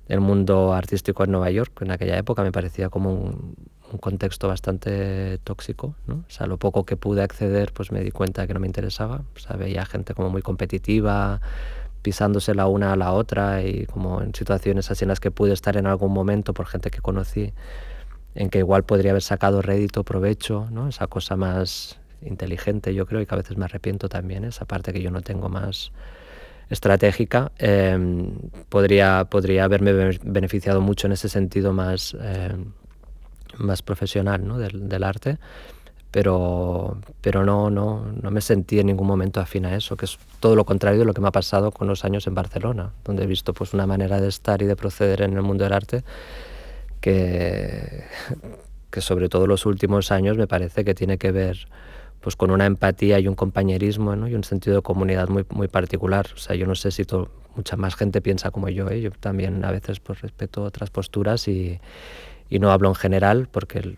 el 0.09 0.21
mundo 0.21 0.75
artístico 0.75 1.25
en 1.25 1.33
Nueva 1.33 1.51
York. 1.51 1.81
En 1.83 1.91
aquella 1.91 2.19
época 2.19 2.43
me 2.43 2.53
parecía 2.53 2.89
como 2.89 3.13
un, 3.13 3.57
un 3.93 3.99
contexto 3.99 4.49
bastante 4.49 5.39
tóxico. 5.45 5.95
¿no? 6.07 6.25
O 6.27 6.31
sea, 6.31 6.47
lo 6.47 6.59
poco 6.59 6.85
que 6.85 6.97
pude 6.97 7.23
acceder, 7.23 7.73
pues 7.73 7.93
me 7.93 8.01
di 8.01 8.11
cuenta 8.11 8.47
que 8.47 8.55
no 8.55 8.61
me 8.61 8.67
interesaba. 8.67 9.23
O 9.51 9.57
veía 9.57 9.85
gente 9.85 10.15
como 10.15 10.31
muy 10.31 10.43
competitiva, 10.43 11.41
pisándose 12.03 12.55
la 12.55 12.67
una 12.67 12.93
a 12.93 12.97
la 12.97 13.13
otra 13.13 13.63
y 13.63 13.87
como 13.87 14.21
en 14.21 14.35
situaciones 14.35 14.91
así 14.91 15.05
en 15.05 15.09
las 15.09 15.21
que 15.21 15.31
pude 15.31 15.53
estar 15.53 15.77
en 15.77 15.87
algún 15.87 16.13
momento 16.13 16.53
por 16.53 16.67
gente 16.67 16.91
que 16.91 17.01
conocí, 17.01 17.53
en 18.35 18.51
que 18.51 18.59
igual 18.59 18.85
podría 18.85 19.13
haber 19.13 19.23
sacado 19.23 19.63
rédito, 19.63 20.05
provecho, 20.05 20.67
¿no? 20.71 20.89
esa 20.89 21.07
cosa 21.07 21.37
más 21.37 22.01
inteligente 22.23 22.95
yo 22.95 23.07
creo 23.07 23.21
y 23.21 23.27
que 23.27 23.35
a 23.35 23.39
veces 23.39 23.57
me 23.57 23.65
arrepiento 23.65 24.09
también, 24.09 24.45
esa 24.45 24.65
parte 24.65 24.93
que 24.93 25.03
yo 25.03 25.11
no 25.11 25.23
tengo 25.23 25.49
más 25.49 25.93
estratégica, 26.71 27.53
em, 27.59 28.35
podría, 28.69 29.27
podría 29.27 29.65
haberme 29.65 29.93
beneficiado 30.25 30.81
mucho 30.81 31.07
en 31.07 31.13
ese 31.13 31.29
sentido 31.29 31.73
más... 31.73 32.17
Em, 32.21 32.73
más 33.59 33.83
profesional 33.83 34.47
¿no? 34.47 34.59
del, 34.59 34.89
del, 34.89 35.03
arte, 35.03 35.39
pero, 36.11 36.99
pero 37.21 37.45
no, 37.45 37.71
no, 37.71 38.07
no 38.21 38.31
me 38.31 38.41
sentí 38.41 38.79
en 38.79 38.87
ningún 38.87 39.07
momento 39.07 39.41
afín 39.41 39.65
a 39.67 39.75
eso, 39.75 39.97
que 39.97 40.05
es 40.05 40.19
todo 40.41 40.57
lo 40.57 40.65
contrario 40.65 41.01
de 41.01 41.05
lo 41.07 41.15
que 41.15 41.21
me 41.21 41.29
ha 41.29 41.33
pasado 41.33 41.71
con 41.71 41.89
los 41.89 42.05
años 42.05 42.27
en 42.27 42.35
Barcelona, 42.35 42.93
donde 43.05 43.25
he 43.25 43.27
visto 43.27 43.55
pues, 43.55 43.73
una 43.75 43.87
manera 43.87 44.21
de 44.21 44.29
estar 44.29 44.63
y 44.63 44.67
de 44.67 44.77
proceder 44.77 45.23
en 45.23 45.35
el 45.35 45.43
mundo 45.43 45.65
del 45.65 45.73
arte 45.73 46.05
que, 47.01 48.05
que 48.91 49.01
sobre 49.01 49.29
todo 49.29 49.47
los 49.47 49.67
últimos 49.67 50.13
años 50.13 50.37
me 50.37 50.47
parece 50.47 50.85
que 50.85 50.95
tiene 50.95 51.19
que 51.19 51.33
ver 51.33 51.67
pues 52.23 52.37
con 52.37 52.51
una 52.51 52.67
empatía 52.67 53.19
y 53.19 53.27
un 53.27 53.35
compañerismo 53.35 54.15
¿no? 54.15 54.29
y 54.29 54.35
un 54.35 54.45
sentido 54.45 54.77
de 54.77 54.83
comunidad 54.83 55.29
muy, 55.29 55.45
muy 55.51 55.67
particular. 55.69 56.29
O 56.35 56.39
sea, 56.39 56.55
yo 56.55 56.67
no 56.67 56.77
sé 56.77 56.93
si 56.93 57.05
mucha 57.57 57.77
más 57.77 57.97
gente 57.97 58.23
piensa 58.23 58.51
como 58.51 58.69
yo, 58.69 58.89
¿eh? 58.89 59.01
yo 59.01 59.11
también 59.11 59.65
a 59.65 59.73
veces 59.73 59.99
pues, 59.99 60.21
respeto 60.23 60.63
otras 60.63 60.91
posturas 60.91 61.49
y, 61.49 61.81
y 62.53 62.59
no 62.59 62.71
hablo 62.71 62.89
en 62.91 62.95
general 62.95 63.49
porque 63.51 63.97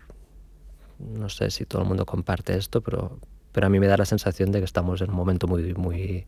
no 0.97 1.27
sé 1.27 1.51
si 1.51 1.65
todo 1.65 1.81
el 1.81 1.87
mundo 1.89 2.05
comparte 2.05 2.55
esto, 2.55 2.79
pero, 2.79 3.19
pero 3.51 3.67
a 3.67 3.69
mí 3.69 3.81
me 3.81 3.87
da 3.87 3.97
la 3.97 4.05
sensación 4.05 4.53
de 4.53 4.59
que 4.59 4.65
estamos 4.65 5.01
en 5.01 5.09
un 5.09 5.15
momento 5.17 5.45
muy, 5.45 5.73
muy, 5.73 6.25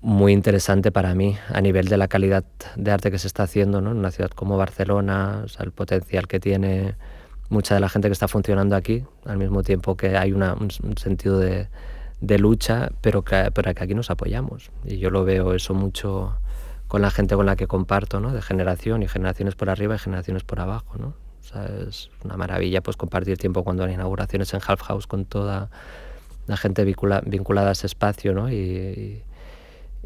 muy 0.00 0.32
interesante 0.32 0.90
para 0.90 1.14
mí 1.14 1.36
a 1.52 1.60
nivel 1.60 1.88
de 1.88 1.98
la 1.98 2.08
calidad 2.08 2.42
de 2.76 2.90
arte 2.90 3.10
que 3.10 3.18
se 3.18 3.26
está 3.26 3.42
haciendo 3.42 3.82
¿no? 3.82 3.90
en 3.90 3.98
una 3.98 4.10
ciudad 4.10 4.30
como 4.30 4.56
Barcelona, 4.56 5.44
el 5.60 5.72
potencial 5.72 6.26
que 6.26 6.40
tiene 6.40 6.94
mucha 7.50 7.74
de 7.74 7.80
la 7.80 7.90
gente 7.90 8.08
que 8.08 8.14
está 8.14 8.26
funcionando 8.26 8.74
aquí, 8.74 9.04
al 9.26 9.36
mismo 9.36 9.62
tiempo 9.62 9.94
que 9.94 10.16
hay 10.16 10.32
una, 10.32 10.54
un, 10.54 10.70
sentido 10.96 11.38
de, 11.38 11.68
de, 12.22 12.38
lucha, 12.38 12.92
pero 13.02 13.22
que, 13.24 13.50
pero 13.52 13.74
que 13.74 13.84
aquí 13.84 13.94
nos 13.94 14.10
apoyamos. 14.10 14.70
Y 14.86 14.96
yo 14.96 15.10
lo 15.10 15.26
veo 15.26 15.52
eso 15.52 15.74
mucho 15.74 16.38
con 16.88 17.02
la 17.02 17.10
gente 17.10 17.36
con 17.36 17.46
la 17.46 17.54
que 17.54 17.66
comparto, 17.66 18.18
¿no? 18.18 18.32
de 18.32 18.42
generación 18.42 19.02
y 19.02 19.08
generaciones 19.08 19.54
por 19.54 19.68
arriba 19.68 19.94
y 19.94 19.98
generaciones 19.98 20.42
por 20.42 20.58
abajo. 20.58 20.96
¿no? 20.98 21.08
O 21.08 21.42
sea, 21.42 21.66
es 21.86 22.10
una 22.24 22.36
maravilla 22.36 22.80
pues, 22.80 22.96
compartir 22.96 23.36
tiempo 23.36 23.62
cuando 23.62 23.84
hay 23.84 23.94
inauguraciones 23.94 24.52
en 24.54 24.60
Half 24.66 24.82
House 24.82 25.06
con 25.06 25.26
toda 25.26 25.70
la 26.46 26.56
gente 26.56 26.84
vincula, 26.84 27.22
vinculada 27.24 27.68
a 27.68 27.72
ese 27.72 27.86
espacio 27.86 28.32
¿no? 28.32 28.50
y, 28.50 28.56
y, 28.56 29.22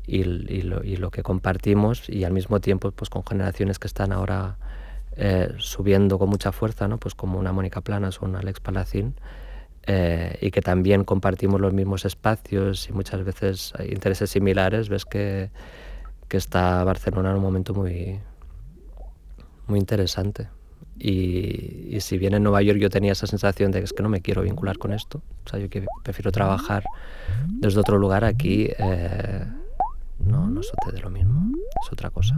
y, 0.09 0.63
lo, 0.63 0.83
y, 0.83 0.97
lo, 0.97 1.11
que 1.13 1.23
compartimos 1.23 2.09
y 2.09 2.25
al 2.25 2.33
mismo 2.33 2.61
tiempo 2.61 2.91
pues, 2.91 3.09
con 3.11 3.25
generaciones 3.25 3.79
que 3.79 3.87
están 3.87 4.11
ahora 4.13 4.57
eh, 5.17 5.55
subiendo 5.59 6.19
con 6.19 6.29
mucha 6.29 6.51
fuerza, 6.51 6.89
¿no? 6.89 6.99
pues 6.99 7.15
como 7.15 7.39
una 7.39 7.53
Mónica 7.53 7.81
Planas 7.81 8.21
o 8.21 8.27
una 8.27 8.41
Alex 8.41 8.59
Palacín. 8.59 9.15
Eh, 9.85 10.39
y 10.41 10.53
que 10.53 10.63
también 10.63 11.03
compartimos 11.03 11.61
los 11.61 11.73
mismos 11.73 12.05
espacios 12.05 12.89
y 12.89 12.93
muchas 12.93 13.25
veces 13.25 13.73
hay 13.77 13.89
intereses 13.89 14.31
similares, 14.31 14.89
ves 14.89 15.05
que, 15.05 15.51
que 16.33 16.39
está 16.39 16.83
Barcelona 16.83 17.29
en 17.29 17.37
un 17.37 17.43
momento 17.43 17.75
muy, 17.75 18.19
muy 19.67 19.79
interesante. 19.79 20.49
Y, 20.99 22.01
si 22.01 22.17
bien 22.17 22.33
en 22.33 22.43
Nueva 22.43 22.63
York 22.63 22.79
yo 22.79 22.89
tenía 22.89 23.13
esa 23.13 23.27
sensación 23.27 23.71
de 23.71 23.81
que 23.81 23.85
es 23.85 23.93
que 23.93 24.03
no 24.03 24.09
me 24.09 24.23
quiero 24.23 24.41
vincular 24.41 24.79
con 24.79 24.95
esto, 24.95 25.21
o 25.45 25.49
sea, 25.51 25.59
yo 25.59 25.69
prefiero 26.03 26.33
trabajar 26.33 26.85
desde 27.49 27.79
otro 27.81 27.99
lugar, 27.99 28.25
aquí 28.25 28.71
eh, 28.79 29.45
no, 30.21 30.49
no 30.49 30.63
sucede 30.63 31.03
lo 31.03 31.11
mismo, 31.11 31.53
es 31.85 31.93
otra 31.93 32.09
cosa. 32.09 32.35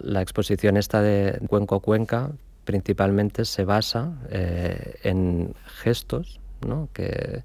La 0.00 0.20
exposición 0.20 0.76
esta 0.76 1.00
de 1.00 1.40
Cuenco 1.48 1.80
Cuenca 1.80 2.30
principalmente 2.66 3.46
se 3.46 3.64
basa 3.64 4.18
eh, 4.28 4.96
en 5.02 5.54
gestos 5.64 6.42
¿no? 6.60 6.90
que, 6.92 7.42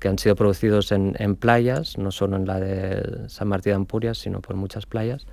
que 0.00 0.08
han 0.08 0.18
sido 0.18 0.34
producidos 0.34 0.90
en, 0.92 1.36
playas, 1.36 1.98
no 1.98 2.10
solo 2.10 2.36
en 2.36 2.46
la 2.46 2.58
de 2.58 3.28
San 3.28 3.48
Martín 3.48 3.72
de 3.72 3.76
Ampurias, 3.76 4.18
sino 4.18 4.40
por 4.40 4.56
muchas 4.56 4.86
playas, 4.86 5.26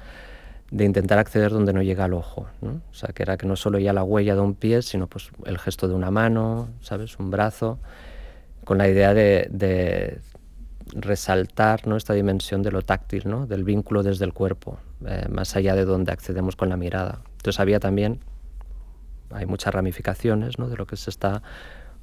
de 0.70 0.84
intentar 0.84 1.18
acceder 1.18 1.52
donde 1.52 1.72
no 1.72 1.82
llega 1.82 2.06
el 2.06 2.14
ojo. 2.14 2.48
¿no? 2.62 2.82
O 2.92 2.94
sea, 2.94 3.10
que 3.14 3.24
era 3.24 3.38
que 3.38 3.48
no 3.48 3.56
solo 3.56 3.80
ya 3.80 3.94
la 3.94 4.04
huella 4.04 4.36
de 4.36 4.42
un 4.42 4.54
pie, 4.54 4.82
sino 4.82 5.08
pues 5.08 5.32
el 5.46 5.58
gesto 5.58 5.88
de 5.88 5.96
una 5.96 6.12
mano, 6.12 6.68
¿sabes? 6.82 7.18
Un 7.18 7.32
brazo, 7.32 7.80
con 8.66 8.78
la 8.78 8.90
idea 8.90 9.14
de, 9.14 9.48
de 9.50 10.20
resaltar 10.94 11.88
¿no? 11.88 11.96
esta 11.96 12.14
dimensión 12.14 12.64
de 12.64 12.72
lo 12.72 12.82
táctil, 12.82 13.24
¿no? 13.26 13.48
del 13.48 13.64
vínculo 13.64 14.04
desde 14.04 14.26
el 14.26 14.34
cuerpo, 14.34 14.80
eh, 15.06 15.26
más 15.30 15.56
allá 15.56 15.76
de 15.76 15.86
donde 15.86 16.12
accedemos 16.12 16.56
con 16.56 16.70
la 16.70 16.78
mirada. 16.78 17.22
Entonces 17.38 17.60
había 17.60 17.80
también, 17.80 18.20
hay 19.32 19.46
muchas 19.46 19.74
ramificaciones 19.74 20.60
¿no? 20.60 20.70
de 20.70 20.78
lo 20.78 20.86
que 20.86 20.98
se 20.98 21.10
está 21.10 21.42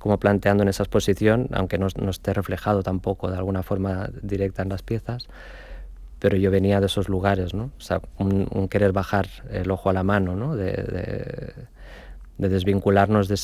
como 0.05 0.19
planteando 0.19 0.63
en 0.63 0.69
esa 0.69 0.83
exposición, 0.83 1.49
aunque 1.53 1.79
no, 1.79 1.87
esté 1.87 2.35
reflejado 2.35 2.83
tampoco 2.83 3.31
de 3.31 3.39
alguna 3.39 3.63
forma 3.63 4.11
directa 4.21 4.61
en 4.61 4.69
las 4.69 4.83
piezas, 4.83 5.29
pero 6.19 6.37
yo 6.37 6.51
venía 6.51 6.79
de 6.79 6.87
esos 6.87 7.09
lugares, 7.09 7.55
¿no? 7.55 7.71
O 7.79 7.81
sea, 7.81 8.03
un, 8.19 8.69
querer 8.69 8.93
bajar 8.93 9.29
el 9.51 9.71
ojo 9.71 9.89
a 9.89 9.95
la 9.95 10.03
mano, 10.03 10.37
¿no? 10.37 10.57
De, 10.57 10.73
de, 10.73 11.55
de 12.37 12.49
desvincularnos 12.51 13.29
de 13.29 13.35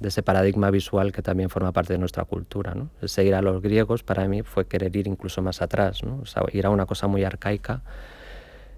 ese, 0.00 0.22
paradigma 0.22 0.70
visual 0.70 1.12
que 1.12 1.20
también 1.20 1.50
forma 1.50 1.72
parte 1.72 1.92
de 1.92 1.98
nuestra 1.98 2.24
cultura, 2.24 2.74
¿no? 2.74 2.88
Seguir 3.06 3.34
a 3.34 3.42
los 3.42 3.60
griegos 3.60 4.02
para 4.02 4.26
mí 4.28 4.40
fue 4.40 4.66
querer 4.66 4.96
ir 4.96 5.08
incluso 5.08 5.42
más 5.42 5.60
atrás, 5.60 6.04
¿no? 6.04 6.20
O 6.22 6.24
sea, 6.24 6.42
ir 6.54 6.64
a 6.64 6.70
una 6.70 6.86
cosa 6.86 7.06
muy 7.06 7.22
arcaica, 7.22 7.82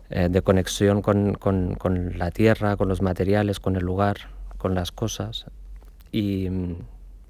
eh, 0.08 0.28
de 0.28 0.42
conexión 0.42 1.00
con, 1.00 1.34
con, 1.34 1.76
con 1.76 2.18
la 2.18 2.32
tierra, 2.32 2.76
con 2.76 2.88
los 2.88 3.02
materiales, 3.02 3.60
con 3.60 3.76
el 3.76 3.84
lugar, 3.84 4.16
con 4.58 4.74
las 4.74 4.90
cosas, 4.90 5.46
y 6.12 6.48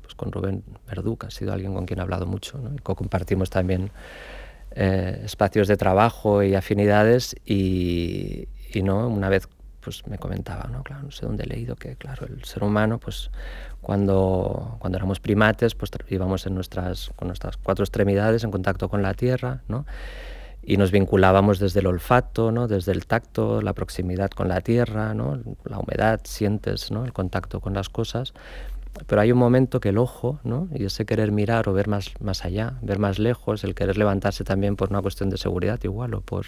pues 0.02 0.14
con 0.16 0.32
Rubén 0.32 0.62
Verdú, 0.86 1.16
que 1.16 1.26
ha 1.26 1.30
sido 1.30 1.52
alguien 1.52 1.74
con 1.74 1.86
quien 1.86 1.98
he 1.98 2.02
hablado 2.02 2.26
mucho, 2.26 2.58
¿no? 2.58 2.74
y 2.74 2.78
compartimos 2.78 3.50
también 3.50 3.90
eh, 4.72 5.22
espacios 5.24 5.68
de 5.68 5.76
trabajo 5.76 6.42
y 6.42 6.54
afinidades 6.54 7.34
y, 7.44 8.48
y, 8.72 8.82
no 8.82 9.08
una 9.08 9.28
vez 9.28 9.48
pues 9.80 10.06
me 10.06 10.18
comentaba, 10.18 10.68
¿no? 10.70 10.82
Claro, 10.82 11.04
no 11.04 11.10
sé 11.10 11.26
dónde 11.26 11.44
he 11.44 11.46
leído 11.46 11.74
que, 11.74 11.96
claro, 11.96 12.26
el 12.26 12.44
ser 12.44 12.62
humano, 12.62 12.98
pues 12.98 13.30
cuando, 13.80 14.76
cuando 14.78 14.98
éramos 14.98 15.20
primates, 15.20 15.74
pues 15.74 15.90
íbamos 16.08 16.46
en 16.46 16.54
nuestras, 16.54 17.10
con 17.16 17.28
nuestras 17.28 17.56
cuatro 17.56 17.82
extremidades 17.82 18.44
en 18.44 18.50
contacto 18.50 18.88
con 18.88 19.02
la 19.02 19.14
tierra, 19.14 19.62
¿no? 19.68 19.86
Y 20.62 20.76
nos 20.76 20.90
vinculábamos 20.90 21.58
desde 21.58 21.80
el 21.80 21.86
olfato, 21.86 22.52
¿no? 22.52 22.68
Desde 22.68 22.92
el 22.92 23.06
tacto, 23.06 23.62
la 23.62 23.72
proximidad 23.72 24.30
con 24.30 24.48
la 24.48 24.60
tierra, 24.60 25.14
¿no? 25.14 25.40
La 25.64 25.78
humedad, 25.78 26.20
sientes, 26.24 26.90
¿no? 26.90 27.04
El 27.04 27.12
contacto 27.12 27.60
con 27.60 27.74
las 27.74 27.88
cosas, 27.88 28.34
pero 29.06 29.20
hay 29.20 29.32
un 29.32 29.38
momento 29.38 29.80
que 29.80 29.90
el 29.90 29.98
ojo, 29.98 30.40
¿no? 30.44 30.68
y 30.74 30.84
ese 30.84 31.06
querer 31.06 31.32
mirar 31.32 31.68
o 31.68 31.72
ver 31.72 31.88
más, 31.88 32.12
más 32.20 32.44
allá, 32.44 32.74
ver 32.82 32.98
más 32.98 33.18
lejos, 33.18 33.64
el 33.64 33.74
querer 33.74 33.96
levantarse 33.96 34.44
también 34.44 34.76
por 34.76 34.90
una 34.90 35.00
cuestión 35.00 35.30
de 35.30 35.38
seguridad 35.38 35.80
igual 35.84 36.14
o 36.14 36.20
por, 36.20 36.46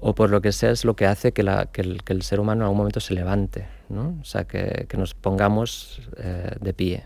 o 0.00 0.14
por 0.14 0.30
lo 0.30 0.40
que 0.40 0.52
sea, 0.52 0.70
es 0.70 0.84
lo 0.84 0.94
que 0.96 1.06
hace 1.06 1.32
que, 1.32 1.42
la, 1.42 1.66
que, 1.66 1.82
el, 1.82 2.02
que 2.04 2.12
el, 2.12 2.22
ser 2.22 2.40
humano 2.40 2.60
en 2.60 2.62
algún 2.64 2.78
momento 2.78 3.00
se 3.00 3.14
levante, 3.14 3.66
¿no? 3.88 4.18
o 4.20 4.24
sea, 4.24 4.44
que, 4.44 4.86
que 4.88 4.96
nos 4.96 5.14
pongamos 5.14 6.02
eh, 6.18 6.56
de 6.60 6.74
pie. 6.74 7.04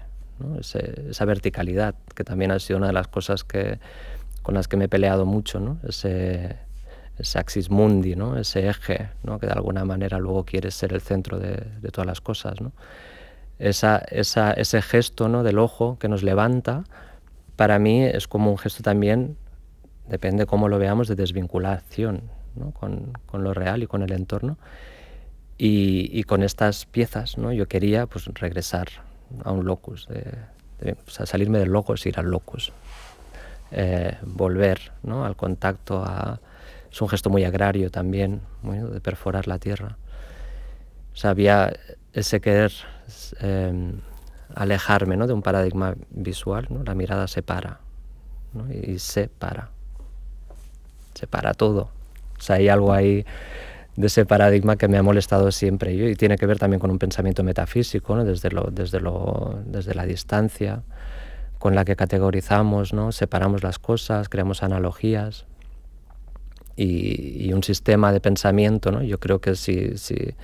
Ese, 0.60 1.10
esa 1.10 1.24
verticalidad, 1.24 1.96
que 2.14 2.22
también 2.22 2.52
ha 2.52 2.60
sido 2.60 2.76
una 2.76 2.86
de 2.86 2.92
las 2.92 3.08
cosas 3.08 3.42
que, 3.42 3.80
con 4.42 4.54
las 4.54 4.68
que 4.68 4.76
me 4.76 4.86
he 4.86 4.88
peleado 4.88 5.26
mucho, 5.26 5.60
¿no? 5.60 5.78
ese, 5.86 6.56
ese 7.18 7.38
axis 7.38 7.70
mundi, 7.70 8.16
¿no? 8.16 8.38
ese 8.38 8.68
eje, 8.68 9.10
¿no? 9.22 9.38
que 9.38 9.46
de 9.46 9.52
alguna 9.52 9.84
manera 9.84 10.18
luego 10.18 10.44
quiere 10.44 10.70
ser 10.70 10.92
el 10.92 11.00
centro 11.00 11.38
de, 11.38 11.64
de 11.80 11.90
todas 11.90 12.06
las 12.06 12.20
cosas. 12.20 12.60
¿no? 12.60 12.72
esa, 13.58 13.98
ese 13.98 14.82
gesto 14.82 15.28
¿no? 15.28 15.42
del 15.42 15.58
ojo 15.58 15.98
que 15.98 16.08
nos 16.08 16.22
levanta, 16.22 16.84
para 17.56 17.78
mí 17.78 18.04
es 18.04 18.28
como 18.28 18.50
un 18.50 18.58
gesto 18.58 18.82
también, 18.82 19.36
depende 20.08 20.46
cómo 20.46 20.68
lo 20.68 20.78
veamos, 20.78 21.08
de 21.08 21.16
desvinculación 21.16 22.22
con, 22.72 23.12
lo 23.32 23.54
real 23.54 23.82
y 23.82 23.86
con 23.86 24.02
el 24.02 24.12
entorno. 24.12 24.58
Y, 25.60 26.22
con 26.22 26.44
estas 26.44 26.86
piezas 26.86 27.36
¿no? 27.36 27.52
yo 27.52 27.66
quería 27.66 28.06
pues, 28.06 28.26
regresar 28.26 28.86
a 29.42 29.50
un 29.50 29.66
locus, 29.66 30.08
salirme 31.06 31.58
del 31.58 31.70
locus 31.70 32.06
y 32.06 32.10
ir 32.10 32.20
al 32.20 32.30
locus. 32.30 32.72
Eh, 33.70 34.16
volver 34.22 34.92
¿no? 35.02 35.24
al 35.26 35.36
contacto, 35.36 36.02
a, 36.02 36.40
es 36.90 37.02
un 37.02 37.08
gesto 37.08 37.28
muy 37.28 37.44
agrario 37.44 37.90
también, 37.90 38.40
de 38.62 39.00
perforar 39.00 39.46
la 39.46 39.58
tierra. 39.58 39.98
O 41.12 41.16
sea, 41.16 41.30
había 41.30 41.72
ese 42.12 42.40
querer 42.40 42.72
em, 43.40 44.00
alejarme 44.54 45.16
¿no? 45.16 45.26
de 45.26 45.34
un 45.34 45.42
paradigma 45.42 45.96
visual, 46.10 46.66
¿no? 46.70 46.82
la 46.82 46.94
mirada 46.94 47.28
se 47.28 47.42
para 47.42 47.80
y 48.84 48.98
se 48.98 49.28
para, 49.28 49.70
se 51.14 51.26
para 51.26 51.52
todo. 51.52 51.90
O 52.38 52.40
sea, 52.40 52.56
hay 52.56 52.68
algo 52.68 52.92
ahí 52.92 53.26
de 53.96 54.06
ese 54.06 54.24
paradigma 54.24 54.76
que 54.76 54.88
me 54.88 54.96
ha 54.96 55.02
molestado 55.02 55.52
siempre 55.52 55.92
y 55.92 56.14
tiene 56.14 56.38
que 56.38 56.46
ver 56.46 56.58
también 56.58 56.80
con 56.80 56.90
un 56.90 56.98
pensamiento 56.98 57.42
metafísico, 57.42 58.16
desde, 58.24 58.50
lo, 58.50 58.68
desde, 58.70 59.00
lo, 59.00 59.60
desde 59.66 59.94
la 59.94 60.06
distancia 60.06 60.82
con 61.58 61.74
la 61.74 61.84
que 61.84 61.96
categorizamos, 61.96 62.92
¿no? 62.92 63.12
separamos 63.12 63.62
las 63.62 63.78
cosas, 63.78 64.28
creamos 64.28 64.62
analogías 64.62 65.44
y, 66.76 67.52
un 67.52 67.62
sistema 67.64 68.12
de 68.12 68.20
pensamiento. 68.20 68.92
¿no? 68.92 69.02
Yo 69.02 69.18
creo 69.18 69.40
que 69.40 69.56
si, 69.56 69.98
si, 69.98 70.34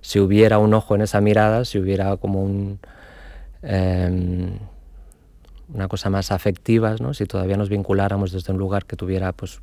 si, 0.00 0.18
hubiera 0.18 0.58
un 0.58 0.74
ojo 0.74 0.94
en 0.94 1.02
esa 1.02 1.20
mirada, 1.20 1.64
si 1.64 1.78
hubiera 1.78 2.16
como 2.16 2.42
un, 2.42 2.80
em, 3.62 4.58
una 5.72 5.88
cosa 5.88 6.10
más 6.10 6.32
afectiva, 6.32 6.96
¿no? 7.00 7.14
si 7.14 7.26
todavía 7.26 7.56
nos 7.56 7.68
vinculáramos 7.68 8.32
desde 8.32 8.52
un 8.52 8.58
lugar 8.58 8.84
que 8.86 8.96
tuviera 8.96 9.32
pues, 9.32 9.60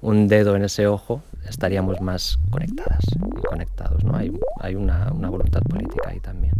un 0.00 0.28
dedo 0.28 0.56
en 0.56 0.64
ese 0.64 0.86
ojo, 0.86 1.22
estaríamos 1.46 2.00
más 2.00 2.38
conectadas 2.50 3.04
y 3.14 3.42
conectados. 3.42 4.02
¿no? 4.04 4.16
Hay, 4.16 4.32
hay 4.60 4.74
una, 4.74 5.12
una 5.12 5.28
voluntad 5.28 5.60
política 5.68 6.10
ahí 6.10 6.20
también. 6.20 6.54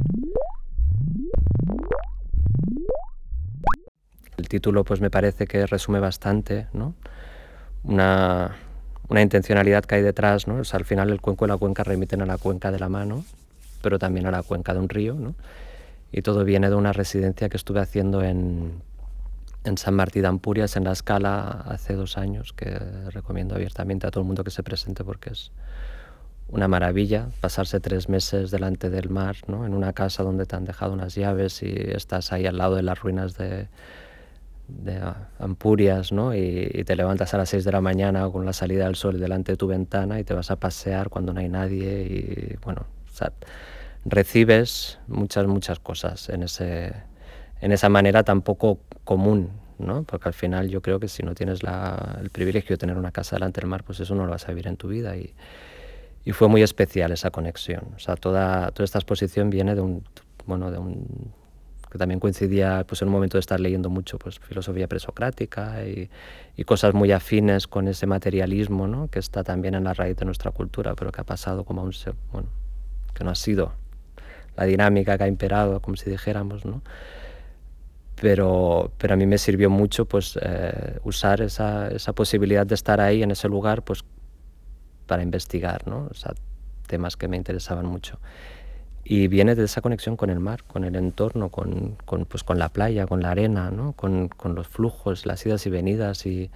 El 4.36 4.48
título 4.48 4.84
pues 4.84 5.00
me 5.00 5.10
parece 5.10 5.46
que 5.46 5.66
resume 5.66 5.98
bastante 5.98 6.66
¿no? 6.72 6.94
una, 7.84 8.54
intencionalidad 9.10 9.84
que 9.84 9.96
hay 9.96 10.02
detrás. 10.02 10.46
¿no? 10.46 10.60
al 10.70 10.84
final 10.84 11.10
el 11.10 11.20
cuenco 11.20 11.46
y 11.46 11.48
la 11.48 11.56
cuenca 11.56 11.84
remiten 11.84 12.22
a 12.22 12.26
la 12.26 12.38
cuenca 12.38 12.70
de 12.70 12.78
la 12.78 12.88
mano, 12.88 13.24
pero 13.82 13.98
también 13.98 14.26
a 14.26 14.30
la 14.30 14.42
cuenca 14.42 14.74
de 14.74 14.80
un 14.80 14.88
río. 14.88 15.14
¿no? 15.14 15.34
Y 16.12 16.22
todo 16.22 16.44
viene 16.44 16.68
de 16.68 16.74
una 16.74 16.92
residencia 16.92 17.48
que 17.48 17.56
estuve 17.56 17.80
haciendo 17.80 18.22
en, 18.22 18.82
en 19.64 19.78
San 19.78 19.94
Martín 19.94 20.22
de 20.22 20.28
Ampurias, 20.28 20.76
en 20.76 20.84
la 20.84 20.92
escala, 20.92 21.64
hace 21.66 21.94
dos 21.94 22.18
años, 22.18 22.52
que 22.52 22.78
recomiendo 23.10 23.54
abiertamente 23.54 24.06
a 24.06 24.10
todo 24.10 24.20
el 24.20 24.26
mundo 24.26 24.44
que 24.44 24.50
se 24.50 24.62
presente 24.62 25.02
porque 25.02 25.30
es 25.30 25.50
una 26.48 26.68
maravilla 26.68 27.28
pasarse 27.40 27.80
tres 27.80 28.08
meses 28.08 28.50
delante 28.50 28.88
del 28.90 29.10
mar, 29.10 29.36
¿no? 29.48 29.66
en 29.66 29.74
una 29.74 29.92
casa 29.92 30.22
donde 30.22 30.46
te 30.46 30.54
han 30.54 30.64
dejado 30.64 30.92
unas 30.92 31.14
llaves 31.14 31.62
y 31.62 31.74
estás 31.74 32.32
ahí 32.32 32.46
al 32.46 32.58
lado 32.58 32.76
de 32.76 32.82
las 32.82 33.00
ruinas 33.00 33.36
de, 33.36 33.68
de 34.68 35.00
Ampurias, 35.38 36.12
¿no? 36.12 36.34
Y, 36.34 36.84
te 36.84 36.96
levantas 36.96 37.34
a 37.34 37.38
las 37.38 37.48
6 37.50 37.64
de 37.64 37.72
la 37.72 37.80
mañana 37.80 38.28
con 38.30 38.44
la 38.44 38.52
salida 38.52 38.86
del 38.86 38.96
sol 38.96 39.18
delante 39.20 39.52
de 39.52 39.56
tu 39.56 39.66
ventana 39.66 40.20
y 40.20 40.24
te 40.24 40.34
vas 40.34 40.50
a 40.50 40.56
pasear 40.56 41.08
cuando 41.08 41.32
no 41.32 41.40
hay 41.40 41.48
nadie 41.48 42.02
y 42.02 42.56
bueno, 42.64 42.86
recibes 44.04 44.98
muchas, 45.08 45.46
muchas 45.46 45.78
cosas 45.78 46.28
en, 46.28 46.42
ese, 46.42 46.92
en 47.60 47.72
esa 47.72 47.88
manera 47.88 48.22
tan 48.22 48.42
poco 48.42 48.80
común, 49.04 49.50
¿no? 49.78 50.04
Porque 50.04 50.28
al 50.28 50.34
final 50.34 50.68
yo 50.68 50.82
creo 50.82 51.00
que 51.00 51.08
si 51.08 51.22
no 51.22 51.34
tienes 51.34 51.60
el 52.20 52.30
privilegio 52.30 52.74
de 52.74 52.78
tener 52.78 52.96
una 52.96 53.12
casa 53.12 53.36
delante 53.36 53.60
del 53.60 53.68
mar, 53.68 53.84
pues 53.84 54.00
eso 54.00 54.14
no 54.14 54.24
lo 54.24 54.32
vas 54.32 54.46
a 54.46 54.48
vivir 54.48 54.68
en 54.68 54.76
tu 54.76 54.88
vida 54.88 55.16
y, 55.16 55.34
y 56.24 56.32
fue 56.32 56.48
muy 56.48 56.62
especial 56.62 57.12
esa 57.12 57.30
conexión. 57.30 57.84
O 57.94 57.98
sea, 57.98 58.16
toda, 58.16 58.70
toda 58.72 58.84
esta 58.84 58.98
exposición 58.98 59.48
viene 59.48 59.74
de 59.74 59.80
un, 59.80 60.04
bueno, 60.44 60.70
de 60.70 60.78
un 60.78 61.32
que 61.90 61.98
también 61.98 62.20
coincidía 62.20 62.84
pues, 62.86 63.02
en 63.02 63.08
un 63.08 63.12
momento 63.12 63.36
de 63.36 63.40
estar 63.40 63.60
leyendo 63.60 63.90
mucho 63.90 64.18
pues, 64.18 64.38
filosofía 64.38 64.88
presocrática 64.88 65.84
y, 65.84 66.10
y 66.56 66.64
cosas 66.64 66.94
muy 66.94 67.12
afines 67.12 67.66
con 67.66 67.88
ese 67.88 68.06
materialismo 68.06 68.86
¿no? 68.86 69.08
que 69.08 69.18
está 69.18 69.44
también 69.44 69.74
en 69.74 69.84
la 69.84 69.94
raíz 69.94 70.16
de 70.16 70.24
nuestra 70.24 70.50
cultura, 70.50 70.94
pero 70.94 71.12
que 71.12 71.20
ha 71.20 71.24
pasado 71.24 71.64
como 71.64 71.82
a 71.82 71.84
un... 71.84 71.92
Bueno, 72.32 72.48
que 73.14 73.24
no 73.24 73.30
ha 73.30 73.34
sido 73.34 73.72
la 74.56 74.64
dinámica 74.64 75.16
que 75.16 75.24
ha 75.24 75.28
imperado, 75.28 75.80
como 75.80 75.96
si 75.96 76.10
dijéramos, 76.10 76.64
¿no? 76.64 76.82
Pero, 78.20 78.92
pero 78.96 79.14
a 79.14 79.16
mí 79.16 79.26
me 79.26 79.36
sirvió 79.36 79.68
mucho 79.68 80.06
pues, 80.06 80.38
eh, 80.40 80.98
usar 81.04 81.42
esa, 81.42 81.88
esa, 81.88 82.14
posibilidad 82.14 82.66
de 82.66 82.74
estar 82.74 82.98
ahí 82.98 83.22
en 83.22 83.30
ese 83.30 83.46
lugar 83.46 83.82
pues, 83.82 84.04
para 85.06 85.22
investigar 85.22 85.86
¿no? 85.86 86.08
o 86.10 86.14
sea, 86.14 86.32
temas 86.86 87.18
que 87.18 87.28
me 87.28 87.36
interesaban 87.36 87.84
mucho 87.84 88.18
y 89.08 89.28
viene 89.28 89.54
de 89.54 89.64
esa 89.64 89.82
conexión 89.82 90.16
con 90.16 90.30
el 90.30 90.40
mar, 90.40 90.64
con 90.64 90.82
el 90.82 90.96
entorno, 90.96 91.48
con, 91.48 91.96
pues, 92.28 92.42
con 92.42 92.58
la 92.58 92.70
playa, 92.70 93.06
con 93.06 93.22
la 93.22 93.30
arena, 93.30 93.70
¿no? 93.70 93.92
con, 93.92 94.26
con, 94.28 94.56
los 94.56 94.66
flujos, 94.66 95.26
las 95.26 95.46
idas 95.46 95.64
y 95.64 95.70
venidas. 95.70 96.26
Y, 96.26 96.50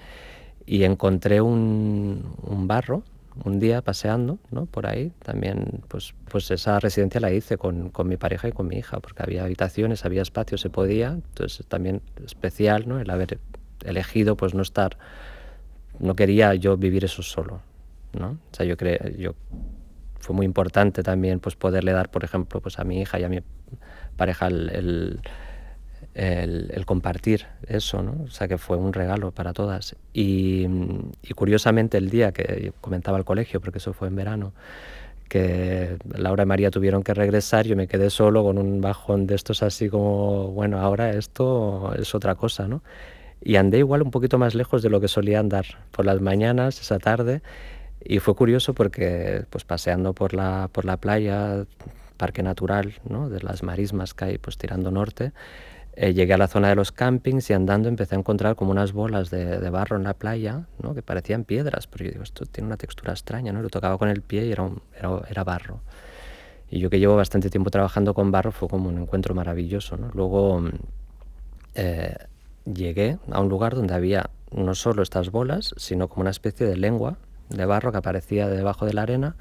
y 0.66 0.82
encontré 0.82 1.40
un, 1.40 2.34
un, 2.42 2.66
barro 2.66 3.04
un 3.44 3.60
día 3.60 3.82
paseando 3.82 4.40
¿no? 4.50 4.66
por 4.66 4.88
ahí. 4.88 5.12
También 5.22 5.82
pues, 5.86 6.12
pues 6.28 6.50
esa 6.50 6.80
residencia 6.80 7.20
la 7.20 7.32
hice 7.32 7.56
con, 7.56 7.92
mi 8.04 8.16
pareja 8.16 8.48
y 8.48 8.52
con 8.52 8.66
mi 8.66 8.78
hija, 8.78 8.98
porque 8.98 9.22
había 9.22 9.44
habitaciones, 9.44 10.04
había 10.04 10.22
espacio, 10.22 10.58
se 10.58 10.70
podía. 10.70 11.10
Entonces 11.10 11.64
también 11.66 12.02
especial 12.26 12.88
¿no? 12.88 12.98
el 12.98 13.08
haber 13.10 13.38
elegido 13.84 14.36
pues 14.36 14.54
no 14.54 14.62
estar, 14.62 14.98
no 16.00 16.16
quería 16.16 16.52
yo 16.56 16.76
vivir 16.76 17.04
eso 17.04 17.22
solo. 17.22 17.60
¿no? 18.18 18.30
O 18.30 18.54
sea, 18.54 18.66
yo, 18.66 18.76
creo 18.76 18.98
yo 19.16 19.34
fue 20.20 20.37
muy 20.37 20.46
importante 20.46 21.02
también 21.02 21.40
pues 21.40 21.56
poderle 21.56 21.92
dar, 21.92 22.11
por 22.11 22.24
ejemplo, 22.24 22.61
pues 22.61 22.78
a 22.78 22.85
mi 22.85 23.00
hija 23.00 23.18
y 23.18 23.24
a 23.24 23.28
mi 23.28 23.40
pareja 24.16 24.46
el, 24.48 25.20
el, 26.14 26.87
compartir 26.87 27.46
eso, 27.66 28.02
¿no? 28.02 28.24
O 28.24 28.30
sea, 28.30 28.48
que 28.48 28.59
fue 28.59 28.76
un 28.76 28.92
regalo 28.92 29.30
para 29.30 29.52
todas. 29.52 29.96
Y, 30.12 30.66
y, 31.22 31.35
curiosamente 31.35 31.98
el 31.98 32.11
día 32.11 32.33
que 32.33 32.72
comentaba 32.80 33.18
el 33.18 33.24
colegio, 33.24 33.61
porque 33.61 33.78
eso 33.78 33.92
fue 33.92 34.09
en 34.09 34.16
verano, 34.16 34.52
que 35.28 35.96
Laura 36.16 36.42
y 36.42 36.46
María 36.46 36.70
tuvieron 36.70 37.02
que 37.04 37.14
regresar, 37.14 37.64
yo 37.64 37.76
me 37.76 37.87
quedé 37.87 38.11
solo 38.11 38.42
con 38.42 38.59
un 38.59 38.80
bajón 38.80 39.26
de 39.26 39.37
estos 39.37 39.62
así 39.62 39.88
como, 39.88 40.48
bueno, 40.48 40.80
ahora 40.80 41.11
esto 41.11 41.94
es 41.96 42.14
otra 42.14 42.35
cosa, 42.35 42.66
¿no? 42.66 42.83
Y 43.40 43.56
andé 43.56 43.78
igual 43.78 44.02
un 44.02 44.11
poquito 44.11 44.38
más 44.38 44.54
lejos 44.54 44.83
de 44.83 44.90
lo 44.90 45.00
que 45.00 45.09
solía 45.09 45.38
andar 45.38 45.64
por 45.92 46.04
las 46.04 46.20
mañanas, 46.20 46.80
esa 46.80 46.98
tarde, 46.98 47.42
y 48.04 48.18
fue 48.18 48.34
curioso 48.34 48.74
porque 48.74 49.44
pues 49.50 49.64
paseando 49.64 50.14
por 50.14 50.34
la, 50.34 50.68
por 50.72 50.84
la 50.84 50.96
playa, 50.96 51.66
parque 52.16 52.42
natural, 52.42 52.94
¿no? 53.08 53.28
de 53.28 53.40
las 53.40 53.62
marismas 53.62 54.14
que 54.14 54.24
hay 54.24 54.38
pues 54.38 54.56
tirando 54.58 54.90
norte, 54.90 55.32
eh, 55.94 56.14
llegué 56.14 56.34
a 56.34 56.38
la 56.38 56.48
zona 56.48 56.68
de 56.68 56.76
los 56.76 56.92
campings 56.92 57.50
y 57.50 57.52
andando 57.52 57.88
empecé 57.88 58.14
a 58.14 58.18
encontrar 58.18 58.56
como 58.56 58.70
unas 58.70 58.92
bolas 58.92 59.30
de, 59.30 59.58
de, 59.58 59.70
barro 59.70 59.96
en 59.96 60.04
la 60.04 60.14
playa, 60.14 60.66
¿no? 60.82 60.94
que 60.94 61.02
parecían 61.02 61.44
piedras, 61.44 61.86
pero 61.86 62.04
yo 62.04 62.10
digo, 62.12 62.22
esto 62.22 62.46
tiene 62.46 62.68
una 62.68 62.76
textura 62.76 63.12
extraña, 63.12 63.52
¿no? 63.52 63.62
lo 63.62 63.68
tocaba 63.68 63.98
con 63.98 64.08
el 64.08 64.22
pie 64.22 64.46
y 64.46 64.52
era, 64.52 64.68
era, 64.96 65.20
era, 65.28 65.44
barro. 65.44 65.80
Y 66.70 66.78
yo 66.78 66.88
que 66.88 67.00
llevo 67.00 67.16
bastante 67.16 67.50
tiempo 67.50 67.70
trabajando 67.70 68.14
con 68.14 68.30
barro 68.30 68.52
fue 68.52 68.68
como 68.68 68.88
un 68.88 68.98
encuentro 68.98 69.34
maravilloso. 69.34 69.96
¿no? 69.96 70.10
Luego 70.14 70.62
eh, 71.74 72.14
llegué 72.64 73.18
a 73.30 73.40
un 73.40 73.48
lugar 73.48 73.74
donde 73.74 73.94
había 73.94 74.30
no 74.52 74.74
solo 74.74 75.02
estas 75.02 75.30
bolas, 75.30 75.74
sino 75.76 76.08
como 76.08 76.22
una 76.22 76.30
especie 76.30 76.66
de 76.66 76.76
lengua 76.76 77.18
de 77.50 77.66
barro 77.66 77.92
que 77.92 77.98
aparecía 77.98 78.48
debajo 78.48 78.86
de 78.86 78.94
la 78.94 79.02
arena, 79.02 79.36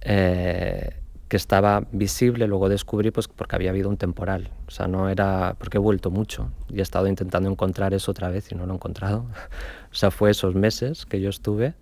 eh, 0.00 0.96
que 1.28 1.36
estaba 1.36 1.84
visible, 1.92 2.46
luego 2.46 2.68
descubrí 2.68 3.10
pues 3.10 3.28
porque 3.28 3.54
había 3.54 3.70
habido 3.70 3.88
un 3.88 3.98
temporal, 3.98 4.50
o 4.66 4.70
sea, 4.70 4.88
no 4.88 5.08
era, 5.08 5.56
porque 5.58 5.76
he 5.76 5.80
vuelto 5.80 6.10
mucho 6.10 6.50
y 6.68 6.78
he 6.78 6.82
estado 6.82 7.06
intentando 7.06 7.50
encontrar 7.50 7.92
eso 7.92 8.10
otra 8.10 8.30
vez 8.30 8.50
y 8.50 8.54
no 8.54 8.64
lo 8.64 8.72
he 8.72 8.76
encontrado, 8.76 9.26
o 9.92 9.94
sea, 9.94 10.10
fue 10.10 10.30
esos 10.30 10.54
meses 10.54 11.04
que 11.04 11.20
yo 11.20 11.28
estuve 11.28 11.74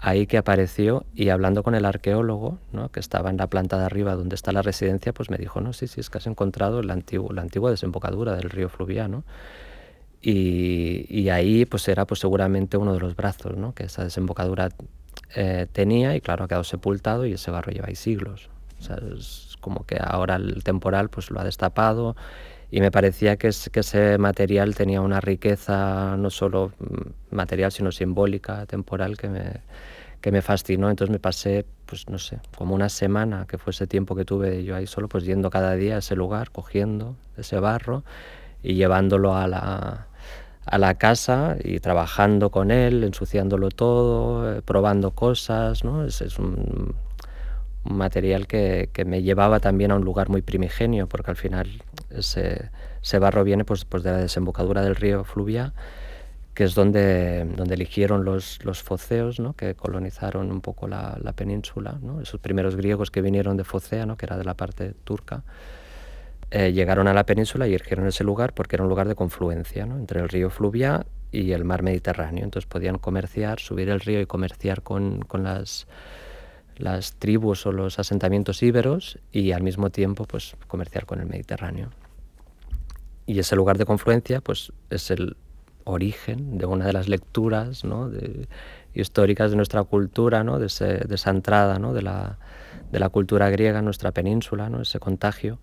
ahí 0.00 0.26
que 0.26 0.38
apareció 0.38 1.04
y 1.14 1.28
hablando 1.28 1.62
con 1.62 1.74
el 1.74 1.84
arqueólogo, 1.84 2.58
¿no? 2.72 2.90
que 2.90 3.00
estaba 3.00 3.30
en 3.30 3.36
la 3.36 3.48
planta 3.48 3.78
de 3.78 3.84
arriba 3.84 4.14
donde 4.14 4.34
está 4.34 4.52
la 4.52 4.62
residencia, 4.62 5.12
pues 5.12 5.30
me 5.30 5.36
dijo, 5.36 5.60
no, 5.60 5.72
sí, 5.72 5.86
sí, 5.86 6.00
es 6.00 6.08
que 6.08 6.18
has 6.18 6.26
encontrado 6.26 6.82
la, 6.82 6.94
antiguo, 6.94 7.32
la 7.32 7.42
antigua 7.42 7.70
desembocadura 7.70 8.34
del 8.34 8.48
río 8.50 8.68
Fluviano. 8.68 9.24
Y, 10.22 11.28
ahí 11.30 11.64
pues 11.64 11.88
era 11.88 12.06
pues 12.06 12.20
seguramente 12.20 12.76
uno 12.76 12.92
de 12.92 13.00
los 13.00 13.16
brazos 13.16 13.56
¿no? 13.56 13.74
que 13.74 13.84
esa 13.84 14.04
desembocadura 14.04 14.68
eh, 15.34 15.66
tenía 15.72 16.14
y 16.14 16.20
claro 16.20 16.44
ha 16.44 16.48
quedado 16.48 16.64
sepultado 16.64 17.24
y 17.24 17.32
ese 17.32 17.50
barro 17.50 17.72
lleva 17.72 17.88
ahí 17.88 17.96
siglos. 17.96 18.50
O 18.78 18.82
sea, 18.82 18.96
es 19.16 19.56
como 19.60 19.84
que 19.84 19.98
ahora 20.00 20.36
el 20.36 20.62
temporal 20.64 21.08
pues 21.08 21.30
lo 21.30 21.40
ha 21.40 21.44
destapado 21.44 22.16
y 22.70 22.80
me 22.80 22.90
parecía 22.90 23.36
que, 23.36 23.50
que 23.72 23.80
ese 23.80 24.18
material 24.18 24.74
tenía 24.74 25.00
una 25.00 25.20
riqueza 25.20 26.16
no 26.16 26.30
solo 26.30 26.72
mm, 26.78 27.34
material 27.34 27.72
sino 27.72 27.90
simbólica, 27.92 28.66
temporal 28.66 29.16
que 29.16 29.28
me, 29.28 29.60
que 30.20 30.32
me 30.32 30.42
fascinó. 30.42 30.90
Entonces 30.90 31.12
me 31.12 31.18
pasé, 31.18 31.66
pues 31.86 32.08
no 32.08 32.18
sé, 32.18 32.40
como 32.56 32.74
una 32.74 32.88
semana, 32.88 33.46
que 33.48 33.58
fue 33.58 33.72
ese 33.72 33.86
tiempo 33.86 34.14
que 34.14 34.24
tuve 34.24 34.64
yo 34.64 34.76
ahí 34.76 34.86
solo, 34.86 35.08
pues 35.08 35.24
yendo 35.24 35.50
cada 35.50 35.74
día 35.74 35.96
a 35.96 35.98
ese 35.98 36.16
lugar, 36.16 36.50
cogiendo 36.50 37.16
ese 37.36 37.58
barro 37.58 38.04
y 38.62 38.74
llevándolo 38.74 39.34
a 39.36 39.48
la, 39.48 40.06
a 40.66 40.78
la 40.78 40.94
casa 40.94 41.56
y 41.62 41.80
trabajando 41.80 42.50
con 42.50 42.70
él, 42.70 43.04
ensuciándolo 43.04 43.70
todo, 43.70 44.58
eh, 44.58 44.62
probando 44.62 45.12
cosas, 45.12 45.84
¿no? 45.84 46.04
Es, 46.04 46.20
es 46.20 46.38
un, 46.38 46.94
material 47.84 48.46
que, 48.46 48.90
que, 48.92 49.04
me 49.04 49.22
llevaba 49.22 49.58
también 49.60 49.90
a 49.90 49.96
un 49.96 50.04
lugar 50.04 50.28
muy 50.28 50.42
primigenio, 50.42 51.08
porque 51.08 51.30
al 51.30 51.36
final 51.36 51.82
ese, 52.10 52.70
barro 53.18 53.44
viene 53.44 53.64
pues, 53.64 53.84
pues 53.84 54.02
de 54.02 54.12
la 54.12 54.18
desembocadura 54.18 54.82
del 54.82 54.96
río 54.96 55.24
Fluvia 55.24 55.72
que 56.54 56.64
es 56.64 56.74
donde, 56.74 57.46
donde 57.56 57.74
eligieron 57.74 58.24
los, 58.24 58.62
los 58.64 58.82
foceos, 58.82 59.40
¿no? 59.40 59.54
que 59.54 59.74
colonizaron 59.74 60.50
un 60.50 60.60
poco 60.60 60.88
la, 60.88 61.16
la 61.22 61.32
península, 61.32 61.98
¿no? 62.02 62.20
esos 62.20 62.40
primeros 62.40 62.76
griegos 62.76 63.10
que 63.10 63.22
vinieron 63.22 63.56
de 63.56 63.64
Focea, 63.64 64.04
¿no? 64.04 64.16
que 64.16 64.26
era 64.26 64.36
de 64.36 64.44
la 64.44 64.54
parte 64.54 64.92
turca, 65.04 65.42
eh, 66.50 66.72
llegaron 66.72 67.06
a 67.08 67.14
la 67.14 67.24
península 67.24 67.68
y 67.68 67.74
eligieron 67.74 68.06
ese 68.06 68.24
lugar 68.24 68.54
porque 68.54 68.76
era 68.76 68.82
un 68.82 68.88
lugar 68.88 69.06
de 69.06 69.14
confluencia 69.14 69.86
¿no? 69.86 69.96
entre 69.96 70.20
el 70.20 70.28
río 70.28 70.50
Fluvia 70.50 71.06
y 71.30 71.52
el 71.52 71.64
mar 71.64 71.82
Mediterráneo. 71.82 72.44
Entonces 72.44 72.66
podían 72.68 72.98
comerciar, 72.98 73.60
subir 73.60 73.88
el 73.88 74.00
río 74.00 74.20
y 74.20 74.26
comerciar 74.26 74.82
con, 74.82 75.22
con 75.22 75.44
las, 75.44 75.86
las 76.76 77.14
tribus 77.14 77.66
o 77.66 77.72
los 77.72 77.98
asentamientos 77.98 78.62
íberos 78.62 79.18
y 79.30 79.52
al 79.52 79.62
mismo 79.62 79.90
tiempo 79.90 80.24
pues, 80.24 80.56
comerciar 80.66 81.06
con 81.06 81.20
el 81.20 81.26
Mediterráneo. 81.26 81.90
Y 83.26 83.38
ese 83.38 83.54
lugar 83.54 83.78
de 83.78 83.86
confluencia 83.86 84.40
pues, 84.40 84.72
es 84.90 85.10
el 85.12 85.36
origen 85.84 86.58
de 86.58 86.66
una 86.66 86.86
de 86.86 86.92
las 86.92 87.08
lecturas 87.08 87.84
históricas 88.92 89.50
de 89.50 89.56
nuestra 89.56 89.84
cultura, 89.84 90.42
¿no? 90.42 90.58
de, 90.58 90.66
esa 90.66 91.30
entrada 91.30 91.78
¿no? 91.78 91.94
de, 91.94 92.02
la, 92.02 92.38
de, 92.90 92.98
la, 92.98 93.08
cultura 93.08 93.50
griega 93.50 93.78
en 93.78 93.84
nuestra 93.84 94.12
península, 94.12 94.68
¿no? 94.68 94.82
ese 94.82 94.98
contagio. 94.98 95.58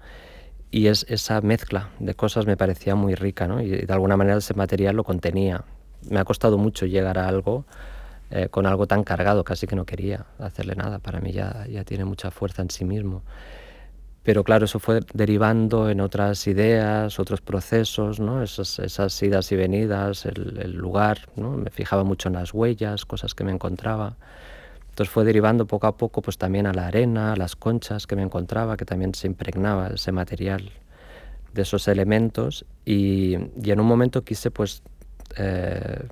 Y 0.69 0.87
es, 0.87 1.05
esa 1.09 1.41
mezcla 1.41 1.89
de 1.99 2.13
cosas 2.13 2.45
me 2.45 2.57
parecía 2.57 2.95
muy 2.95 3.15
rica 3.15 3.47
¿no? 3.47 3.61
y 3.61 3.69
de 3.69 3.93
alguna 3.93 4.17
manera 4.17 4.37
ese 4.37 4.53
material 4.53 4.95
lo 4.95 5.03
contenía. 5.03 5.63
Me 6.09 6.19
ha 6.19 6.25
costado 6.25 6.57
mucho 6.57 6.85
llegar 6.85 7.17
a 7.17 7.27
algo 7.27 7.65
eh, 8.29 8.49
con 8.49 8.65
algo 8.65 8.87
tan 8.87 9.03
cargado, 9.03 9.45
casi 9.45 9.67
que 9.67 9.75
no 9.75 9.85
quería 9.85 10.25
hacerle 10.39 10.75
nada. 10.75 10.99
Para 10.99 11.21
mí 11.21 11.31
ya, 11.31 11.65
ya 11.69 11.83
tiene 11.85 12.03
mucha 12.03 12.29
fuerza 12.31 12.61
en 12.61 12.69
sí 12.69 12.83
mismo. 12.83 13.23
Pero 14.27 14.43
claro, 14.43 14.65
eso 14.65 14.79
fue 14.79 14.99
derivando 15.13 15.89
en 15.89 16.01
otras 16.01 16.45
ideas, 16.47 17.17
otros 17.17 17.39
procesos, 17.39 18.19
¿no? 18.19 18.43
esas, 18.43 18.77
esas 18.79 19.23
idas 19.23 19.49
y 19.53 19.55
venidas, 19.55 20.25
el, 20.25 20.73
lugar, 20.73 21.29
¿no? 21.37 21.51
me 21.51 21.69
fijaba 21.69 22.03
mucho 22.03 22.27
en 22.27 22.33
las 22.33 22.53
huellas, 22.53 23.05
cosas 23.05 23.33
que 23.33 23.45
me 23.45 23.53
encontraba. 23.53 24.17
Entonces 24.97 25.13
fue 25.13 25.25
derivando 25.25 25.67
poco 25.67 25.85
a 25.85 25.95
poco 25.95 26.23
pues 26.23 26.39
también 26.39 26.65
a 26.65 26.73
la 26.73 26.87
arena, 26.87 27.33
a 27.33 27.35
las 27.35 27.55
conchas 27.55 28.07
que 28.07 28.15
me 28.15 28.23
encontraba, 28.23 28.77
que 28.77 28.85
también 28.85 29.13
se 29.13 29.27
impregnaba 29.27 29.89
ese 29.89 30.11
material 30.11 30.71
de 31.53 31.61
esos 31.61 31.87
elementos 31.87 32.65
y, 32.83 33.35
en 33.35 33.79
un 33.79 33.85
momento 33.85 34.23
quise 34.23 34.49
pues 34.49 34.81
eh, 35.37 36.07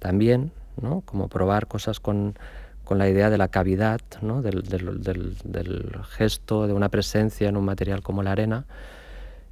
también, 0.00 0.50
¿no? 0.82 1.02
como 1.02 1.28
probar 1.28 1.68
cosas 1.68 2.00
con, 2.00 2.36
con 2.82 2.98
la 2.98 3.08
idea 3.08 3.30
de 3.30 3.38
la 3.38 3.46
cavidad, 3.46 4.00
¿no? 4.22 4.42
del, 4.42 5.96
gesto, 6.08 6.66
de 6.66 6.72
una 6.72 6.88
presencia 6.88 7.48
en 7.48 7.56
un 7.56 7.64
material 7.64 8.02
como 8.02 8.24
la 8.24 8.32
arena, 8.32 8.64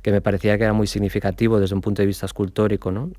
que 0.03 0.11
me 0.11 0.21
parecía 0.21 0.59
que 0.59 0.65
era 0.65 0.73
muy 0.73 0.89
significativo 0.89 1.61
desde 1.61 1.77
un 1.77 1.81
punto 1.81 2.03
de 2.03 2.07
vista 2.07 2.27
escultórico, 2.27 2.91
¿no? 2.91 3.13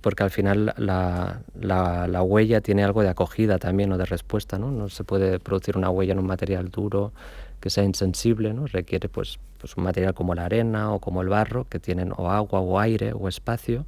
Porque 0.00 0.22
al 0.22 0.30
final 0.30 0.74
la, 0.76 1.40
la, 1.54 2.22
huella 2.22 2.60
tiene 2.60 2.84
algo 2.84 3.02
de 3.02 3.08
acogida 3.08 3.58
también 3.58 3.92
o 3.92 3.98
de 3.98 4.06
respuesta. 4.06 4.58
¿no? 4.58 4.70
no 4.70 4.88
se 4.88 5.04
puede 5.04 5.38
producir 5.38 5.76
una 5.76 5.90
huella 5.90 6.12
en 6.12 6.18
un 6.18 6.26
material 6.26 6.70
duro 6.70 7.12
que 7.60 7.70
sea 7.70 7.84
insensible, 7.84 8.54
¿no? 8.54 8.66
requiere 8.66 9.08
pues, 9.08 9.38
pues 9.58 9.76
un 9.76 9.84
material 9.84 10.14
como 10.14 10.34
la 10.34 10.46
arena 10.46 10.92
o 10.92 10.98
como 11.00 11.20
el 11.20 11.28
barro, 11.28 11.66
que 11.68 11.78
tienen 11.78 12.12
o 12.16 12.30
agua 12.30 12.60
o 12.60 12.80
aire 12.80 13.12
o 13.12 13.28
espacio 13.28 13.84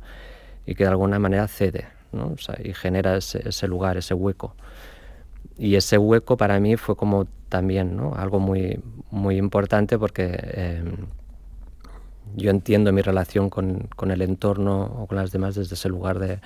y 0.67 0.75
que 0.75 0.85
de 0.85 0.91
alguna 0.91 1.19
manera 1.19 1.49
cede 1.49 1.87
¿no? 2.13 2.35
y 2.63 2.75
genera 2.75 3.17
ese, 3.17 3.49
ese 3.49 3.67
lugar, 3.67 3.97
ese 3.97 4.15
hueco 4.15 4.55
y 5.59 5.77
ese 5.77 5.99
hueco 5.99 6.37
para 6.37 6.59
mí 6.61 6.77
fue 6.77 6.97
como 6.97 7.27
también 7.49 7.97
¿no? 7.97 8.15
algo 8.15 8.41
muy, 8.41 8.81
muy 9.11 9.37
importante 9.37 9.99
porque 9.99 10.39
em, 10.55 11.07
yo 12.37 12.51
entiendo 12.51 12.93
mi 12.93 13.03
relación 13.03 13.51
con, 13.51 13.89
con, 13.97 14.11
el 14.11 14.23
entorno 14.23 14.83
o 14.83 15.07
con 15.07 15.17
las 15.17 15.33
demás 15.33 15.55
desde 15.55 15.75
ese 15.75 15.89
lugar 15.89 16.19
de, 16.19 16.41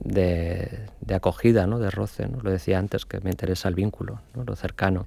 de, 0.00 1.14
acogida, 1.14 1.66
¿no? 1.66 1.78
de 1.78 1.90
roce. 1.90 2.28
¿no? 2.28 2.40
Lo 2.40 2.50
decía 2.50 2.78
antes, 2.78 3.06
que 3.06 3.20
me 3.20 3.30
interesa 3.30 3.68
el 3.68 3.74
vínculo, 3.74 4.20
¿no? 4.34 4.44
lo 4.44 4.56
cercano. 4.56 5.06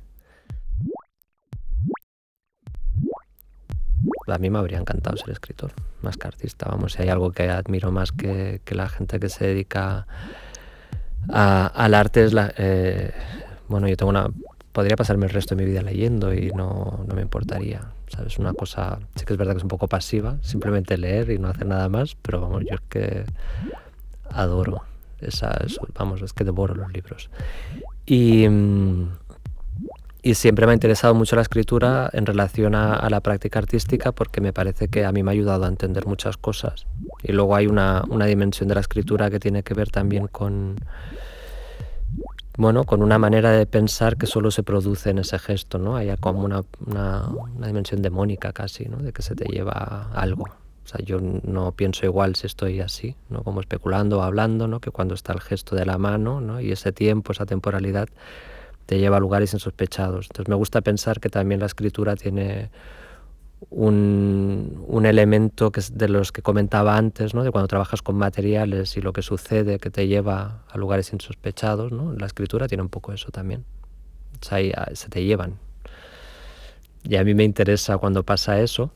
A 4.28 4.38
mí 4.38 4.50
me 4.50 4.58
habría 4.58 4.80
encantado 4.80 5.18
ser 5.18 5.30
escritor, 5.32 5.74
más 6.02 6.18
que 6.18 6.28
artista. 6.28 6.68
Vamos, 6.70 6.94
si 6.94 7.04
hay 7.04 7.10
algo 7.10 7.32
que 7.32 7.50
admiro 7.50 7.92
más 7.92 8.12
que, 8.12 8.62
que 8.64 8.76
la 8.76 8.90
gente 8.90 9.20
que 9.20 9.30
se 9.30 9.46
dedica 9.48 10.08
al 11.30 11.94
arte 11.94 12.24
es 12.24 12.34
la... 12.34 12.54
Eh, 12.58 13.12
bueno, 13.68 13.88
yo 13.88 13.98
tengo 13.98 14.10
una... 14.10 14.28
Podría 14.72 14.96
pasarme 14.96 15.28
el 15.28 15.32
resto 15.32 15.56
de 15.56 15.64
mi 15.64 15.70
vida 15.70 15.82
leyendo 15.82 16.34
y 16.34 16.52
no, 16.52 17.06
no 17.08 17.16
me 17.16 17.22
importaría. 17.22 17.82
¿Sabes? 18.16 18.38
Una 18.38 18.54
cosa, 18.54 19.00
sí 19.16 19.26
que 19.26 19.34
es 19.34 19.40
verdad 19.40 19.54
que 19.54 19.58
es 19.58 19.64
un 19.64 19.70
poco 19.70 19.88
pasiva, 19.88 20.38
simplemente 20.42 20.98
leer 20.98 21.32
y 21.32 21.40
no 21.40 21.48
hacer 21.48 21.66
nada 21.66 21.90
más, 21.90 22.16
pero 22.22 22.42
vamos, 22.42 22.64
yo 22.70 22.76
es 22.76 22.82
que 22.90 23.26
adoro 24.30 24.84
esa, 25.20 25.58
vamos, 25.98 26.22
es 26.22 26.34
que 26.34 26.44
devoro 26.44 26.76
los 26.76 26.92
libros. 26.94 27.30
Y, 28.06 28.46
y 30.22 30.34
siempre 30.36 30.66
me 30.66 30.74
ha 30.74 30.76
interesado 30.76 31.16
mucho 31.16 31.36
la 31.36 31.42
escritura 31.42 32.10
en 32.14 32.26
relación 32.26 32.76
a, 32.76 32.96
a, 32.96 33.10
la 33.10 33.22
práctica 33.22 33.60
artística 33.60 34.12
porque 34.12 34.42
me 34.42 34.54
parece 34.54 34.90
que 34.90 35.06
a 35.06 35.12
mí 35.12 35.24
me 35.24 35.32
ha 35.32 35.34
ayudado 35.34 35.66
a 35.66 35.68
entender 35.68 36.06
muchas 36.06 36.38
cosas. 36.38 36.86
Y 37.24 37.32
luego 37.32 37.56
hay 37.56 37.68
una, 37.68 38.04
una 38.10 38.26
dimensión 38.26 38.68
de 38.68 38.76
la 38.76 38.82
escritura 38.82 39.32
que 39.32 39.40
tiene 39.40 39.64
que 39.64 39.74
ver 39.74 39.90
también 39.90 40.28
con, 40.28 40.76
bueno, 42.58 42.84
con 42.84 43.02
una 43.02 43.18
manera 43.18 43.52
de 43.52 43.66
pensar 43.66 44.16
que 44.16 44.28
solo 44.28 44.52
se 44.52 44.62
produce 44.62 45.10
en 45.10 45.18
ese 45.18 45.40
gesto, 45.40 45.80
¿no? 45.80 45.96
Hay 45.96 46.16
como 46.20 46.44
una, 46.44 46.64
una, 46.86 47.28
dimensión 47.66 48.02
demónica 48.02 48.54
casi, 48.54 48.86
¿no? 48.86 48.98
De 48.98 49.12
que 49.12 49.24
se 49.24 49.36
te 49.36 49.46
lleva 49.46 50.12
algo. 50.14 50.44
O 50.44 50.88
sea, 50.88 51.04
yo 51.04 51.20
no 51.20 51.72
pienso 51.72 52.06
igual 52.06 52.36
si 52.36 52.46
estoy 52.46 52.80
así, 52.82 53.16
¿no? 53.30 53.42
Como 53.44 53.60
especulando 53.60 54.20
o 54.20 54.22
hablando, 54.22 54.68
¿no? 54.68 54.82
Que 54.82 54.92
cuando 54.92 55.16
está 55.16 55.34
el 55.34 55.42
gesto 55.42 55.76
de 55.76 55.86
la 55.86 55.98
mano, 55.98 56.42
¿no? 56.42 56.62
Y 56.62 56.72
ese 56.72 56.92
tiempo, 56.92 57.32
esa 57.32 57.46
temporalidad, 57.46 58.08
te 58.86 59.00
lleva 59.00 59.18
a 59.18 59.20
lugares 59.20 59.54
insospechados. 59.54 60.28
Entonces 60.28 60.50
me 60.50 60.56
gusta 60.56 60.82
pensar 60.82 61.20
que 61.20 61.30
también 61.30 61.60
la 61.60 61.66
escritura 61.66 62.16
tiene 62.16 62.70
un, 63.70 64.84
un, 64.88 65.06
elemento 65.06 65.72
que 65.72 65.80
es 65.80 65.98
de 65.98 66.08
los 66.08 66.32
que 66.32 66.42
comentaba 66.42 66.98
antes, 66.98 67.34
¿no? 67.34 67.44
de 67.44 67.52
cuando 67.52 67.68
trabajas 67.68 68.02
con 68.02 68.16
materiales 68.16 68.98
y 68.98 69.02
lo 69.02 69.14
que 69.14 69.22
sucede 69.22 69.80
que 69.80 69.90
te 69.90 70.08
lleva 70.08 70.64
a 70.70 70.78
lugares 70.78 71.14
insospechados. 71.14 71.92
¿no? 71.92 72.14
La 72.14 72.26
escritura 72.26 72.68
tiene 72.68 72.84
un 72.84 72.90
poco 72.90 73.14
eso 73.14 73.32
también. 73.32 73.66
O 74.42 74.46
sea, 74.46 74.60
ah, 74.78 74.90
se 74.94 75.10
te 75.10 75.24
llevan. 75.24 75.58
Y 77.04 77.16
a 77.18 77.24
mí 77.24 77.34
me 77.34 77.44
interesa 77.44 77.98
cuando 77.98 78.24
pasa 78.24 78.60
eso 78.62 78.92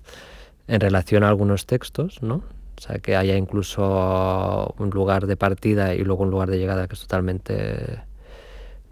en 0.68 0.80
relación 0.80 1.24
a 1.24 1.30
algunos 1.30 1.66
textos, 1.66 2.22
¿no? 2.22 2.44
O 2.78 2.82
sea, 2.82 3.00
que 3.00 3.16
haya 3.16 3.36
incluso 3.36 4.76
un 4.78 4.90
lugar 4.92 5.26
de 5.26 5.36
partida 5.36 5.96
y 5.96 6.04
luego 6.04 6.24
un 6.24 6.30
lugar 6.30 6.50
de 6.50 6.60
llegada 6.60 6.88
que 6.88 6.94
es 6.94 7.02
totalmente 7.02 8.04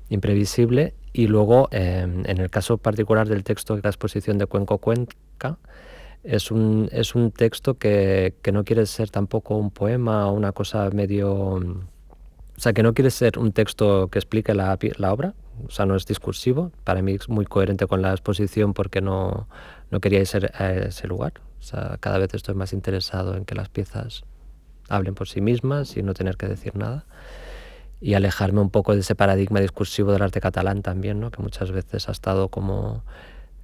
imprevisible. 0.09 0.93
Y 1.13 1.27
luego, 1.27 1.69
eh, 1.71 2.01
en 2.01 2.37
el 2.39 2.49
caso 2.49 2.77
particular 2.77 3.27
del 3.27 3.43
texto 3.43 3.75
de 3.75 3.81
la 3.83 3.89
exposición 3.89 4.37
de 4.37 4.45
Cuenco 4.47 4.79
Cuenca, 4.79 5.57
es 6.23 6.51
un, 6.51 6.89
es 6.91 7.15
un 7.15 7.31
texto 7.31 7.75
que, 7.75 8.33
que, 8.41 8.51
no 8.51 8.63
quiere 8.63 8.85
ser 8.85 9.09
tampoco 9.11 9.55
un 9.57 9.71
poema 9.71 10.27
o 10.27 10.33
una 10.33 10.51
cosa 10.51 10.89
medio... 10.89 11.31
O 12.57 12.59
sea, 12.59 12.73
que 12.73 12.83
no 12.83 12.93
quiere 12.93 13.11
ser 13.11 13.37
un 13.37 13.51
texto 13.51 14.07
que 14.07 14.17
explique 14.17 14.53
la, 14.53 14.77
la 14.97 15.13
obra, 15.13 15.33
o 15.67 15.71
sea, 15.71 15.85
no 15.85 15.95
es 15.95 16.05
discursivo. 16.05 16.71
Para 16.83 17.01
mí 17.01 17.13
es 17.13 17.29
muy 17.29 17.45
coherente 17.45 17.85
con 17.85 18.01
la 18.01 18.11
exposición 18.11 18.73
porque 18.73 19.01
no, 19.01 19.47
no 19.91 19.99
quería 19.99 20.21
ir 20.21 20.51
a 20.53 20.73
ese 20.73 21.07
lugar. 21.07 21.33
O 21.59 21.63
sea, 21.63 21.97
cada 21.99 22.17
vez 22.17 22.33
estoy 22.33 22.55
más 22.55 22.73
interesado 22.73 23.35
en 23.35 23.45
que 23.45 23.55
las 23.55 23.69
piezas 23.69 24.23
hablen 24.89 25.15
por 25.15 25.27
sí 25.27 25.41
mismas 25.41 25.97
y 25.97 26.03
no 26.03 26.13
tener 26.13 26.37
que 26.37 26.47
decir 26.47 26.75
nada. 26.75 27.05
Y 28.01 28.13
alejarme 28.13 28.61
un 28.61 28.69
poco 28.69 28.93
de 28.93 29.01
ese 29.01 29.15
paradigma 29.15 29.59
discursivo 29.59 30.11
del 30.11 30.21
arte 30.21 30.41
catalán 30.41 30.81
también, 30.81 31.19
¿no? 31.19 31.31
que 31.31 31.41
muchas 31.41 31.71
veces 31.71 32.07
ha 32.09 32.11
estado 32.11 32.49
como 32.49 33.03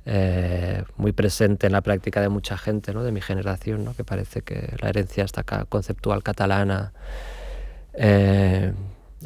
eh, 0.06 0.84
muy 0.98 1.12
presente 1.12 1.68
en 1.68 1.74
la 1.74 1.82
práctica 1.82 2.22
de 2.22 2.30
mucha 2.30 2.58
gente 2.58 2.94
¿no? 2.94 3.04
de 3.04 3.12
mi 3.12 3.22
generación, 3.22 3.86
¿no? 3.86 3.94
que 3.94 4.04
parece 4.04 4.42
que 4.42 4.76
la 4.82 4.90
herencia 4.90 5.24
esta 5.24 5.44
conceptual 5.44 6.24
catalana 6.24 6.94
eh, 7.94 8.74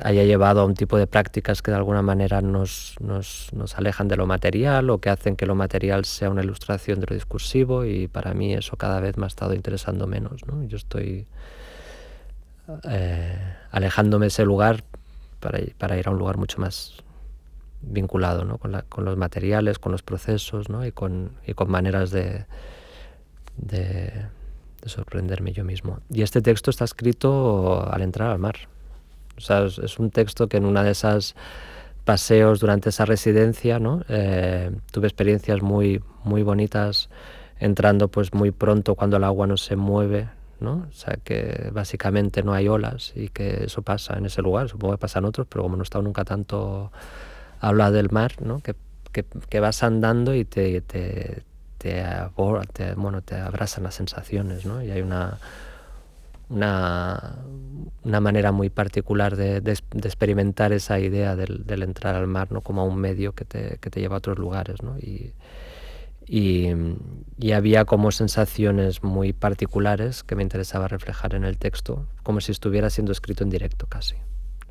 haya 0.03 0.23
llevado 0.23 0.61
a 0.61 0.65
un 0.65 0.73
tipo 0.73 0.97
de 0.97 1.07
prácticas 1.07 1.61
que 1.61 1.71
de 1.71 1.77
alguna 1.77 2.01
manera 2.01 2.41
nos, 2.41 2.95
nos, 2.99 3.49
nos, 3.53 3.77
alejan 3.77 4.07
de 4.07 4.17
lo 4.17 4.25
material 4.25 4.89
o 4.89 4.99
que 4.99 5.09
hacen 5.09 5.35
que 5.35 5.45
lo 5.45 5.55
material 5.55 6.03
sea 6.03 6.29
una 6.29 6.43
ilustración 6.43 6.99
de 6.99 7.07
lo 7.09 7.13
discursivo 7.13 7.85
y 7.85 8.07
para 8.07 8.33
mí 8.33 8.53
eso 8.53 8.75
cada 8.75 8.99
vez 8.99 9.17
me 9.17 9.25
ha 9.25 9.27
estado 9.27 9.53
interesando 9.53 10.07
menos. 10.07 10.45
¿no? 10.47 10.63
Yo 10.63 10.75
estoy 10.75 11.27
eh, 12.89 13.37
alejándome 13.75 14.23
de 14.23 14.27
ese 14.29 14.45
lugar 14.45 14.83
para, 15.41 15.59
ir 15.97 16.07
a 16.07 16.11
un 16.11 16.17
lugar 16.17 16.37
mucho 16.37 16.59
más 16.61 17.03
vinculado 17.81 18.45
¿no? 18.45 18.57
con, 18.57 19.05
los 19.05 19.17
materiales, 19.17 19.79
con 19.79 19.91
los 19.91 20.01
procesos 20.01 20.69
¿no? 20.69 20.85
y, 20.85 20.93
con, 20.93 21.31
maneras 21.67 22.09
de, 22.09 22.45
de, 23.57 24.13
de, 24.81 24.89
sorprenderme 24.89 25.51
yo 25.51 25.65
mismo. 25.65 25.99
Y 26.09 26.21
este 26.21 26.41
texto 26.41 26.71
está 26.71 26.85
escrito 26.85 27.85
al 27.91 28.01
entrar 28.01 28.31
al 28.31 28.39
mar. 28.39 28.55
O 29.37 29.41
sea, 29.41 29.65
es, 29.65 29.77
es 29.79 29.99
un 29.99 30.09
texto 30.09 30.47
que 30.47 30.55
en 30.55 30.65
una 30.65 30.81
de 30.81 30.91
esas 30.91 31.35
paseos 32.05 32.61
durante 32.61 32.89
esa 32.89 33.03
residencia, 33.03 33.77
¿no? 33.77 34.03
Eh, 34.07 34.71
tuve 34.91 35.07
experiencias 35.07 35.61
muy, 35.61 36.01
muy 36.23 36.43
bonitas 36.43 37.09
entrando 37.59 38.07
pues 38.07 38.33
muy 38.33 38.51
pronto 38.51 38.95
cuando 38.95 39.17
el 39.17 39.25
agua 39.25 39.47
no 39.47 39.57
se 39.57 39.75
mueve, 39.75 40.29
¿no? 40.59 40.87
O 40.89 40.93
sea 40.93 41.17
que 41.23 41.69
básicamente 41.73 42.43
no 42.43 42.53
hay 42.53 42.67
olas 42.67 43.13
y 43.15 43.29
que 43.29 43.65
eso 43.65 43.81
pasa 43.81 44.17
en 44.17 44.25
ese 44.25 44.41
lugar, 44.41 44.69
supongo 44.69 44.93
que 44.93 44.99
pasa 44.99 45.19
en 45.19 45.25
otros, 45.25 45.47
pero 45.49 45.63
como 45.63 45.75
no 45.75 45.83
he 45.83 45.85
estado 45.85 46.03
nunca 46.03 46.25
tanto 46.25 46.91
habla 47.59 47.91
del 47.91 48.11
mar, 48.11 48.33
¿no? 48.41 48.59
Que, 48.59 48.75
que, 49.11 49.25
que 49.49 49.59
vas 49.59 49.83
andando 49.83 50.33
y 50.33 50.45
te, 50.45 50.81
te, 50.81 51.43
te, 51.77 52.01
te, 52.73 52.93
bueno, 52.95 53.21
te 53.21 53.35
abrasan 53.35 53.83
las 53.83 53.95
sensaciones, 53.95 54.65
¿no? 54.65 54.81
Y 54.83 54.91
hay 54.91 55.01
una, 55.01 55.37
una, 56.49 57.35
una 58.03 58.19
manera 58.19 58.51
muy 58.51 58.69
particular 58.69 59.35
de, 59.35 59.61
de, 59.61 59.77
de 59.91 60.07
experimentar 60.07 60.73
esa 60.73 60.99
idea 60.99 61.35
del, 61.35 61.65
del, 61.65 61.83
entrar 61.83 62.15
al 62.15 62.27
mar 62.27 62.51
¿no? 62.51 62.61
como 62.61 62.85
un 62.85 62.97
medio 62.97 63.33
que 63.33 63.45
te, 63.45 63.77
que 63.79 63.89
te 63.89 63.99
lleva 63.99 64.15
a 64.15 64.17
otros 64.19 64.37
lugares. 64.37 64.81
¿no? 64.83 64.97
Y, 64.99 65.33
y, 66.27 66.69
y, 67.37 67.51
había 67.51 67.85
como 67.85 68.11
sensaciones 68.11 69.03
muy 69.03 69.33
particulares 69.33 70.23
que 70.23 70.35
me 70.35 70.43
interesaba 70.43 70.87
reflejar 70.87 71.35
en 71.35 71.43
el 71.43 71.57
texto, 71.57 72.07
como 72.23 72.41
si 72.41 72.51
estuviera 72.51 72.89
siendo 72.89 73.11
escrito 73.11 73.43
en 73.43 73.49
directo 73.49 73.85
casi. 73.87 74.15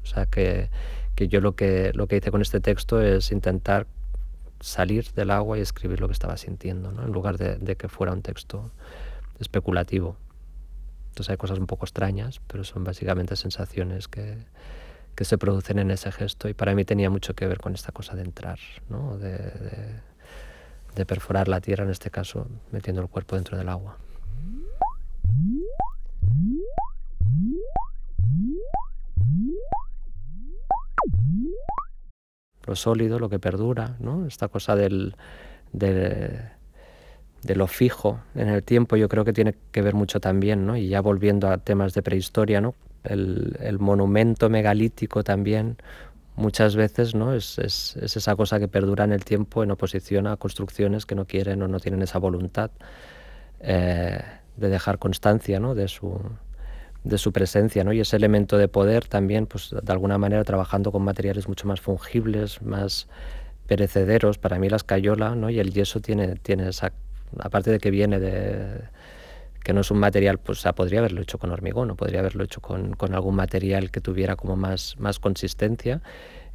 O 0.02 0.06
sea 0.06 0.26
que, 0.26 0.68
que 1.14 1.28
yo 1.28 1.40
lo 1.40 1.54
que, 1.54 1.92
lo 1.94 2.06
que 2.06 2.16
hice 2.16 2.30
con 2.30 2.42
este 2.42 2.60
texto 2.60 3.00
es 3.00 3.30
intentar 3.30 3.86
salir 4.60 5.12
del 5.12 5.30
agua 5.30 5.58
y 5.58 5.60
escribir 5.60 6.00
lo 6.00 6.08
que 6.08 6.12
estaba 6.12 6.36
sintiendo, 6.36 6.90
¿no? 6.90 7.04
en 7.04 7.12
lugar 7.12 7.38
de, 7.38 7.56
de 7.56 7.76
que 7.76 7.88
fuera 7.88 8.12
un 8.12 8.22
texto 8.22 8.72
especulativo. 9.38 10.16
Entonces 11.10 11.30
hay 11.30 11.36
cosas 11.36 11.58
un 11.58 11.66
poco 11.66 11.84
extrañas, 11.84 12.40
pero 12.48 12.64
son 12.64 12.82
básicamente 12.82 13.36
sensaciones 13.36 14.08
que, 14.08 14.38
que 15.14 15.24
se 15.24 15.38
producen 15.38 15.78
en 15.78 15.90
ese 15.90 16.10
gesto 16.10 16.48
y 16.48 16.54
para 16.54 16.74
mí 16.74 16.84
tenía 16.84 17.10
mucho 17.10 17.34
que 17.34 17.46
ver 17.46 17.58
con 17.58 17.74
esta 17.74 17.92
cosa 17.92 18.16
de 18.16 18.22
entrar, 18.22 18.58
¿no? 18.88 19.16
de, 19.16 19.38
de, 19.38 20.00
de 20.94 21.06
perforar 21.06 21.48
la 21.48 21.60
tierra 21.60 21.84
en 21.84 21.90
este 21.90 22.10
caso, 22.10 22.46
metiendo 22.70 23.02
el 23.02 23.08
cuerpo 23.08 23.36
dentro 23.36 23.56
del 23.58 23.68
agua. 23.68 23.96
Lo 32.66 32.76
sólido, 32.76 33.18
lo 33.18 33.28
que 33.28 33.38
perdura, 33.38 33.96
¿no? 33.98 34.26
esta 34.26 34.48
cosa 34.48 34.74
del, 34.74 35.14
del 35.72 36.50
de 37.44 37.54
lo 37.54 37.66
fijo 37.66 38.20
en 38.34 38.48
el 38.48 38.62
tiempo 38.62 38.96
yo 38.96 39.08
creo 39.08 39.24
que 39.24 39.32
tiene 39.32 39.54
que 39.70 39.82
ver 39.82 39.94
mucho 39.94 40.18
también, 40.18 40.66
¿no? 40.66 40.76
Y 40.76 40.88
ya 40.88 41.00
volviendo 41.00 41.50
a 41.50 41.58
temas 41.58 41.92
de 41.92 42.02
prehistoria, 42.02 42.60
¿no? 42.62 42.74
El, 43.04 43.58
el 43.60 43.78
monumento 43.78 44.48
megalítico 44.48 45.22
también 45.22 45.76
muchas 46.36 46.76
veces, 46.76 47.14
¿no? 47.14 47.34
Es, 47.34 47.58
es, 47.58 47.96
es, 47.96 48.16
esa 48.16 48.36
cosa 48.36 48.58
que 48.58 48.68
perdura 48.68 49.04
en 49.04 49.12
el 49.12 49.24
tiempo 49.24 49.62
en 49.62 49.70
oposición 49.70 50.26
a 50.26 50.36
construcciones 50.36 51.06
que 51.06 51.14
no 51.14 51.26
quieren 51.26 51.62
o 51.62 51.68
no 51.68 51.80
tienen 51.80 52.02
esa 52.02 52.18
voluntad 52.18 52.70
eh, 53.60 54.20
de 54.56 54.68
dejar 54.68 54.98
constancia, 54.98 55.60
¿no? 55.60 55.74
De 55.74 55.88
su, 55.88 56.20
de 57.04 57.18
su 57.18 57.32
presencia, 57.32 57.84
¿no? 57.84 57.92
Y 57.92 58.00
ese 58.00 58.16
elemento 58.16 58.58
de 58.58 58.68
poder 58.68 59.06
también, 59.06 59.46
pues 59.46 59.70
de 59.70 59.92
alguna 59.92 60.18
manera 60.18 60.44
trabajando 60.44 60.92
con 60.92 61.02
materiales 61.02 61.48
mucho 61.48 61.66
más 61.66 61.80
fungibles, 61.80 62.62
más 62.62 63.08
perecederos. 63.66 64.38
Para 64.38 64.58
mí 64.58 64.68
la 64.68 64.76
escayola, 64.76 65.34
¿no? 65.34 65.50
Y 65.50 65.60
el 65.60 65.72
yeso 65.72 66.00
tiene, 66.00 66.36
tiene 66.36 66.68
esa 66.68 66.92
aparte 67.38 67.70
de 67.70 67.78
que 67.78 67.90
viene 67.90 68.20
de 68.20 68.82
que 69.64 69.72
no 69.72 69.80
es 69.80 69.90
un 69.90 69.98
material, 69.98 70.38
pues 70.38 70.64
o 70.64 70.74
podría 70.74 71.00
haberlo 71.00 71.22
hecho 71.22 71.38
con 71.38 71.50
hormigón 71.50 71.90
o 71.90 71.96
podría 71.96 72.20
haberlo 72.20 72.44
hecho 72.44 72.60
con, 72.60 72.92
con 72.92 73.14
algún 73.14 73.34
material 73.34 73.90
que 73.90 74.00
tuviera 74.00 74.36
como 74.36 74.54
más, 74.54 74.94
más 74.98 75.18
consistencia. 75.18 76.02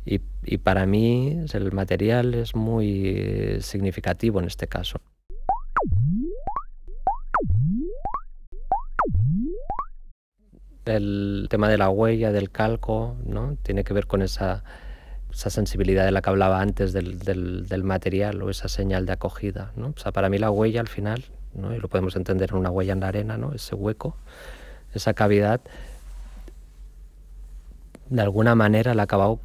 Y, 0.05 0.21
y, 0.45 0.59
para 0.59 0.85
mí 0.85 1.43
el 1.51 1.71
material 1.73 2.33
es 2.35 2.55
muy 2.55 3.57
significativo 3.59 4.39
en 4.39 4.45
este 4.45 4.67
caso. 4.67 5.01
El 10.85 11.47
tema 11.49 11.67
de 11.67 11.77
la 11.77 11.89
huella, 11.89 12.31
del 12.31 12.49
calco, 12.49 13.17
¿no? 13.25 13.57
tiene 13.63 13.83
que 13.83 13.93
ver 13.93 14.07
con 14.07 14.21
esa 14.21 14.63
esa 15.31 15.49
sensibilidad 15.49 16.05
de 16.05 16.11
la 16.11 16.21
que 16.21 16.29
hablaba 16.29 16.59
antes 16.59 16.91
del, 16.91 17.19
del, 17.19 17.67
del 17.67 17.83
material 17.83 18.41
o 18.41 18.49
esa 18.49 18.67
señal 18.67 19.05
de 19.05 19.13
acogida. 19.13 19.71
¿no? 19.75 19.93
O 19.95 19.99
sea, 19.99 20.11
para 20.11 20.29
mí 20.29 20.37
la 20.37 20.49
huella 20.49 20.81
al 20.81 20.87
final, 20.87 21.23
¿no? 21.53 21.73
y 21.73 21.79
lo 21.79 21.87
podemos 21.87 22.15
entender 22.15 22.51
en 22.51 22.57
una 22.57 22.69
huella 22.69 22.93
en 22.93 22.99
la 22.99 23.07
arena, 23.07 23.37
¿no? 23.37 23.53
ese 23.53 23.75
hueco, 23.75 24.15
esa 24.93 25.13
cavidad, 25.13 25.61
de 28.09 28.21
alguna 28.21 28.55
manera 28.55 28.93
la 28.93 29.03
he 29.03 29.05
acabado 29.05 29.39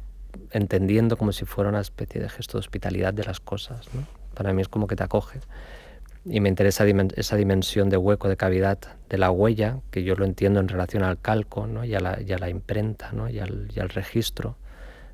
entendiendo 0.51 1.17
como 1.17 1.31
si 1.31 1.45
fuera 1.45 1.69
una 1.69 1.81
especie 1.81 2.21
de 2.21 2.29
gesto 2.29 2.57
de 2.57 2.59
hospitalidad 2.59 3.13
de 3.13 3.23
las 3.23 3.39
cosas. 3.39 3.87
¿no? 3.93 4.05
Para 4.33 4.53
mí 4.53 4.61
es 4.61 4.67
como 4.67 4.87
que 4.87 4.95
te 4.95 5.03
acoge. 5.03 5.39
Y 6.25 6.39
me 6.39 6.49
interesa 6.49 6.85
esa 7.15 7.35
dimensión 7.35 7.89
de 7.89 7.97
hueco, 7.97 8.27
de 8.27 8.35
cavidad 8.35 8.79
de 9.09 9.17
la 9.19 9.29
huella, 9.29 9.79
que 9.91 10.03
yo 10.03 10.15
lo 10.15 10.25
entiendo 10.25 10.59
en 10.59 10.67
relación 10.67 11.03
al 11.03 11.19
calco 11.19 11.67
¿no? 11.67 11.85
y, 11.85 11.93
a 11.93 11.99
la, 11.99 12.49
imprenta 12.49 13.11
¿no? 13.11 13.29
y, 13.29 13.39
al, 13.39 13.69
y 13.75 13.79
al 13.79 13.89
registro 13.89 14.55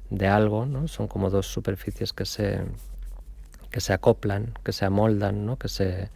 de 0.09 0.27
algo, 0.27 0.65
¿no? 0.65 0.87
Son 0.87 1.07
como 1.07 1.29
dos 1.29 1.47
superficies 1.47 2.13
que 2.13 2.25
se, 2.25 2.61
que 3.71 3.79
se 3.79 3.93
acoplan, 3.93 4.53
que 4.63 4.73
se 4.73 4.85
amoldan, 4.85 5.45
¿no? 5.45 5.57
Que 5.57 5.69
se... 5.69 6.09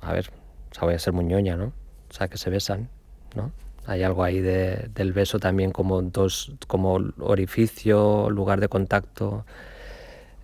A 0.00 0.12
ver, 0.12 0.30
o 0.70 0.74
sea, 0.74 0.84
voy 0.84 0.94
a 0.94 0.98
ser 0.98 1.12
muñoña, 1.12 1.56
¿no? 1.56 1.72
O 2.10 2.12
sea, 2.12 2.28
que 2.28 2.38
se 2.38 2.50
besan, 2.50 2.88
¿no? 3.34 3.52
Hay 3.86 4.02
algo 4.02 4.22
ahí 4.22 4.40
de, 4.40 4.90
del 4.94 5.12
beso 5.12 5.38
también 5.38 5.72
como 5.72 6.02
dos, 6.02 6.52
como 6.68 7.00
orificio, 7.18 8.30
lugar 8.30 8.60
de 8.60 8.68
contacto 8.68 9.44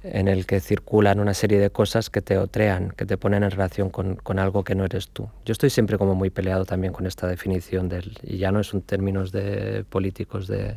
en 0.03 0.29
el 0.29 0.47
que 0.47 0.61
circulan 0.61 1.21
una 1.21 1.35
serie 1.35 1.59
de 1.59 1.71
cosas 1.71 2.09
que 2.11 2.23
te 2.23 2.39
otrean, 2.39 2.91
que 2.91 3.05
te 3.05 3.17
ponen 3.17 3.43
en 3.43 3.51
relación 3.51 3.91
con, 3.91 4.17
con, 4.17 4.39
algo 4.39 4.65
que 4.65 4.75
no 4.75 4.85
eres 4.85 5.09
tú. 5.09 5.29
Yo 5.45 5.53
estoy 5.53 5.71
siempre 5.71 5.99
como 5.99 6.15
muy 6.15 6.31
peleado 6.31 6.65
también 6.65 6.93
con 6.93 7.07
esta 7.07 7.27
definición 7.27 7.89
del, 7.89 8.17
y 8.23 8.39
ya 8.39 8.53
no 8.53 8.61
es 8.61 8.73
un 8.73 8.83
términos 8.83 9.33
de 9.33 9.85
políticos 9.89 10.47
de 10.47 10.77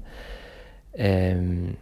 eh, 0.94 1.76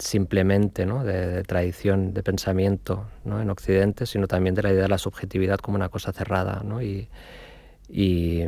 simplemente 0.00 0.86
¿no? 0.86 1.04
de, 1.04 1.42
tradición 1.44 2.12
de 2.14 2.22
pensamiento 2.22 3.06
¿no? 3.24 3.40
en 3.40 3.50
Occidente, 3.50 4.06
sino 4.06 4.26
también 4.26 4.54
de 4.54 4.62
la 4.62 4.72
idea 4.72 4.82
de 4.82 4.88
la 4.88 4.98
subjetividad 4.98 5.58
como 5.58 5.76
una 5.76 5.88
cosa 5.88 6.12
cerrada 6.12 6.62
¿no? 6.64 6.82
y, 6.82 7.08
y, 7.88 8.44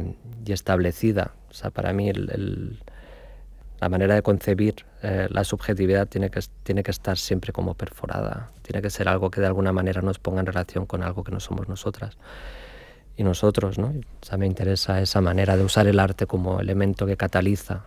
establecida. 0.47 1.33
O 1.51 1.55
sea, 1.55 1.71
para 1.71 1.93
mí 1.93 2.11
la 2.13 3.89
manera 3.89 4.15
de 4.15 4.23
concebir 4.23 4.85
eh, 5.03 5.29
la 5.31 5.45
subjetividad 5.45 6.07
tiene 6.09 6.31
que, 6.31 6.41
tiene 6.63 6.83
que 6.83 6.91
estar 6.91 7.19
siempre 7.19 7.53
como 7.53 7.75
perforada, 7.75 8.51
tiene 8.63 8.81
que 8.81 8.91
ser 8.91 9.09
algo 9.09 9.31
que 9.31 9.41
de 9.41 9.47
alguna 9.47 9.73
manera 9.73 10.03
nos 10.03 10.19
ponga 10.19 10.41
en 10.41 10.47
relación 10.47 10.87
con 10.87 11.03
algo 11.03 11.25
que 11.25 11.33
no 11.33 11.41
somos 11.41 11.69
nosotras 11.69 12.17
y 13.17 13.25
nosotros. 13.25 13.79
¿no? 13.79 13.89
O 13.89 14.25
sea, 14.25 14.39
me 14.39 14.47
interesa 14.47 15.01
esa 15.01 15.21
manera 15.21 15.57
de 15.57 15.65
usar 15.65 15.87
el 15.87 15.99
arte 15.99 16.27
como 16.27 16.61
elemento 16.61 17.07
que 17.07 17.17
cataliza 17.17 17.87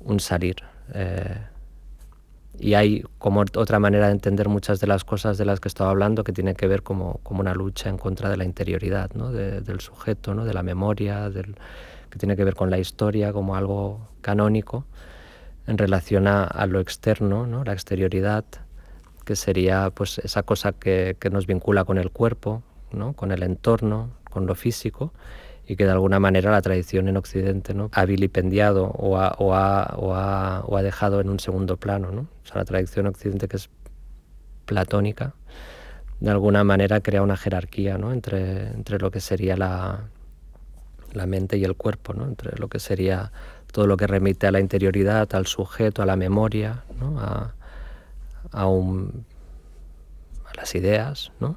un 0.00 0.20
salir. 0.20 0.56
Eh, 0.92 1.53
y 2.58 2.74
hay 2.74 3.04
como 3.18 3.40
otra 3.40 3.78
manera 3.78 4.06
de 4.06 4.12
entender 4.12 4.48
muchas 4.48 4.80
de 4.80 4.86
las 4.86 5.04
cosas 5.04 5.38
de 5.38 5.44
las 5.44 5.60
que 5.60 5.68
estaba 5.68 5.90
hablando 5.90 6.24
que 6.24 6.32
tiene 6.32 6.54
que 6.54 6.66
ver 6.66 6.82
como, 6.82 7.20
como 7.22 7.40
una 7.40 7.54
lucha 7.54 7.88
en 7.88 7.98
contra 7.98 8.28
de 8.28 8.36
la 8.36 8.44
interioridad 8.44 9.10
¿no? 9.14 9.32
de, 9.32 9.60
del 9.60 9.80
sujeto, 9.80 10.34
¿no? 10.34 10.44
de 10.44 10.54
la 10.54 10.62
memoria, 10.62 11.30
del, 11.30 11.56
que 12.10 12.18
tiene 12.18 12.36
que 12.36 12.44
ver 12.44 12.54
con 12.54 12.70
la 12.70 12.78
historia 12.78 13.32
como 13.32 13.56
algo 13.56 14.08
canónico 14.20 14.86
en 15.66 15.78
relación 15.78 16.28
a, 16.28 16.44
a 16.44 16.66
lo 16.66 16.80
externo, 16.80 17.46
¿no? 17.46 17.64
la 17.64 17.72
exterioridad, 17.72 18.44
que 19.24 19.36
sería 19.36 19.90
pues 19.90 20.18
esa 20.18 20.42
cosa 20.42 20.72
que, 20.72 21.16
que 21.18 21.30
nos 21.30 21.46
vincula 21.46 21.84
con 21.84 21.98
el 21.98 22.10
cuerpo, 22.10 22.62
¿no? 22.92 23.14
con 23.14 23.32
el 23.32 23.42
entorno, 23.42 24.10
con 24.30 24.46
lo 24.46 24.54
físico, 24.54 25.12
y 25.66 25.76
que 25.76 25.84
de 25.84 25.90
alguna 25.90 26.20
manera 26.20 26.50
la 26.50 26.60
tradición 26.60 27.08
en 27.08 27.16
Occidente 27.16 27.74
¿no? 27.74 27.88
ha 27.92 28.04
vilipendiado 28.04 28.86
o 28.86 29.16
ha, 29.18 29.34
o, 29.38 29.54
ha, 29.54 29.94
o, 29.96 30.76
ha, 30.76 30.82
dejado 30.82 31.20
en 31.20 31.30
un 31.30 31.40
segundo 31.40 31.76
plano. 31.76 32.10
¿no? 32.10 32.22
O 32.22 32.46
sea, 32.46 32.56
la 32.56 32.64
tradición 32.64 33.06
en 33.06 33.10
Occidente 33.10 33.48
que 33.48 33.56
es 33.56 33.70
platónica, 34.66 35.34
de 36.20 36.30
alguna 36.30 36.64
manera 36.64 37.00
crea 37.00 37.22
una 37.22 37.36
jerarquía 37.36 37.98
¿no? 37.98 38.12
entre, 38.12 38.68
entre 38.68 38.98
lo 38.98 39.10
que 39.10 39.20
sería 39.20 39.56
la, 39.56 40.04
la 41.12 41.26
mente 41.26 41.56
y 41.56 41.64
el 41.64 41.76
cuerpo, 41.76 42.12
¿no? 42.12 42.26
entre 42.26 42.58
lo 42.58 42.68
que 42.68 42.78
sería 42.78 43.32
todo 43.72 43.86
lo 43.86 43.96
que 43.96 44.06
remite 44.06 44.46
a 44.46 44.52
la 44.52 44.60
interioridad, 44.60 45.34
al 45.34 45.46
sujeto, 45.46 46.02
a 46.02 46.06
la 46.06 46.16
memoria, 46.16 46.84
¿no? 47.00 47.18
a, 47.18 47.54
a, 48.52 48.66
un, 48.66 49.24
a 50.46 50.54
las 50.56 50.74
ideas, 50.74 51.32
¿no? 51.40 51.56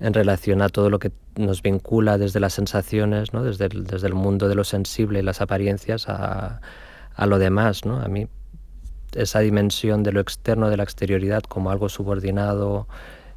en 0.00 0.12
relación 0.14 0.62
a 0.62 0.68
todo 0.68 0.90
lo 0.90 0.98
que 0.98 1.10
nos 1.36 1.62
vincula 1.62 2.18
desde 2.18 2.40
las 2.40 2.54
sensaciones, 2.54 3.32
¿no? 3.32 3.42
desde, 3.42 3.66
el, 3.66 4.14
mundo 4.14 4.48
de 4.48 4.54
lo 4.54 4.64
sensible 4.64 5.20
y 5.20 5.22
las 5.22 5.40
apariencias 5.40 6.06
a, 6.08 6.60
lo 7.26 7.38
demás. 7.38 7.84
¿no? 7.84 8.00
A 8.00 8.08
mí 8.08 8.28
esa 9.14 9.40
dimensión 9.40 10.02
de 10.02 10.12
lo 10.12 10.20
externo, 10.20 10.70
de 10.70 10.76
la 10.76 10.82
exterioridad, 10.82 11.42
como 11.42 11.70
algo 11.70 11.88
subordinado, 11.88 12.88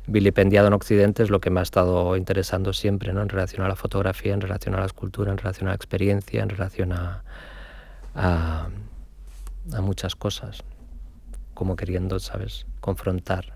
vilipendiado 0.07 0.67
en 0.67 0.73
Occidente, 0.73 1.23
es 1.23 1.29
lo 1.29 1.39
que 1.41 1.49
me 1.49 1.59
ha 1.59 1.63
estado 1.63 2.15
interesando 2.15 2.73
siempre, 2.73 3.11
en 3.11 3.29
relación 3.29 3.63
a 3.65 3.67
la 3.67 3.75
fotografía, 3.75 4.33
en 4.33 4.41
relación 4.41 4.75
a 4.75 4.79
la 4.79 4.85
escultura, 4.85 5.31
en 5.31 5.37
relación 5.37 5.67
a 5.67 5.71
la 5.71 5.75
experiencia, 5.75 6.43
en 6.43 6.49
relación 6.49 6.93
a, 6.93 7.23
a 8.15 8.69
muchas 9.81 10.15
cosas, 10.15 10.63
como 11.53 11.75
queriendo, 11.75 12.19
¿sabes?, 12.19 12.65
confrontar 12.79 13.55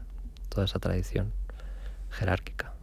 toda 0.50 0.66
esa 0.66 0.80
tradición 0.80 1.32
jerárquica. 2.10 2.74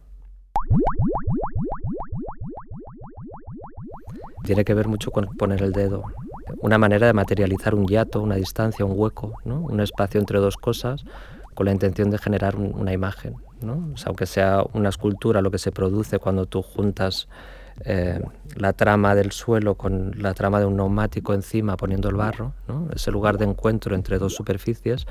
Tiene 4.47 4.63
que 4.63 4.73
ver 4.73 4.87
mucho 4.87 5.11
con 5.11 5.25
poner 5.35 5.61
el 5.61 5.73
dedo. 5.73 6.03
Una 6.61 6.77
manera 6.77 7.05
de 7.05 7.11
materializar 7.11 7.75
un 7.75 7.85
hiato, 7.85 8.21
una 8.21 8.35
distancia, 8.35 8.85
un 8.85 8.93
hueco, 8.95 9.33
¿no? 9.43 9.59
un 9.59 9.81
espacio 9.81 10.21
entre 10.21 10.39
dos 10.39 10.55
cosas 10.55 11.03
con 11.53 11.65
la 11.65 11.73
intención 11.73 12.09
de 12.09 12.17
generar 12.17 12.55
una 12.55 12.93
imagen. 12.93 13.35
¿no? 13.61 13.93
aunque 14.05 14.25
sea 14.25 14.63
una 14.73 14.87
escultura, 14.87 15.41
lo 15.41 15.51
que 15.51 15.57
se 15.57 15.73
produce 15.73 16.17
cuando 16.19 16.45
tú 16.45 16.61
juntas 16.61 17.27
eh, 17.83 18.21
la 18.55 18.71
trama 18.71 19.15
del 19.15 19.33
suelo 19.33 19.75
con 19.75 20.13
la 20.17 20.33
trama 20.33 20.59
de 20.59 20.65
un 20.65 20.77
neumático 20.77 21.33
encima 21.33 21.75
poniendo 21.75 22.07
el 22.07 22.15
barro, 22.15 22.53
¿no? 22.69 22.87
ese 22.95 23.11
lugar 23.11 23.37
de 23.37 23.45
encuentro 23.45 23.95
entre 23.95 24.17
dos 24.17 24.33
superficies, 24.33 25.05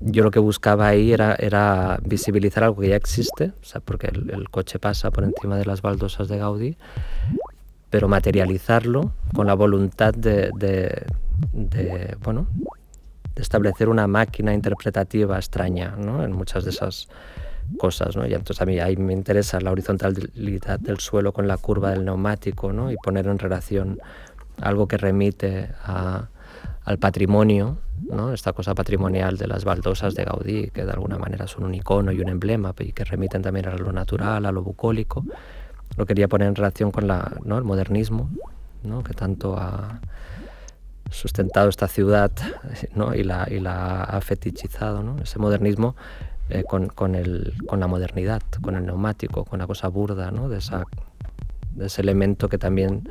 yo 0.00 0.22
lo 0.22 0.30
que 0.30 0.38
buscaba 0.38 0.88
ahí 0.88 1.12
era, 1.12 1.34
era 1.34 1.98
visibilizar 2.02 2.64
algo 2.64 2.80
que 2.80 2.88
ya 2.88 2.96
existe, 2.96 3.52
o 3.60 3.64
sea, 3.64 3.80
porque 3.80 4.08
el, 4.08 4.48
coche 4.50 4.78
pasa 4.78 5.10
por 5.10 5.24
encima 5.24 5.56
de 5.56 5.64
las 5.64 5.82
baldosas 5.82 6.28
de 6.28 6.38
Gaudí, 6.38 6.76
pero 7.94 8.08
materializarlo 8.08 9.12
con 9.32 9.46
la 9.46 9.54
voluntad 9.54 10.12
de, 10.12 10.50
bueno, 12.24 12.48
de 13.36 13.40
establecer 13.40 13.88
una 13.88 14.08
máquina 14.08 14.52
interpretativa 14.52 15.36
extraña 15.36 15.94
en 15.96 16.32
muchas 16.32 16.64
de 16.64 16.70
esas 16.70 17.06
cosas. 17.78 18.16
¿no? 18.16 18.26
Y 18.26 18.34
entonces 18.34 18.60
a 18.60 18.66
mí 18.66 18.80
ahí 18.80 18.96
me 18.96 19.12
interesa 19.12 19.60
la 19.60 19.70
horizontalidad 19.70 20.80
del 20.80 20.98
suelo 20.98 21.32
con 21.32 21.46
la 21.46 21.56
curva 21.56 21.92
del 21.92 22.04
neumático 22.04 22.72
¿no? 22.72 22.90
y 22.90 22.96
poner 22.96 23.28
en 23.28 23.38
relación 23.38 24.00
algo 24.60 24.88
que 24.88 24.96
remite 24.96 25.70
al 25.84 26.98
patrimonio, 26.98 27.78
¿no? 28.10 28.32
esta 28.32 28.52
cosa 28.54 28.74
patrimonial 28.74 29.36
de 29.36 29.46
las 29.46 29.64
baldosas 29.64 30.16
de 30.16 30.24
Gaudí, 30.24 30.70
que 30.70 30.84
de 30.84 30.90
alguna 30.90 31.16
manera 31.16 31.46
son 31.46 31.62
un 31.62 31.74
icono 31.76 32.10
y 32.10 32.20
un 32.20 32.28
emblema 32.28 32.74
y 32.76 32.90
que 32.90 33.04
remiten 33.04 33.42
también 33.42 33.68
a 33.68 33.76
lo 33.76 33.92
natural, 33.92 34.46
a 34.46 34.50
lo 34.50 34.64
bucólico. 34.64 35.24
Lo 35.96 36.06
quería 36.06 36.28
poner 36.28 36.48
en 36.48 36.54
relación 36.54 36.90
con 36.90 37.06
la, 37.06 37.38
¿no? 37.44 37.58
el 37.58 37.64
modernismo, 37.64 38.30
¿no? 38.82 39.02
que 39.02 39.14
tanto 39.14 39.56
ha 39.56 40.00
sustentado 41.10 41.68
esta 41.68 41.88
ciudad 41.88 42.32
¿no? 42.94 43.14
y, 43.14 43.22
la, 43.22 43.46
y 43.50 43.60
la 43.60 44.02
ha 44.02 44.20
fetichizado, 44.20 45.02
¿no? 45.02 45.16
ese 45.22 45.38
modernismo 45.38 45.94
eh, 46.50 46.64
con, 46.64 46.88
con, 46.88 47.14
el, 47.14 47.54
con, 47.66 47.80
la 47.80 47.86
modernidad, 47.86 48.42
con 48.60 48.76
el 48.76 48.84
neumático, 48.84 49.44
con 49.44 49.60
la 49.60 49.66
cosa 49.66 49.88
burda, 49.88 50.30
¿no? 50.30 50.48
de, 50.48 50.58
esa, 50.58 50.84
de 51.74 51.86
ese 51.86 52.02
elemento 52.02 52.48
que 52.48 52.58
también 52.58 53.08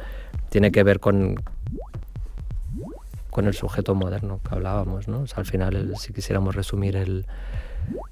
tiene 0.49 0.71
que 0.71 0.83
ver 0.83 0.99
con, 0.99 1.41
con 3.29 3.47
el 3.47 3.53
sujeto 3.53 3.95
moderno 3.95 4.39
que 4.47 4.53
hablábamos. 4.53 5.07
¿no? 5.07 5.25
al 5.35 5.45
final, 5.45 5.93
si 5.97 6.13
quisiéramos 6.13 6.55
resumir 6.55 6.95
el, 6.95 7.25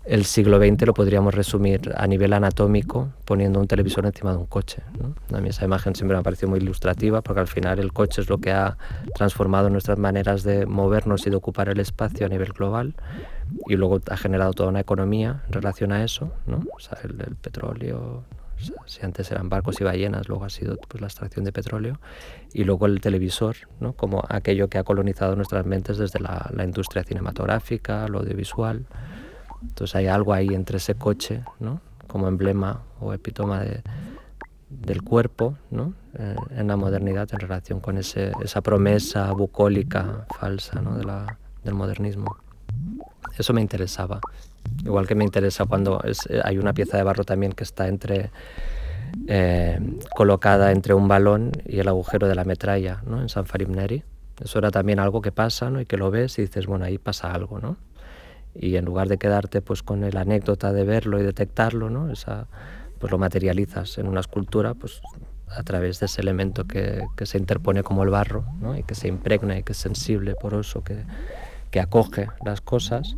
el, 0.05 0.25
siglo 0.25 0.59
XX, 0.59 0.85
lo 0.85 0.93
podríamos 0.93 1.33
resumir 1.33 1.93
a 1.95 2.07
nivel 2.07 2.33
anatómico 2.33 3.09
poniendo 3.25 3.59
un 3.59 3.67
televisor 3.67 4.05
encima 4.05 4.31
de 4.31 4.37
un 4.37 4.45
coche. 4.45 4.83
A 5.33 5.39
mí 5.41 5.49
esa 5.49 5.65
imagen 5.65 5.95
siempre 5.95 6.15
me 6.15 6.21
ha 6.21 6.23
parecido 6.23 6.49
muy 6.49 6.59
ilustrativa 6.59 7.21
porque 7.21 7.41
al 7.41 7.47
final 7.47 7.79
el 7.79 7.93
coche 7.93 8.21
es 8.21 8.29
lo 8.29 8.39
que 8.39 8.51
ha 8.51 8.77
transformado 9.15 9.69
nuestras 9.69 9.97
maneras 9.97 10.43
de 10.43 10.65
movernos 10.65 11.25
y 11.27 11.29
de 11.29 11.35
ocupar 11.35 11.69
el 11.69 11.79
espacio 11.79 12.25
a 12.25 12.29
nivel 12.29 12.53
global 12.53 12.95
y 13.67 13.75
luego 13.75 13.99
ha 14.09 14.17
generado 14.17 14.53
toda 14.53 14.69
una 14.69 14.79
economía 14.79 15.43
en 15.47 15.53
relación 15.53 15.91
a 15.91 16.03
eso, 16.03 16.31
¿no? 16.45 16.63
o 16.73 16.79
sea, 16.79 16.97
el, 17.03 17.19
el 17.21 17.35
petróleo, 17.35 18.23
si 18.85 19.05
antes 19.05 19.31
eran 19.31 19.49
barcos 19.49 19.79
y 19.81 19.83
ballenas, 19.83 20.27
luego 20.27 20.45
ha 20.45 20.49
sido 20.49 20.77
pues, 20.87 21.01
la 21.01 21.07
extracción 21.07 21.45
de 21.45 21.51
petróleo, 21.51 21.99
y 22.53 22.63
luego 22.63 22.85
el 22.85 23.01
televisor, 23.01 23.55
¿no? 23.79 23.93
como 23.93 24.23
aquello 24.29 24.69
que 24.69 24.77
ha 24.77 24.83
colonizado 24.83 25.35
nuestras 25.35 25.65
mentes 25.65 25.97
desde 25.97 26.19
la, 26.19 26.49
la, 26.53 26.63
industria 26.63 27.03
cinematográfica, 27.03 28.07
lo 28.07 28.19
audiovisual. 28.19 28.85
Entonces 29.61 29.95
hay 29.95 30.07
algo 30.07 30.33
ahí 30.33 30.47
entre 30.49 30.77
ese 30.77 30.95
coche, 30.95 31.43
¿no? 31.59 31.81
como 32.07 32.27
emblema 32.27 32.81
o 32.99 33.13
epítoma 33.13 33.61
de, 33.61 33.81
del 34.69 35.01
cuerpo 35.01 35.55
¿no? 35.69 35.93
Eh, 36.17 36.35
en 36.57 36.67
la 36.67 36.75
modernidad 36.75 37.29
en 37.31 37.39
relación 37.39 37.79
con 37.79 37.97
ese, 37.97 38.33
esa 38.43 38.61
promesa 38.61 39.31
bucólica 39.31 40.25
falsa 40.37 40.81
¿no? 40.81 40.97
de 40.97 41.05
la, 41.05 41.37
del 41.63 41.73
modernismo. 41.73 42.35
Eso 43.37 43.53
me 43.53 43.61
interesaba. 43.61 44.19
Igual 44.83 45.07
que 45.07 45.15
me 45.15 45.23
interesa 45.23 45.65
cuando 45.65 46.01
eh, 46.03 46.41
hay 46.43 46.57
una 46.57 46.73
pieza 46.73 46.97
de 46.97 47.03
barro 47.03 47.23
también 47.23 47.53
que 47.53 47.63
está 47.63 47.87
entre 47.87 48.31
eh, 49.27 49.79
colocada 50.15 50.71
entre 50.71 50.93
un 50.93 51.07
balón 51.07 51.51
y 51.65 51.79
el 51.79 51.87
agujero 51.87 52.27
de 52.27 52.35
la 52.35 52.43
metralla 52.43 53.01
¿no? 53.05 53.21
en 53.21 53.29
San 53.29 53.45
Farimneri. 53.45 54.03
Eso 54.43 54.59
era 54.59 54.71
también 54.71 54.99
algo 54.99 55.21
que 55.21 55.31
pasa 55.31 55.69
¿no? 55.69 55.79
y 55.81 55.85
que 55.85 55.97
lo 55.97 56.11
ves 56.11 56.39
y 56.39 56.43
dices, 56.43 56.65
bueno, 56.65 56.85
ahí 56.85 56.97
pasa 56.97 57.31
algo. 57.31 57.59
¿no? 57.59 57.77
Y 58.53 58.75
en 58.75 58.85
lugar 58.85 59.07
de 59.07 59.17
quedarte 59.17 59.61
pues, 59.61 59.83
con 59.83 60.01
la 60.01 60.21
anécdota 60.21 60.73
de 60.73 60.83
verlo 60.83 61.19
y 61.19 61.23
detectarlo, 61.23 61.89
¿no? 61.89 62.11
Esa, 62.11 62.47
pues 62.99 63.11
lo 63.11 63.17
materializas 63.17 63.97
en 63.97 64.07
una 64.07 64.19
escultura 64.19 64.73
pues, 64.73 65.01
a 65.47 65.63
través 65.63 65.99
de 65.99 66.05
ese 66.05 66.21
elemento 66.21 66.65
que, 66.65 67.05
que 67.15 67.25
se 67.25 67.37
interpone 67.37 67.83
como 67.83 68.03
el 68.03 68.09
barro 68.09 68.45
¿no? 68.59 68.77
y 68.77 68.83
que 68.83 68.95
se 68.95 69.07
impregna 69.07 69.57
y 69.57 69.63
que 69.63 69.73
es 69.73 69.77
sensible, 69.77 70.35
poroso, 70.35 70.83
que, 70.83 71.03
que 71.71 71.79
acoge 71.79 72.27
las 72.45 72.61
cosas 72.61 73.15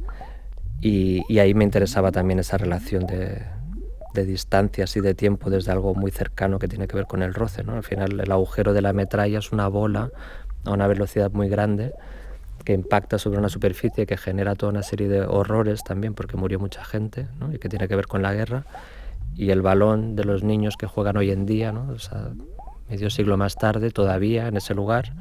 y, 0.83 1.39
ahí 1.39 1.53
me 1.53 1.63
interesaba 1.63 2.11
también 2.11 2.39
esa 2.39 2.57
relación 2.57 3.05
de, 3.05 3.41
de, 4.13 4.25
distancias 4.25 4.97
y 4.97 4.99
de 4.99 5.13
tiempo 5.13 5.49
desde 5.49 5.71
algo 5.71 5.95
muy 5.95 6.11
cercano 6.11 6.59
que 6.59 6.67
tiene 6.67 6.87
que 6.87 6.97
ver 6.97 7.05
con 7.05 7.23
el 7.23 7.33
roce. 7.33 7.63
¿no? 7.63 7.73
Al 7.73 7.83
final 7.83 8.19
el 8.19 8.31
agujero 8.31 8.73
de 8.73 8.81
la 8.81 8.91
metralla 8.91 9.39
es 9.39 9.53
una 9.53 9.69
bola 9.69 10.11
a 10.65 10.71
una 10.71 10.87
velocidad 10.87 11.31
muy 11.31 11.47
grande 11.47 11.93
que 12.63 12.73
impacta 12.73 13.17
sobre 13.17 13.39
una 13.39 13.49
superficie 13.49 14.05
que 14.05 14.17
genera 14.17 14.55
toda 14.55 14.71
una 14.71 14.83
serie 14.83 15.07
de 15.07 15.21
horrores 15.21 15.83
también 15.83 16.13
porque 16.13 16.37
murió 16.37 16.59
mucha 16.59 16.83
gente 16.83 17.27
¿no? 17.39 17.53
y 17.53 17.59
que 17.59 17.69
tiene 17.69 17.87
que 17.87 17.95
ver 17.95 18.07
con 18.07 18.21
la 18.21 18.33
guerra 18.33 18.65
y 19.35 19.49
el 19.51 19.61
balón 19.61 20.15
de 20.15 20.23
los 20.23 20.43
niños 20.43 20.77
que 20.77 20.85
juegan 20.85 21.17
hoy 21.17 21.31
en 21.31 21.45
día, 21.45 21.71
¿no? 21.71 21.89
o 21.91 21.99
sea, 21.99 22.29
medio 22.89 23.09
siglo 23.09 23.37
más 23.37 23.55
tarde 23.55 23.91
todavía 23.91 24.47
en 24.47 24.57
ese 24.57 24.73
lugar. 24.73 25.13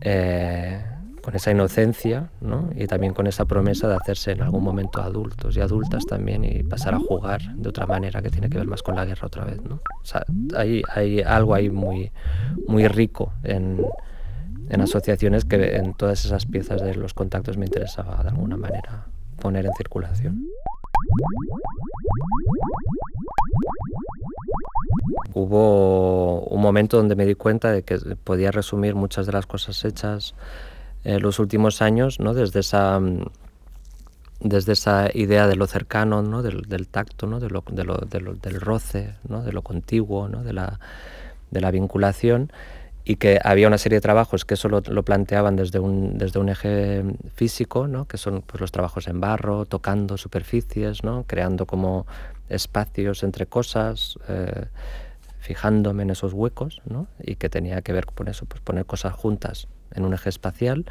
Eh, 0.00 0.82
con 1.22 1.34
esa 1.34 1.50
inocencia 1.50 2.28
¿no? 2.42 2.68
y 2.76 2.86
también 2.86 3.14
con 3.14 3.26
esa 3.26 3.46
promesa 3.46 3.88
de 3.88 3.94
hacerse 3.94 4.32
en 4.32 4.42
algún 4.42 4.62
momento 4.62 5.00
adultos 5.00 5.56
y 5.56 5.60
adultas 5.62 6.04
también 6.04 6.44
y 6.44 6.62
pasar 6.62 6.92
a 6.92 6.98
jugar 6.98 7.40
de 7.54 7.70
otra 7.70 7.86
manera 7.86 8.20
que 8.20 8.28
tiene 8.28 8.50
que 8.50 8.58
ver 8.58 8.66
más 8.66 8.82
con 8.82 8.94
la 8.94 9.06
guerra 9.06 9.28
otra 9.28 9.46
vez. 9.46 9.62
¿no? 9.62 9.76
O 9.76 10.04
sea, 10.04 10.26
hay, 10.54 10.82
hay 10.94 11.22
algo 11.22 11.54
ahí 11.54 11.70
muy, 11.70 12.12
muy 12.68 12.86
rico 12.88 13.32
en, 13.42 13.80
en 14.68 14.80
asociaciones 14.80 15.44
que 15.44 15.76
en 15.76 15.94
todas 15.94 16.24
esas 16.24 16.46
piezas 16.46 16.82
de 16.82 16.94
los 16.94 17.14
contactos 17.14 17.56
me 17.58 17.66
interesaba 17.66 18.22
de 18.22 18.30
alguna 18.30 18.56
manera 18.56 19.06
poner 19.40 19.66
en 19.66 19.72
circulación. 19.76 20.46
Hubo 25.34 26.40
un 26.42 26.62
momento 26.62 26.96
donde 26.96 27.16
me 27.16 27.26
di 27.26 27.34
cuenta 27.34 27.72
de 27.72 27.82
que 27.82 27.98
podía 28.22 28.50
resumir 28.50 28.94
muchas 28.94 29.26
de 29.26 29.32
las 29.32 29.46
cosas 29.46 29.84
hechas 29.84 30.34
en 31.02 31.20
los 31.20 31.38
últimos 31.38 31.82
años, 31.82 32.20
¿no? 32.20 32.32
desde, 32.34 32.60
esa, 32.60 33.00
desde 34.40 34.72
esa 34.72 35.10
idea 35.12 35.46
de 35.46 35.56
lo 35.56 35.66
cercano, 35.66 36.22
¿no? 36.22 36.42
del, 36.42 36.62
del 36.62 36.88
tacto, 36.88 37.26
¿no? 37.26 37.40
de 37.40 37.50
lo, 37.50 37.64
de 37.68 37.84
lo, 37.84 37.96
de 37.96 38.20
lo, 38.20 38.34
del 38.34 38.60
roce, 38.60 39.14
¿no? 39.28 39.42
de 39.42 39.52
lo 39.52 39.62
contiguo, 39.62 40.28
¿no? 40.28 40.42
de, 40.42 40.52
la, 40.52 40.78
de 41.50 41.60
la 41.60 41.70
vinculación 41.70 42.50
y 43.04 43.16
que 43.16 43.38
había 43.42 43.68
una 43.68 43.78
serie 43.78 43.98
de 43.98 44.00
trabajos 44.00 44.44
que 44.44 44.54
eso 44.54 44.68
lo, 44.68 45.02
planteaban 45.02 45.56
desde 45.56 45.78
un, 45.78 46.16
desde 46.16 46.38
un 46.38 46.48
eje 46.48 47.04
físico, 47.34 47.86
¿no? 47.86 48.06
que 48.06 48.16
son 48.16 48.42
pues, 48.42 48.60
los 48.60 48.72
trabajos 48.72 49.08
en 49.08 49.20
barro, 49.20 49.66
tocando 49.66 50.16
superficies, 50.16 51.04
¿no? 51.04 51.24
creando 51.26 51.66
como 51.66 52.06
espacios 52.48 53.22
entre 53.22 53.46
cosas, 53.46 54.18
eh, 54.28 54.66
fijándome 55.38 56.04
en 56.04 56.10
esos 56.10 56.32
huecos, 56.32 56.80
¿no? 56.86 57.06
y 57.22 57.36
que 57.36 57.50
tenía 57.50 57.82
que 57.82 57.92
ver 57.92 58.06
con 58.06 58.28
eso, 58.28 58.46
pues 58.46 58.62
poner 58.62 58.86
cosas 58.86 59.12
juntas 59.12 59.68
en 59.94 60.06
un 60.06 60.14
eje 60.14 60.30
espacial, 60.30 60.86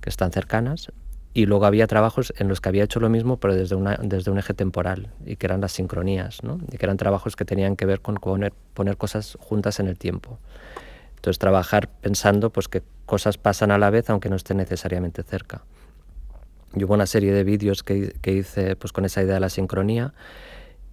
que 0.00 0.08
están 0.08 0.32
cercanas, 0.32 0.92
y 1.34 1.46
luego 1.46 1.66
había 1.66 1.86
trabajos 1.86 2.32
en 2.38 2.48
los 2.48 2.60
que 2.60 2.68
había 2.70 2.84
hecho 2.84 3.00
lo 3.00 3.10
mismo, 3.10 3.38
pero 3.38 3.54
desde, 3.54 3.74
una, 3.74 3.98
desde 4.02 4.30
un 4.30 4.38
eje 4.38 4.54
temporal, 4.54 5.10
y 5.26 5.36
que 5.36 5.46
eran 5.46 5.60
las 5.60 5.72
sincronías, 5.72 6.42
¿no? 6.42 6.58
y 6.72 6.78
que 6.78 6.86
eran 6.86 6.96
trabajos 6.96 7.36
que 7.36 7.44
tenían 7.44 7.76
que 7.76 7.84
ver 7.84 8.00
con 8.00 8.16
poner 8.16 8.96
cosas 8.96 9.36
juntas 9.40 9.78
en 9.78 9.88
el 9.88 9.98
tiempo. 9.98 10.38
Entonces 11.24 11.38
trabajar 11.38 11.88
pensando 11.88 12.50
pues, 12.50 12.68
que 12.68 12.82
cosas 13.06 13.38
pasan 13.38 13.70
a 13.70 13.78
la 13.78 13.88
vez 13.88 14.10
aunque 14.10 14.28
no 14.28 14.36
estén 14.36 14.58
necesariamente 14.58 15.22
cerca. 15.22 15.62
Y 16.74 16.84
hubo 16.84 16.92
una 16.92 17.06
serie 17.06 17.32
de 17.32 17.44
vídeos 17.44 17.82
que, 17.82 18.14
que 18.20 18.32
hice 18.32 18.76
pues, 18.76 18.92
con 18.92 19.06
esa 19.06 19.22
idea 19.22 19.32
de 19.32 19.40
la 19.40 19.48
sincronía 19.48 20.12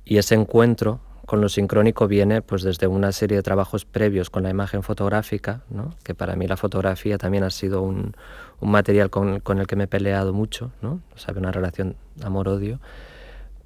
y 0.05 0.19
ese 0.19 0.35
encuentro 0.35 1.01
con 1.25 1.41
lo 1.41 1.49
sincrónico 1.49 2.07
viene 2.07 2.41
pues 2.41 2.63
desde 2.63 2.87
una 2.87 3.11
serie 3.11 3.35
de 3.35 3.43
trabajos 3.43 3.83
previos 3.83 4.29
con 4.29 4.43
la 4.43 4.49
imagen 4.49 4.83
fotográfica, 4.83 5.63
¿no? 5.69 5.95
que 6.01 6.15
para 6.15 6.37
mí 6.37 6.47
la 6.47 6.55
fotografía 6.55 7.17
también 7.17 7.43
ha 7.43 7.49
sido 7.49 7.81
un, 7.81 8.15
un 8.61 8.71
material 8.71 9.09
con, 9.09 9.41
con, 9.41 9.59
el 9.59 9.67
que 9.67 9.75
me 9.75 9.83
he 9.83 9.87
peleado 9.87 10.31
mucho, 10.31 10.71
¿no? 10.81 11.01
o 11.13 11.17
sea, 11.17 11.33
una 11.35 11.51
relación 11.51 11.97
amor-odio, 12.23 12.79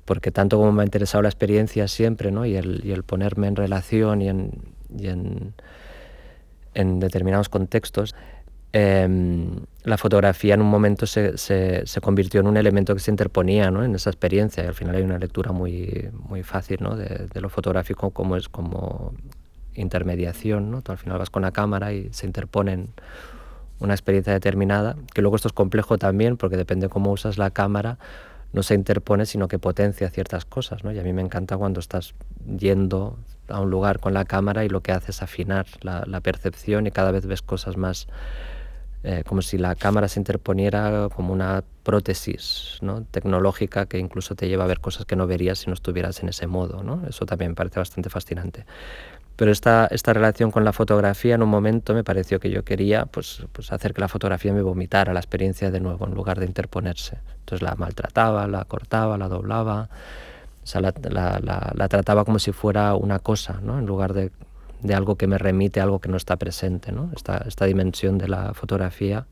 porque 0.03 0.32
tanto 0.32 0.57
como 0.57 0.72
me 0.72 0.82
ha 0.82 0.86
interesado 0.86 1.22
la 1.22 1.30
experiencia 1.30 1.88
siempre 1.88 2.32
¿no? 2.32 2.43
y, 2.47 2.55
el, 2.55 2.82
y 2.84 2.91
el 2.91 3.03
ponerme 3.03 3.47
en 3.47 3.55
relación 3.55 4.24
y 4.24 4.30
en, 4.30 4.51
y 4.97 5.07
en, 5.09 5.53
en 6.76 6.99
determinados 6.99 7.49
contextos, 7.49 8.13
Em, 8.78 9.61
la 9.86 9.97
fotografía 9.97 10.53
en 10.53 10.61
un 10.61 10.67
momento 10.67 11.05
se, 11.07 11.38
se, 11.38 12.01
convirtió 12.01 12.41
en 12.41 12.47
un 12.47 12.57
elemento 12.57 12.93
que 12.93 12.99
se 12.99 13.09
interponía 13.09 13.71
¿no? 13.71 13.86
en 13.86 13.95
esa 13.95 14.09
experiencia 14.09 14.65
y 14.65 14.67
al 14.67 14.73
final 14.73 14.97
hay 14.97 15.01
una 15.01 15.17
lectura 15.17 15.53
muy, 15.53 16.09
muy 16.28 16.43
fácil 16.43 16.80
¿no? 16.82 16.97
de, 16.97 17.30
lo 17.39 17.47
fotográfico 17.47 18.09
como 18.09 18.36
es 18.36 18.49
como 18.49 19.13
intermediación. 19.76 20.71
¿no? 20.71 20.84
Al 20.86 20.97
final 20.97 21.17
vas 21.19 21.30
con 21.30 21.43
la 21.43 21.51
cámara 21.51 21.93
y 21.93 22.09
se 22.11 22.26
interponen 22.26 22.89
una 23.80 23.93
experiencia 23.93 24.34
determinada, 24.34 24.97
que 25.13 25.21
luego 25.21 25.38
esto 25.38 25.47
es 25.47 25.53
complejo 25.53 25.97
también 25.97 26.36
porque 26.36 26.57
depende 26.57 26.89
cómo 26.89 27.13
usas 27.13 27.38
la 27.38 27.51
cámara, 27.51 27.97
no 28.51 28.61
se 28.61 28.76
interpone 28.76 29.26
sino 29.26 29.47
que 29.47 29.57
potencia 29.57 30.09
ciertas 30.09 30.43
cosas. 30.43 30.84
¿no? 30.84 30.91
Y 30.91 30.99
a 30.99 31.03
mí 31.03 31.13
me 31.13 31.21
encanta 31.21 31.55
cuando 31.55 31.80
estás 31.80 32.13
yendo 32.45 33.17
a 33.50 33.60
un 33.60 33.70
lugar 33.70 34.00
con 34.00 34.14
la 34.14 34.26
cámara 34.26 34.66
y 34.66 34.70
lo 34.70 34.82
que 34.82 34.91
hace 34.91 35.12
es 35.12 35.22
afinar 35.22 35.66
la, 35.82 36.22
percepción 36.22 36.88
y 36.88 36.91
cada 36.91 37.12
vez 37.12 37.26
ves 37.26 37.41
cosas 37.41 37.78
más 37.78 38.08
eh, 39.04 39.24
como 39.26 39.41
si 39.41 39.58
la 39.58 39.76
cámara 39.76 40.08
se 40.08 40.20
interponiera 40.20 41.10
como 41.16 41.32
una 41.32 41.64
prótesis 41.84 42.80
¿no? 42.82 43.04
tecnológica 43.04 43.86
que 43.86 44.00
incluso 44.00 44.34
te 44.36 44.48
lleva 44.48 44.64
a 44.64 44.68
ver 44.68 44.80
cosas 44.80 45.06
que 45.06 45.16
no 45.16 45.28
verías 45.28 45.60
si 45.60 45.68
no 45.68 45.74
estuvieras 45.74 46.24
en 46.24 46.30
ese 46.30 46.48
modo. 46.48 46.82
¿no? 46.82 47.06
Eso 47.08 47.26
también 47.26 47.52
me 47.52 47.56
parece 47.56 47.80
bastante 47.80 48.10
fascinante. 48.10 48.66
Pero 49.36 49.52
esta, 49.52 49.88
esta 49.91 50.14
relación 50.14 50.50
con 50.50 50.64
la 50.64 50.72
fotografía 50.72 51.36
en 51.36 51.43
un 51.43 51.50
momento 51.50 51.93
me 51.93 52.04
pareció 52.04 52.39
que 52.39 52.50
yo 52.50 52.64
quería 52.64 53.06
pues, 53.06 53.43
pues 53.52 53.72
hacer 53.72 53.93
que 53.93 54.02
la 54.02 54.08
fotografía 54.08 54.54
me 54.54 54.62
vomitara 54.62 55.14
la 55.14 55.20
experiencia 55.20 55.72
de 55.72 55.82
nuevo 55.82 56.08
en 56.08 56.14
lugar 56.14 56.39
de 56.39 56.46
interponerse. 56.46 57.20
Entonces 57.39 57.62
la 57.62 57.76
maltrataba, 57.76 58.48
la 58.48 58.64
cortaba, 58.64 59.18
la 59.18 59.28
doblaba, 59.28 59.89
o 60.66 60.68
sea, 60.68 60.82
la, 60.82 60.93
la, 61.09 61.72
la, 61.74 61.88
trataba 61.88 62.26
como 62.26 62.39
si 62.39 62.51
fuera 62.51 62.95
una 62.95 63.20
cosa, 63.20 63.61
¿no? 63.61 63.78
en 63.78 63.86
lugar 63.86 64.13
de 64.13 64.32
de 64.86 64.93
algo 64.93 65.16
que 65.16 65.28
me 65.28 65.38
remite 65.38 65.80
a 65.80 65.84
algo 65.84 65.99
que 65.99 66.09
no 66.09 66.18
está 66.18 66.38
presente, 66.38 66.91
¿no? 66.91 67.11
Esta, 67.16 67.38
esta 67.47 67.66
dimensión 67.66 68.18
de 68.18 68.28
la 68.28 68.53
fotografía 68.53 69.26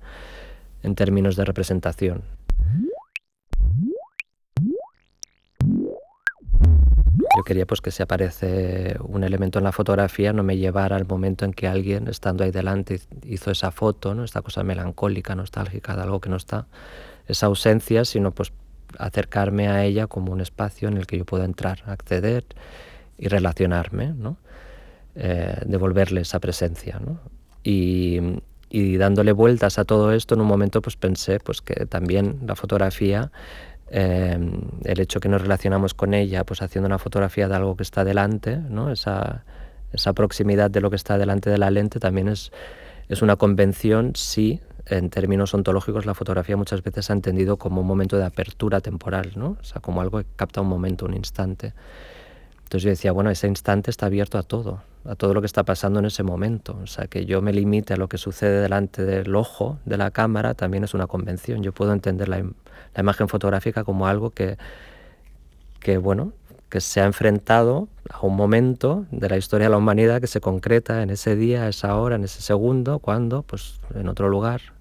en 0.82 0.96
términos 0.96 1.36
de 1.36 1.46
representación. 1.46 2.24
Yo 7.36 7.44
quería 7.46 7.66
pues 7.66 7.82
que 7.82 7.90
si 7.90 8.04
aparece 8.04 8.96
un 9.02 9.24
elemento 9.24 9.58
en 9.58 9.66
la 9.66 9.72
fotografía 9.72 10.34
no 10.34 10.44
me 10.44 10.58
llevara 10.58 10.96
al 10.96 11.06
momento 11.06 11.46
en 11.46 11.54
que 11.54 11.68
alguien 11.68 12.08
estando 12.08 12.44
ahí 12.44 12.52
delante 12.52 13.02
hizo 13.24 13.50
esa 13.50 13.72
foto, 13.72 14.14
¿no? 14.14 14.24
esta 14.24 14.42
cosa 14.42 14.64
melancólica, 14.64 15.34
nostálgica 15.34 15.96
de 15.96 16.04
algo 16.04 16.20
que 16.20 16.30
no 16.30 16.36
está, 16.36 16.68
esa 17.28 17.48
ausencia, 17.48 18.06
sino 18.06 18.32
pues 18.32 18.54
acercarme 19.00 19.68
a 19.68 19.84
ella 19.84 20.08
como 20.08 20.32
un 20.32 20.42
espacio 20.42 20.88
en 20.88 20.98
el 20.98 21.08
que 21.08 21.18
yo 21.18 21.26
pueda 21.26 21.46
entrar, 21.46 21.84
acceder 21.86 22.46
y 23.18 23.28
relacionarme, 23.28 24.14
¿no? 24.14 24.38
eh, 25.16 25.62
devolverle 25.66 26.22
esa 26.22 26.40
presencia. 26.40 27.00
¿no? 27.04 27.20
Y, 27.64 28.20
y, 28.70 28.98
dándole 28.98 29.32
vueltas 29.32 29.78
a 29.80 29.86
todo 29.86 30.12
esto, 30.12 30.36
en 30.36 30.42
un 30.42 30.48
momento 30.48 30.82
pues 30.82 30.96
pensé 30.96 31.40
pues, 31.40 31.62
que 31.62 31.86
también 31.86 32.40
la 32.46 32.56
fotografía, 32.56 33.32
eh, 33.90 34.38
el 34.84 35.00
hecho 35.00 35.20
que 35.20 35.30
nos 35.30 35.42
relacionamos 35.42 35.94
con 35.94 36.14
ella, 36.14 36.44
pues 36.44 36.62
haciendo 36.62 36.88
una 36.88 37.00
fotografía 37.00 37.48
de 37.48 37.56
algo 37.56 37.76
que 37.76 37.84
está 37.84 38.04
delante, 38.04 38.58
¿no? 38.58 38.92
esa, 38.92 39.44
esa 39.92 40.14
proximidad 40.14 40.72
de 40.72 40.82
lo 40.82 40.90
que 40.90 40.96
está 40.96 41.18
delante 41.18 41.50
de 41.50 41.58
la 41.58 41.70
lente 41.70 42.00
también 42.00 42.28
es, 42.28 42.52
es 43.08 43.22
una 43.22 43.36
convención, 43.36 44.14
sí, 44.16 44.62
en 44.86 45.10
términos 45.10 45.54
ontológicos 45.54 46.06
la 46.06 46.14
fotografía 46.14 46.58
muchas 46.58 46.84
veces 46.84 47.06
se 47.06 47.14
ha 47.14 47.16
entendido 47.16 47.58
como 47.58 47.82
un 47.82 47.88
momento 47.88 48.18
de 48.18 48.26
apertura 48.26 48.82
temporal, 48.82 49.32
¿no? 49.36 49.58
o 49.60 49.64
sea, 49.64 49.82
como 49.82 50.02
algo 50.02 50.20
que 50.20 50.26
capta 50.36 50.62
un 50.62 50.68
momento, 50.68 51.06
un 51.06 51.14
instante. 51.14 51.74
Entonces 52.64 52.84
yo 52.84 52.90
decía, 52.90 53.12
bueno, 53.12 53.30
ese 53.30 53.48
instante 53.48 53.92
está 53.92 54.08
abierto 54.08 54.40
a 54.40 54.44
todo, 54.44 54.82
a 55.06 55.14
todo 55.16 55.36
lo 55.36 55.42
que 55.42 55.46
está 55.46 55.64
pasando 55.64 56.00
en 56.00 56.06
ese 56.06 56.24
momento. 56.24 56.80
O 56.82 56.88
sea, 56.88 57.06
que 57.06 57.26
yo 57.26 57.40
me 57.40 57.54
limite 57.54 57.94
a 57.94 57.98
lo 57.98 58.10
que 58.10 58.18
sucede 58.18 58.62
delante 58.62 59.06
del 59.06 59.36
ojo 59.36 59.78
de 59.86 59.98
la 59.98 60.10
cámara 60.10 60.56
también 60.56 60.84
es 60.84 60.96
una 60.96 61.06
convención. 61.06 61.62
Yo 61.62 61.72
puedo 61.72 61.94
entender 61.94 62.30
la, 62.30 62.38
la 62.40 63.00
imagen 63.00 63.28
fotográfica 63.28 63.84
como 63.84 64.08
algo 64.08 64.32
que, 64.32 64.58
que, 65.82 65.98
bueno, 65.98 66.34
que 66.70 66.82
se 66.82 67.00
ha 67.00 67.06
enfrentado 67.06 67.90
a 68.10 68.26
un 68.26 68.36
momento 68.36 69.06
de 69.12 69.30
la 69.30 69.38
historia 69.38 69.68
de 69.68 69.72
la 69.72 69.78
humanidad 69.78 70.20
que 70.20 70.26
se 70.26 70.42
concreta 70.42 71.04
en 71.04 71.12
ese 71.12 71.36
día, 71.36 71.68
esa 71.68 71.96
hora, 71.96 72.16
en 72.16 72.24
ese 72.24 72.42
segundo, 72.42 72.98
cuando, 72.98 73.44
pues, 73.44 73.80
en 73.94 74.08
otro 74.08 74.30
lugar 74.30 74.73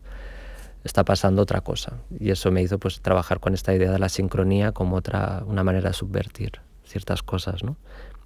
está 0.84 1.04
pasando 1.04 1.42
otra 1.42 1.60
cosa. 1.60 1.98
Y 2.18 2.30
eso 2.30 2.50
me 2.50 2.62
hizo 2.62 2.78
pues 2.78 3.00
trabajar 3.00 3.40
con 3.40 3.54
esta 3.54 3.74
idea 3.74 3.90
de 3.90 3.98
la 3.98 4.08
sincronía 4.08 4.72
como 4.72 4.96
otra, 4.96 5.42
una 5.46 5.64
manera 5.64 5.90
de 5.90 5.94
subvertir 5.94 6.60
ciertas 6.84 7.22
cosas, 7.22 7.62
¿no? 7.62 7.76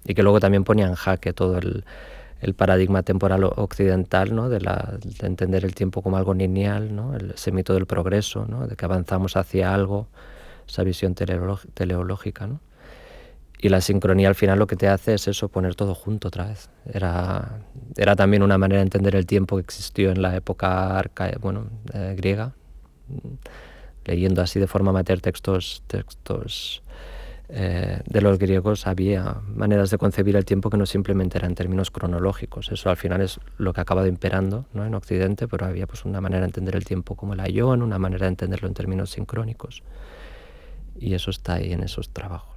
Y 0.03 0.13
que 0.13 0.23
luego 0.23 0.39
también 0.39 0.63
ponía 0.63 0.87
en 0.87 0.95
jaque 0.95 1.33
todo 1.33 1.57
el, 1.57 1.83
el 2.41 2.53
paradigma 2.53 3.03
temporal 3.03 3.43
occidental, 3.43 4.35
¿no? 4.35 4.49
de, 4.49 4.61
la, 4.61 4.97
de, 5.01 5.27
entender 5.27 5.65
el 5.65 5.73
tiempo 5.73 6.01
como 6.01 6.17
algo 6.17 6.33
lineal, 6.33 6.95
¿no? 6.95 7.15
el, 7.15 7.31
ese 7.31 7.51
mito 7.51 7.73
del 7.73 7.85
progreso, 7.85 8.45
¿no? 8.47 8.67
de 8.67 8.75
que 8.75 8.85
avanzamos 8.85 9.35
hacia 9.35 9.73
algo, 9.73 10.07
esa 10.67 10.83
visión 10.83 11.15
teleológica. 11.15 12.47
¿no? 12.47 12.59
Y 13.59 13.69
la 13.69 13.81
sincronía 13.81 14.27
al 14.27 14.35
final 14.35 14.59
lo 14.59 14.67
que 14.67 14.75
te 14.75 14.87
hace 14.87 15.15
es 15.15 15.27
eso, 15.27 15.49
poner 15.49 15.73
todo 15.75 15.95
junto 15.95 16.27
otra 16.27 16.45
vez. 16.45 16.69
Era, 16.85 17.59
era 17.95 18.15
también 18.15 18.43
una 18.43 18.57
manera 18.57 18.79
de 18.79 18.83
entender 18.83 19.15
el 19.15 19.25
tiempo 19.25 19.55
que 19.55 19.61
existió 19.61 20.11
en 20.11 20.21
la 20.21 20.35
época 20.35 20.97
arca, 20.97 21.31
bueno, 21.41 21.67
eh, 21.93 22.13
griega, 22.15 22.53
leyendo 24.05 24.41
así 24.41 24.59
de 24.59 24.67
forma 24.67 24.91
amateur 24.91 25.21
textos, 25.21 25.83
textos 25.87 26.83
eh, 27.49 28.01
de 28.05 28.21
los 28.21 28.37
griegos 28.39 28.87
había 28.87 29.37
maneras 29.55 29.89
de 29.89 29.97
concebir 29.97 30.35
el 30.35 30.43
tiempo 30.43 30.69
que 30.69 30.75
no 30.75 30.85
simplemente 30.85 31.37
eran 31.37 31.55
términos 31.55 31.91
cronológicos. 31.91 32.71
Eso 32.71 32.89
al 32.89 32.97
final 32.97 33.21
es 33.21 33.39
lo 33.57 33.73
que 33.73 33.79
ha 33.81 33.83
acabado 33.83 34.07
imperando 34.07 34.65
¿no? 34.73 34.85
en 34.85 34.93
Occidente, 34.93 35.47
pero 35.47 35.65
había 35.65 35.87
pues, 35.87 36.03
una 36.03 36.19
manera 36.19 36.41
de 36.41 36.47
entender 36.47 36.75
el 36.75 36.85
tiempo 36.85 37.15
como 37.15 37.33
el 37.33 37.39
ayón, 37.39 37.81
una 37.81 37.99
manera 37.99 38.25
de 38.25 38.29
entenderlo 38.29 38.67
en 38.67 38.73
términos 38.73 39.11
sincrónicos. 39.11 39.83
Y 40.99 41.13
eso 41.13 41.31
está 41.31 41.55
ahí 41.55 41.71
en 41.71 41.83
esos 41.83 42.09
trabajos. 42.09 42.56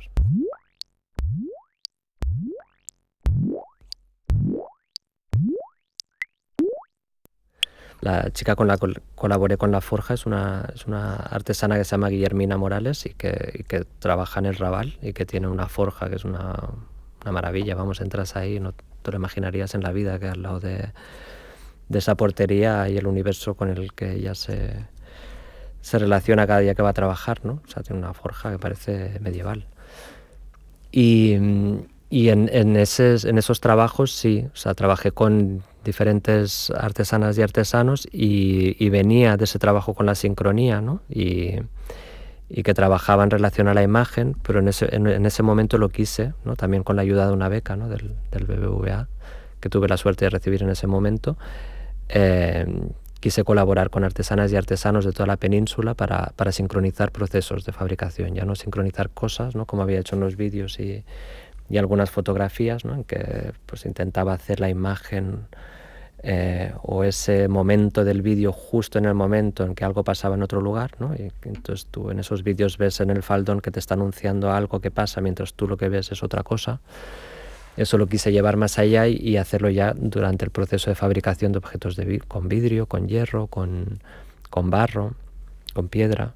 La 8.01 8.31
chica 8.31 8.57
con 8.57 8.67
la 8.67 8.79
que 8.79 8.95
colaboré 9.15 9.59
con 9.59 9.71
la 9.71 9.81
forja 9.81 10.15
es 10.15 10.25
una, 10.25 10.67
es 10.75 10.87
una 10.87 11.17
artesana 11.17 11.77
que 11.77 11.85
se 11.85 11.91
llama 11.91 12.09
Guillermina 12.09 12.57
Morales 12.57 13.05
y 13.05 13.11
que, 13.11 13.53
y 13.59 13.63
que 13.65 13.85
trabaja 13.99 14.41
en 14.41 14.47
el 14.47 14.57
Raval 14.57 14.99
y 15.03 15.13
que 15.13 15.27
tiene 15.27 15.49
una 15.49 15.69
forja 15.69 16.09
que 16.09 16.17
es 16.17 16.25
una, 16.25 16.57
una 17.23 17.33
maravilla. 17.33 17.75
Vamos, 17.75 18.01
entras 18.01 18.37
ahí, 18.37 18.59
no 18.59 18.73
te 19.03 19.11
lo 19.11 19.17
imaginarías 19.19 19.75
en 19.75 19.83
la 19.83 19.93
vida 19.93 20.19
que 20.19 20.29
al 20.29 20.43
lado 20.43 20.61
de, 20.61 20.93
de 21.89 21.99
esa 21.99 22.15
portería 22.15 22.83
hay 22.83 22.97
el 22.97 23.07
universo 23.07 23.55
con 23.55 23.69
el 23.69 23.93
que 23.93 24.13
ella 24.13 24.35
se, 24.35 24.87
se 25.83 25.99
relaciona 25.99 26.47
cada 26.47 26.61
día 26.61 26.75
que 26.75 26.83
va 26.83 26.91
a 26.91 26.95
trabajar, 26.95 27.45
¿no? 27.45 27.61
O 27.65 27.69
sea, 27.69 27.83
tiene 27.83 27.99
una 27.99 28.15
forja 28.15 28.53
que 28.53 28.59
parece 28.59 29.19
medieval. 29.21 29.67
Y, 30.93 31.37
y 32.09 32.29
en, 32.29 32.49
en, 32.53 32.77
ese, 32.77 33.17
en 33.29 33.39
esos 33.39 33.61
trabajos 33.61 34.13
sí, 34.13 34.47
o 34.53 34.57
sea, 34.57 34.75
trabajé 34.75 35.13
con 35.13 35.63
diferentes 35.85 36.71
artesanas 36.71 37.39
y 37.39 37.43
artesanos 37.43 38.09
y, 38.13 38.77
y, 38.85 38.89
venía 38.91 39.37
de 39.37 39.45
ese 39.45 39.59
trabajo 39.59 39.95
con 39.95 40.07
la 40.07 40.15
sincronía, 40.15 40.81
¿no? 40.81 41.01
Y, 41.09 41.57
y, 42.49 42.63
que 42.63 42.75
trabajaba 42.75 43.25
en 43.25 43.31
relación 43.31 43.69
a 43.69 43.75
la 43.75 43.83
imagen, 43.83 44.37
pero 44.43 44.59
en 44.59 44.69
ese, 44.69 44.95
en, 44.95 45.07
en 45.07 45.27
ese 45.27 45.43
momento 45.43 45.79
lo 45.79 45.89
quise, 45.89 46.35
¿no? 46.45 46.57
También 46.57 46.83
con 46.83 46.97
la 46.97 47.03
ayuda 47.03 47.27
de 47.27 47.33
una 47.33 47.49
beca, 47.49 47.77
¿no? 47.77 47.89
Del, 47.89 48.15
del 48.31 48.45
BBVA, 48.45 49.09
que 49.61 49.69
tuve 49.69 49.89
la 49.89 49.97
suerte 49.97 50.27
de 50.27 50.31
recibir 50.31 50.63
en 50.63 50.71
ese 50.71 50.87
momento. 50.87 51.37
Eh, 52.09 52.67
quise 53.21 53.45
colaborar 53.45 53.91
con 53.91 54.03
artesanas 54.03 54.51
y 54.53 54.57
artesanos 54.57 55.05
de 55.05 55.13
toda 55.13 55.27
la 55.27 55.37
península 55.37 55.95
para, 55.95 56.33
para 56.37 56.53
sincronizar 56.53 57.13
procesos 57.13 57.65
de 57.65 57.73
fabricación, 57.73 58.35
ya 58.35 58.45
no 58.45 58.55
sincronizar 58.55 59.11
cosas, 59.11 59.55
¿no? 59.55 59.67
Como 59.67 59.83
había 59.83 60.01
hecho 60.01 60.17
en 60.17 60.21
los 60.21 60.37
vídeos 60.37 60.81
y 60.81 61.05
y 61.71 61.79
algunas 61.79 62.11
fotografías 62.11 62.85
en 62.85 63.05
que 63.05 63.53
pues, 63.65 63.87
intentaba 63.87 64.33
hacer 64.33 64.59
la 64.59 64.69
imagen 64.69 65.47
eh, 66.23 66.75
o 66.83 67.05
ese 67.05 67.49
momento 67.49 68.05
del 68.05 68.21
vídeo 68.21 68.53
justo 68.53 68.99
en 68.99 69.05
el 69.05 69.15
momento 69.15 69.65
en 69.65 69.75
que 69.75 69.85
algo 69.85 70.03
pasaba 70.03 70.35
en 70.35 70.43
otro 70.43 70.61
lugar. 70.61 70.91
¿no? 70.99 71.15
Y 71.15 71.31
entonces 71.45 71.87
tú 71.89 72.11
en 72.11 72.19
esos 72.19 72.43
vídeos 72.43 72.77
ves 72.77 73.01
en 73.01 73.11
el 73.11 73.23
faldón 73.23 73.61
que 73.61 73.71
te 73.71 73.79
está 73.79 73.95
anunciando 73.95 74.51
algo 74.51 74.81
que 74.81 74.91
pasa 74.91 75.21
mientras 75.21 75.55
tú 75.55 75.69
lo 75.69 75.77
que 75.77 75.89
ves 75.89 76.11
es 76.11 76.25
otra 76.25 76.43
cosa. 76.43 76.81
Eso 77.77 77.97
lo 77.99 78.09
quise 78.09 78.33
llevar 78.33 78.57
más 78.57 78.79
allá 78.81 79.07
y, 79.07 79.17
y 79.17 79.37
hacerlo 79.37 79.71
ya 79.71 79.95
durante 79.97 80.45
el 80.45 80.51
proceso 80.51 80.91
de 80.91 80.97
fabricación 80.97 81.53
de 81.53 81.59
objetos 81.59 81.95
de, 81.95 82.19
con 82.19 82.49
vidrio, 82.49 82.87
con 82.87 83.07
hierro, 83.07 83.47
con, 83.47 84.01
con 84.51 84.71
barro, 84.71 85.15
con 85.73 85.89
piedra 85.89 86.35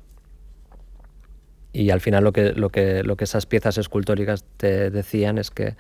y 1.75 1.91
al 1.91 2.01
final 2.01 2.23
lo 2.23 2.33
que, 2.33 2.53
lo 2.53 2.71
que, 2.71 3.03
lo 3.03 3.17
que 3.17 3.25
esas 3.25 3.47
piezas 3.47 3.79
escultóricas 3.79 4.45
te 4.57 4.91
decían 4.91 5.39
es 5.39 5.51
que 5.51 5.75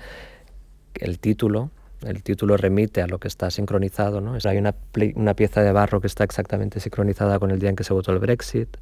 el 0.97 1.21
título, 1.21 1.71
el 2.03 2.25
título 2.25 2.57
remite 2.57 3.01
a 3.01 3.07
lo 3.07 3.19
que 3.21 3.29
está 3.29 3.49
sincronizado. 3.53 4.21
¿no? 4.21 4.37
Hay 4.45 4.59
una, 4.59 4.75
una, 5.15 5.35
pieza 5.35 5.63
de 5.63 5.71
barro 5.71 6.01
que 6.01 6.09
está 6.09 6.25
exactamente 6.25 6.81
sincronizada 6.81 7.39
con 7.39 7.53
el 7.53 7.61
día 7.61 7.71
en 7.71 7.77
que 7.77 7.85
se 7.85 7.95
votó 7.95 8.11
el 8.11 8.19
Brexit. 8.19 8.77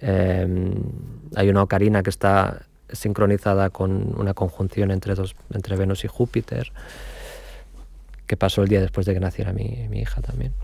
Em, 0.00 0.74
hay 1.36 1.50
una 1.50 1.62
ocarina 1.62 2.02
que 2.02 2.10
está 2.10 2.62
sincronizada 2.90 3.68
con 3.68 4.18
una 4.18 4.32
conjunción 4.32 4.90
entre, 4.90 5.14
dos, 5.14 5.36
entre 5.52 5.76
Venus 5.76 6.04
y 6.04 6.08
Júpiter, 6.08 6.72
que 8.26 8.38
pasó 8.38 8.62
el 8.62 8.68
día 8.68 8.80
después 8.80 9.04
de 9.04 9.12
que 9.12 9.20
naciera 9.20 9.52
mi, 9.52 9.86
mi 9.90 10.00
hija 10.00 10.22
también. 10.22 10.54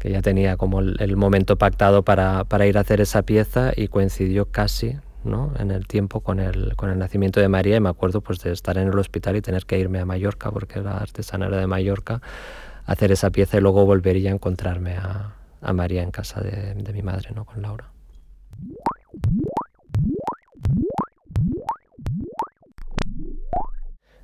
Que 0.00 0.10
ya 0.10 0.20
tenía 0.22 0.56
como 0.56 0.80
el, 0.80 1.16
momento 1.16 1.56
pactado 1.56 2.02
para, 2.02 2.42
para, 2.44 2.66
ir 2.66 2.76
a 2.78 2.80
hacer 2.80 3.00
esa 3.00 3.22
pieza 3.22 3.72
y 3.76 3.86
coincidió 3.86 4.46
casi 4.46 4.96
¿no? 5.22 5.52
en 5.58 5.70
el 5.70 5.86
tiempo 5.86 6.20
con 6.20 6.40
el, 6.40 6.74
con 6.74 6.90
el 6.90 6.98
nacimiento 6.98 7.38
de 7.38 7.48
María 7.48 7.76
y 7.76 7.80
me 7.80 7.90
acuerdo 7.90 8.20
pues 8.22 8.40
de 8.40 8.50
estar 8.50 8.78
en 8.78 8.88
el 8.88 8.98
hospital 8.98 9.36
y 9.36 9.42
tener 9.42 9.66
que 9.66 9.78
irme 9.78 10.00
a 10.00 10.04
Mallorca 10.06 10.50
porque 10.50 10.80
la 10.80 10.96
artesana 10.96 11.46
era 11.46 11.58
de 11.58 11.66
Mallorca 11.68 12.20
hacer 12.86 13.12
esa 13.12 13.30
pieza 13.30 13.58
y 13.58 13.60
luego 13.60 13.84
volvería 13.84 14.30
a 14.30 14.34
encontrarme 14.34 14.96
a, 14.96 15.34
a 15.60 15.72
María 15.72 16.02
en 16.02 16.10
casa 16.10 16.40
de, 16.40 16.74
de 16.74 16.92
mi 16.92 17.02
madre, 17.02 17.30
¿no? 17.34 17.44
con 17.44 17.62
Laura. 17.62 17.92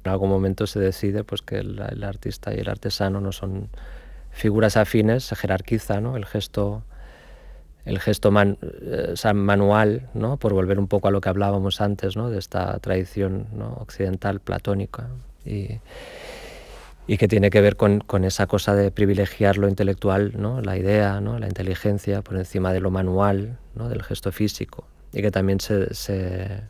En 0.06 0.12
algún 0.12 0.30
momento 0.30 0.68
se 0.68 0.78
decide 0.78 1.24
pues, 1.24 1.42
que 1.42 1.58
el, 1.58 2.04
artista 2.04 2.54
y 2.54 2.58
el 2.58 2.68
artesano 2.68 3.20
no 3.20 3.32
son 3.32 3.70
figuras 4.36 4.76
afines, 4.76 5.24
se 5.24 5.34
jerarquiza 5.34 6.00
¿no? 6.00 6.16
el 6.16 6.26
gesto 6.26 6.84
el 7.86 8.00
gesto 8.00 8.32
man, 8.32 8.58
eh, 8.62 9.32
manual, 9.32 10.08
¿no? 10.12 10.38
por 10.38 10.52
volver 10.52 10.78
un 10.78 10.88
poco 10.88 11.08
a 11.08 11.10
lo 11.12 11.20
que 11.20 11.28
hablábamos 11.28 11.80
antes, 11.80 12.16
¿no? 12.16 12.30
de 12.30 12.38
esta 12.38 12.78
tradición 12.80 13.46
¿no? 13.52 13.74
occidental 13.74 14.40
platónica, 14.40 15.06
y, 15.44 15.78
y, 17.06 17.16
que 17.16 17.28
tiene 17.28 17.48
que 17.48 17.60
ver 17.60 17.76
con, 17.76 18.00
con, 18.00 18.24
esa 18.24 18.48
cosa 18.48 18.74
de 18.74 18.90
privilegiar 18.90 19.56
lo 19.56 19.68
intelectual, 19.68 20.32
¿no? 20.36 20.60
la 20.62 20.76
idea, 20.76 21.20
¿no? 21.20 21.38
la 21.38 21.46
inteligencia, 21.46 22.22
por 22.22 22.36
encima 22.36 22.72
de 22.72 22.80
lo 22.80 22.90
manual, 22.90 23.56
¿no? 23.76 23.88
del 23.88 24.02
gesto 24.02 24.32
físico, 24.32 24.88
y 25.12 25.22
que 25.22 25.30
también 25.30 25.60
se, 25.60 25.94
se, 25.94 26.62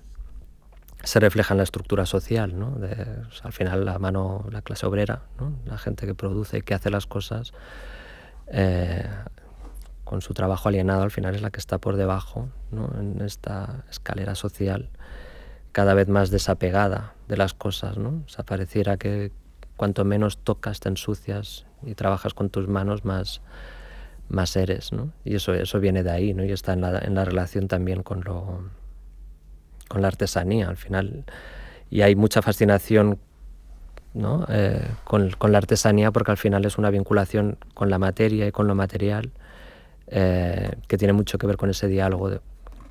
se 1.06 1.20
refleja 1.20 1.54
en 1.54 1.58
la 1.58 1.64
estructura 1.64 2.04
social. 2.04 2.58
¿no? 2.58 2.72
De, 2.72 2.90
o 3.28 3.30
sea, 3.30 3.44
al 3.44 3.52
final 3.52 3.84
la 3.84 3.98
mano, 3.98 4.44
la 4.50 4.62
clase 4.62 4.86
obrera, 4.86 5.22
¿no? 5.38 5.52
la 5.64 5.78
gente 5.78 6.06
que 6.06 6.14
produce 6.14 6.62
que 6.62 6.74
hace 6.74 6.90
las 6.90 7.06
cosas, 7.06 7.52
eh, 8.48 9.08
con 10.04 10.20
su 10.20 10.34
trabajo 10.34 10.68
alienado, 10.68 11.02
al 11.02 11.10
final 11.10 11.34
es 11.34 11.42
la 11.42 11.50
que 11.50 11.60
está 11.60 11.78
por 11.78 11.96
debajo, 11.96 12.48
¿no? 12.72 12.90
en 12.98 13.20
esta 13.20 13.84
escalera 13.88 14.34
social, 14.34 14.90
cada 15.72 15.94
vez 15.94 16.08
más 16.08 16.30
desapegada 16.30 17.14
de 17.28 17.36
las 17.36 17.54
cosas. 17.54 17.98
¿no? 17.98 18.22
O 18.26 18.28
sea, 18.28 18.44
pareciera 18.44 18.96
que 18.96 19.30
cuanto 19.76 20.04
menos 20.04 20.38
tocas, 20.38 20.80
te 20.80 20.88
ensucias 20.88 21.66
y 21.84 21.94
trabajas 21.94 22.34
con 22.34 22.50
tus 22.50 22.66
manos, 22.66 23.04
más, 23.04 23.42
más 24.28 24.56
eres. 24.56 24.92
¿no? 24.92 25.12
Y 25.24 25.36
eso, 25.36 25.54
eso 25.54 25.78
viene 25.78 26.02
de 26.02 26.10
ahí, 26.10 26.34
¿no? 26.34 26.44
y 26.44 26.50
está 26.50 26.72
en 26.72 26.80
la, 26.80 26.98
en 26.98 27.14
la 27.14 27.24
relación 27.24 27.68
también 27.68 28.02
con, 28.02 28.22
lo, 28.22 28.64
con 29.88 30.02
la 30.02 30.08
artesanía, 30.08 30.68
al 30.68 30.76
final. 30.76 31.24
Y 31.90 32.02
hay 32.02 32.14
mucha 32.16 32.42
fascinación 32.42 33.18
¿no? 34.14 34.46
Eh, 34.48 34.82
con, 35.04 35.30
con, 35.32 35.52
la 35.52 35.58
artesanía 35.58 36.10
porque 36.10 36.30
al 36.30 36.38
final 36.38 36.64
es 36.64 36.78
una 36.78 36.90
vinculación 36.90 37.58
con 37.74 37.90
la 37.90 37.98
materia 37.98 38.46
y 38.46 38.52
con 38.52 38.66
lo 38.66 38.74
material 38.74 39.30
eh, 40.08 40.70
que 40.86 40.96
tiene 40.96 41.12
mucho 41.12 41.36
que 41.36 41.46
ver 41.46 41.56
con 41.56 41.68
ese 41.68 41.88
diálogo 41.88 42.30
de, 42.30 42.40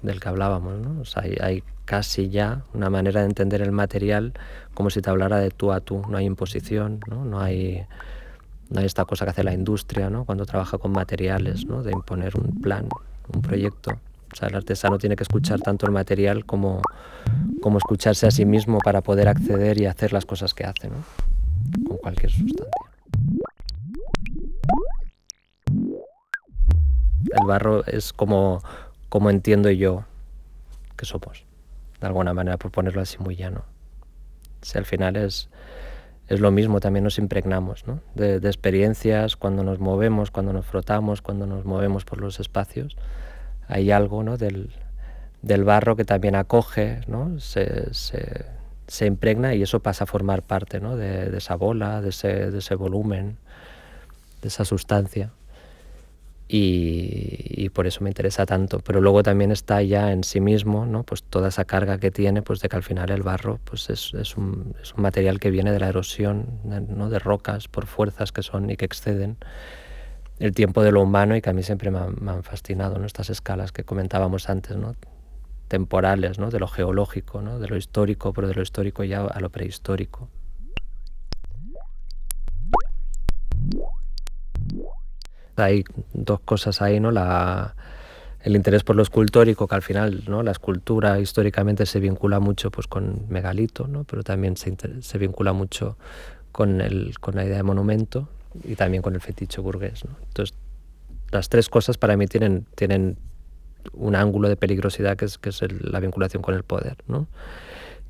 del 0.02 0.20
que 0.20 0.30
hablábamos. 0.30 0.80
¿no? 0.80 1.04
Hay, 1.16 1.38
hay, 1.41 1.64
casi 1.86 2.30
ya 2.30 2.64
una 2.74 2.89
manera 2.89 3.22
de 3.22 3.28
entender 3.28 3.62
el 3.62 3.72
material 3.72 4.34
como 4.74 4.89
si 4.89 5.02
te 5.02 5.10
hablara 5.10 5.38
de 5.38 5.52
tú 5.52 5.72
a 5.72 5.82
tú, 5.82 6.02
no 6.10 6.18
hay 6.18 6.26
imposición, 6.26 7.00
no, 7.08 7.24
no 7.24 7.39
hay, 7.39 7.86
no 8.72 8.80
hay 8.80 8.88
esta 8.88 9.06
cosa 9.06 9.26
que 9.26 9.32
hace 9.32 9.43
la 9.43 9.54
industria 9.54 10.10
¿no? 10.10 10.26
cuando 10.26 10.46
trabaja 10.46 10.80
con 10.80 10.91
materiales, 10.91 11.66
¿no? 11.66 11.84
de 11.84 11.91
imponer 11.91 12.36
un 12.38 12.60
plan, 12.60 12.88
un 13.34 13.41
proyecto. 13.41 13.91
O 14.36 14.38
sea, 14.38 14.50
el 14.50 14.56
artesano 14.56 14.98
tiene 14.98 15.16
que 15.16 15.24
escuchar 15.24 15.62
tanto 15.62 15.86
el 15.86 15.94
material 15.94 16.46
como, 16.46 16.82
como 17.62 17.78
escucharse 17.78 18.28
a 18.28 18.32
sí 18.32 18.44
mismo 18.44 18.80
para 18.80 19.00
poder 19.00 19.30
acceder 19.30 19.80
y 19.80 19.86
hacer 19.86 20.12
las 20.12 20.26
cosas 20.26 20.54
que 20.54 20.66
hace, 20.66 20.90
¿no? 20.90 20.98
con 21.88 21.96
cualquier 21.96 22.34
sustancia. 22.34 22.66
El 27.32 27.48
barro 27.48 27.86
es 27.86 28.12
como, 28.12 28.62
como 29.08 29.30
entiendo 29.30 29.72
yo 29.72 30.04
que 30.98 31.06
somos, 31.06 31.46
de 32.02 32.08
alguna 32.08 32.34
manera, 32.34 32.58
por 32.58 32.72
ponerlo 32.72 33.02
así 33.02 33.18
muy 33.20 33.38
llano. 33.38 33.64
Si 34.62 34.78
al 34.78 34.84
final 34.84 35.16
es, 35.16 35.48
es 36.28 36.42
lo 36.42 36.52
mismo, 36.52 36.82
también 36.82 37.06
nos 37.06 37.20
impregnamos 37.20 37.88
¿no? 37.88 38.02
de, 38.16 38.42
de, 38.42 38.50
experiencias 38.50 39.38
cuando 39.38 39.64
nos 39.64 39.80
movemos, 39.80 40.30
cuando 40.30 40.52
nos 40.52 40.66
frotamos, 40.66 41.22
cuando 41.22 41.48
nos 41.48 41.64
movemos 41.64 42.04
por 42.04 42.20
los 42.20 42.42
espacios. 42.42 42.98
Hay 43.68 43.91
algo 43.91 44.24
¿no? 44.24 44.38
del, 44.38 44.70
del 45.41 45.63
barro 45.63 45.95
que 45.95 46.05
también 46.05 46.36
acoge, 46.36 47.01
¿no? 47.07 47.39
se, 47.39 47.93
se, 47.93 49.05
impregna 49.05 49.53
y 49.55 49.63
eso 49.63 49.80
pasa 49.80 50.03
a 50.03 50.07
formar 50.07 50.43
parte 50.43 50.80
¿no? 50.80 50.95
de, 50.95 51.30
de 51.30 51.38
esa 51.38 51.55
bola, 51.55 52.01
de 52.01 52.09
ese, 52.09 52.51
de 52.51 52.59
ese 52.59 52.76
volumen, 52.76 53.38
de 54.41 54.47
esa 54.47 54.66
sustancia 54.66 55.32
y, 56.47 57.63
y, 57.63 57.70
por 57.70 57.88
eso 57.88 58.03
me 58.03 58.09
interesa 58.09 58.45
tanto. 58.45 58.80
Pero 58.80 59.01
luego 59.01 59.24
también 59.24 59.51
está 59.51 59.82
ya 59.82 60.11
en 60.11 60.24
sí 60.24 60.39
mismo, 60.39 60.86
¿no? 60.86 61.03
pues 61.03 61.24
toda 61.24 61.49
esa 61.49 61.66
carga 61.66 61.97
que 61.97 62.11
tiene, 62.11 62.41
pues 62.41 62.59
de 62.61 62.70
que 62.70 62.76
al 62.76 62.84
final 62.84 63.09
el 63.09 63.24
barro 63.24 63.59
pues 63.63 63.89
es, 63.89 64.13
es, 64.13 64.38
un, 64.38 64.76
es 64.82 64.93
un, 64.93 65.01
material 65.01 65.39
que 65.39 65.49
viene 65.49 65.72
de 65.72 65.80
la 65.80 65.89
erosión, 65.89 66.59
¿no? 66.63 67.09
de 67.09 67.20
rocas 67.20 67.68
por 67.68 67.88
fuerzas 67.88 68.32
que 68.32 68.43
son 68.43 68.70
y 68.70 68.78
que 68.78 68.86
exceden 68.86 69.38
el 70.40 70.54
tiempo 70.54 70.84
de 70.84 70.92
lo 70.92 71.02
humano 71.02 71.36
y 71.36 71.42
que 71.42 71.50
a 71.50 71.54
mí 71.54 71.64
siempre 71.64 71.92
me 71.92 72.00
han, 72.00 72.44
fascinado 72.44 73.00
¿no? 73.00 73.06
estas 73.06 73.30
escalas 73.30 73.72
que 73.72 73.84
comentábamos 73.84 74.50
antes, 74.50 74.76
¿no? 74.76 74.96
temporales, 75.68 76.40
¿no? 76.40 76.50
de 76.50 76.60
lo 76.60 76.68
geológico, 76.68 77.42
¿no? 77.42 77.60
de 77.60 77.68
lo 77.68 77.78
histórico, 77.78 78.34
pero 78.34 78.48
de 78.48 78.54
lo 78.54 78.62
histórico 78.62 79.04
ya 79.04 79.22
a 79.22 79.40
lo 79.40 79.50
prehistórico. 79.50 80.30
hay 85.58 85.86
dos 86.14 86.42
cosas 86.42 86.82
ahí, 86.82 87.00
¿no? 87.00 87.12
La, 87.12 87.76
el 88.42 88.58
interés 88.58 88.84
por 88.84 88.98
lo 88.98 89.04
escultórico, 89.04 89.68
que 89.68 89.76
al 89.76 89.82
final 89.82 90.24
¿no? 90.28 90.44
la 90.44 90.52
escultura 90.52 91.20
históricamente 91.20 91.86
se 91.86 92.00
vincula 92.00 92.40
mucho 92.40 92.72
pues, 92.72 92.88
con 92.88 93.26
megalito, 93.30 93.88
¿no? 93.88 94.04
pero 94.04 94.24
también 94.24 94.58
se, 94.58 94.76
se 95.02 95.18
vincula 95.18 95.54
mucho 95.54 95.98
con, 96.52 96.82
el, 96.82 97.18
con 97.20 97.36
la 97.36 97.46
idea 97.46 97.58
de 97.58 97.64
monumento 97.64 98.30
y 98.64 98.76
también 98.76 99.01
con 99.01 99.16
el 99.16 99.22
fetiche 99.22 99.62
burgués. 99.62 100.06
¿no? 100.06 100.12
Entonces, 100.28 100.56
las 101.32 101.49
tres 101.49 101.70
cosas 101.70 101.97
para 101.97 102.18
mí 102.18 102.28
tienen, 102.28 102.66
tienen 102.76 103.18
un 103.93 104.16
ángulo 104.16 104.49
de 104.49 104.56
peligrosidad 104.56 105.18
que 105.18 105.26
es, 105.26 105.38
que 105.38 105.49
es 105.49 105.62
el, 105.62 105.80
la 105.82 105.99
vinculación 105.99 106.41
con 106.41 106.56
el 106.56 106.64
poder. 106.64 106.97
¿no? 107.08 107.28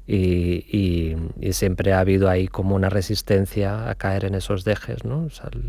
Y, 0.08 0.66
y, 0.72 1.16
y, 1.40 1.54
siempre 1.54 1.94
ha 1.94 2.00
habido 2.00 2.30
ahí 2.30 2.48
como 2.48 2.76
una 2.76 2.90
resistencia 2.90 3.90
a 3.90 3.96
caer 3.96 4.26
en 4.26 4.36
esos 4.36 4.64
dejes. 4.64 5.04
¿no? 5.04 5.24
O 5.26 5.30
sea, 5.30 5.50
el, 5.52 5.64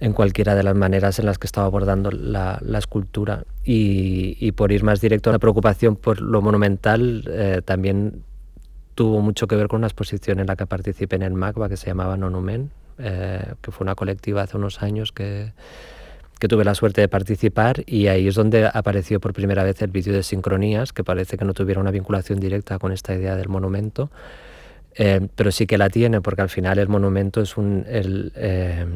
en 0.00 0.12
cualquiera 0.12 0.54
de 0.54 0.62
las 0.62 0.74
maneras 0.74 1.18
en 1.18 1.26
las 1.26 1.38
que 1.38 1.46
estaba 1.46 1.66
abordando 1.66 2.10
la, 2.10 2.58
la 2.62 2.78
escultura. 2.78 3.44
Y, 3.64 4.36
y, 4.40 4.52
por 4.52 4.72
ir 4.72 4.84
más 4.84 5.00
directo 5.00 5.32
la 5.32 5.38
preocupación 5.38 5.96
por 5.96 6.20
lo 6.20 6.42
monumental, 6.42 7.24
eh, 7.28 7.62
también 7.64 8.22
tuvo 8.94 9.20
mucho 9.20 9.46
que 9.46 9.56
ver 9.56 9.68
con 9.68 9.78
una 9.78 9.86
exposición 9.86 10.40
en 10.40 10.46
la 10.46 10.56
que 10.56 10.66
participé 10.66 11.16
en 11.16 11.22
el 11.22 11.34
MACBA 11.34 11.68
que 11.68 11.76
se 11.76 11.86
llamaba 11.86 12.16
Nonumen, 12.16 12.70
eh, 12.98 13.54
que 13.60 13.70
fue 13.70 13.84
una 13.84 13.94
colectiva 13.94 14.42
hace 14.42 14.56
unos 14.56 14.82
años 14.82 15.12
que, 15.12 15.52
que 16.38 16.48
tuve 16.48 16.64
la 16.64 16.74
suerte 16.74 17.00
de 17.00 17.08
participar 17.08 17.82
y 17.86 18.06
ahí 18.08 18.28
es 18.28 18.34
donde 18.34 18.70
apareció 18.72 19.20
por 19.20 19.32
primera 19.32 19.64
vez 19.64 19.80
el 19.82 19.90
vídeo 19.90 20.12
de 20.12 20.22
sincronías, 20.22 20.92
que 20.92 21.04
parece 21.04 21.36
que 21.36 21.44
no 21.44 21.54
tuviera 21.54 21.80
una 21.80 21.90
vinculación 21.90 22.40
directa 22.40 22.78
con 22.78 22.92
esta 22.92 23.14
idea 23.14 23.36
del 23.36 23.48
monumento, 23.48 24.10
eh, 24.94 25.28
pero 25.34 25.50
sí 25.52 25.66
que 25.66 25.78
la 25.78 25.90
tiene 25.90 26.20
porque 26.20 26.42
al 26.42 26.48
final 26.48 26.78
el 26.78 26.88
monumento 26.88 27.40
es 27.40 27.56
un 27.56 27.84
el, 27.88 28.32
eh, 28.34 28.86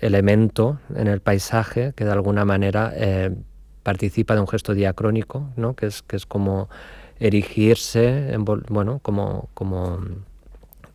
elemento 0.00 0.78
en 0.94 1.08
el 1.08 1.20
paisaje 1.20 1.92
que 1.96 2.04
de 2.04 2.12
alguna 2.12 2.44
manera 2.44 2.92
participa 3.82 4.34
de 4.34 4.40
un 4.40 4.48
gesto 4.48 4.74
diacrónico, 4.74 5.48
¿no? 5.56 5.74
que, 5.74 5.86
es, 5.86 6.02
que 6.02 6.16
es 6.16 6.26
como 6.26 6.68
erigirse, 7.20 8.32
en, 8.32 8.44
bueno, 8.44 9.00
como, 9.00 9.48
como, 9.54 10.00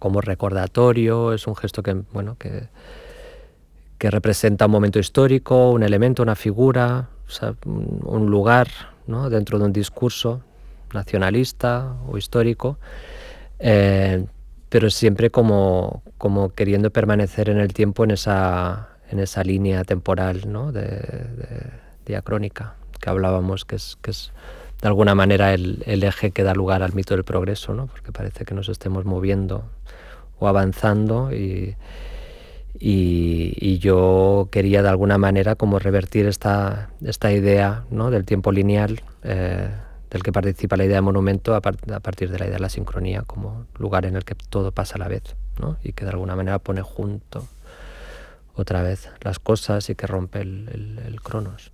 como 0.03 0.19
recordatorio, 0.19 1.31
es 1.31 1.47
un 1.47 1.55
gesto 1.55 1.81
que, 1.81 1.93
bueno, 1.93 2.35
que, 2.37 2.67
que 3.97 4.11
representa 4.11 4.65
un 4.65 4.71
momento 4.73 4.99
histórico, 4.99 5.71
un 5.71 5.81
elemento, 5.81 6.21
una 6.21 6.35
figura, 6.35 7.07
un, 7.63 8.29
lugar 8.29 8.67
¿no? 9.07 9.29
dentro 9.29 9.59
de 9.59 9.63
un 9.63 9.71
discurso 9.71 10.41
nacionalista 10.93 11.95
o 12.05 12.17
histórico. 12.17 12.79
Eh, 13.59 14.25
pero 14.67 14.89
siempre 14.89 15.29
como, 15.29 16.03
como 16.17 16.49
queriendo 16.49 16.91
permanecer 16.91 17.47
en 17.47 17.59
el 17.59 17.71
tiempo 17.71 18.03
en 18.03 18.11
esa, 18.11 18.89
en 19.09 19.19
esa 19.19 19.41
línea 19.41 19.85
temporal 19.85 20.51
¿no? 20.51 20.73
de, 20.73 20.91
diacrónica 22.05 22.75
que 22.99 23.09
hablábamos, 23.09 23.63
que 23.63 23.77
es, 23.77 23.97
que 24.01 24.11
es 24.11 24.33
de 24.83 24.89
alguna 24.89 25.15
manera 25.15 25.53
el, 25.53 25.81
eje 25.85 26.31
que 26.31 26.43
da 26.43 26.53
lugar 26.53 26.83
al 26.83 26.91
mito 26.91 27.15
del 27.15 27.23
progreso, 27.23 27.73
¿no? 27.73 27.87
porque 27.87 28.11
parece 28.11 28.43
que 28.43 28.53
nos 28.53 28.67
estemos 28.67 29.05
moviendo 29.05 29.63
o 30.39 30.49
avanzando 30.49 31.33
y, 31.33 31.77
y, 32.77 33.77
yo 33.79 34.49
quería 34.51 34.83
de 34.83 34.89
alguna 34.89 35.17
manera 35.17 35.55
como 35.55 35.79
revertir 35.79 36.25
esta, 36.25 36.89
esta 37.01 37.31
idea 37.31 37.85
¿no? 37.91 38.11
del 38.11 38.25
tiempo 38.25 38.51
lineal 38.51 39.01
eh, 39.23 39.69
del 40.09 40.21
que 40.21 40.33
participa 40.33 40.75
la 40.75 40.83
idea 40.83 40.95
de 40.95 41.01
monumento 41.01 41.55
a, 41.55 41.61
partir 41.61 42.29
de 42.29 42.39
la 42.39 42.45
idea 42.47 42.57
de 42.57 42.61
la 42.61 42.69
sincronía 42.69 43.21
como 43.21 43.67
lugar 43.79 44.05
en 44.05 44.17
el 44.17 44.25
que 44.25 44.35
todo 44.35 44.73
pasa 44.73 44.95
a 44.95 44.99
la 44.99 45.07
vez 45.07 45.37
¿no? 45.61 45.77
y 45.81 45.93
que 45.93 46.03
de 46.03 46.11
alguna 46.11 46.35
manera 46.35 46.59
pone 46.59 46.81
junto 46.81 47.47
otra 48.53 48.83
vez 48.83 49.09
las 49.21 49.39
cosas 49.39 49.89
y 49.89 49.95
que 49.95 50.07
rompe 50.07 50.41
el, 50.41 50.99
el 51.07 51.21
cronos. 51.21 51.71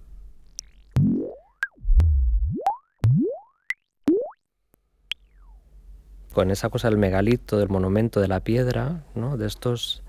Con 6.40 6.52
esa 6.52 6.70
cosa 6.70 6.88
del 6.88 6.98
megalito, 6.98 7.58
del 7.58 7.68
monumento, 7.68 8.22
de 8.22 8.30
la 8.30 8.40
piedra, 8.40 9.04
¿no? 9.14 9.36
de 9.36 9.46
estos 9.46 10.04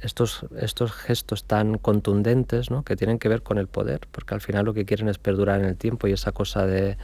estos, 0.00 0.46
estos 0.58 0.92
gestos 0.92 1.44
tan 1.44 1.76
contundentes 1.76 2.70
¿no? 2.70 2.84
que 2.84 2.96
tienen 2.96 3.18
que 3.18 3.28
ver 3.28 3.42
con 3.42 3.58
el 3.58 3.66
poder, 3.66 4.00
porque 4.10 4.32
al 4.32 4.40
final 4.40 4.64
lo 4.64 4.72
que 4.72 4.86
quieren 4.86 5.10
es 5.10 5.18
perdurar 5.18 5.60
en 5.60 5.66
el 5.66 5.76
tiempo 5.76 6.08
y 6.08 6.12
esa 6.12 6.32
cosa 6.32 6.64
de, 6.64 6.96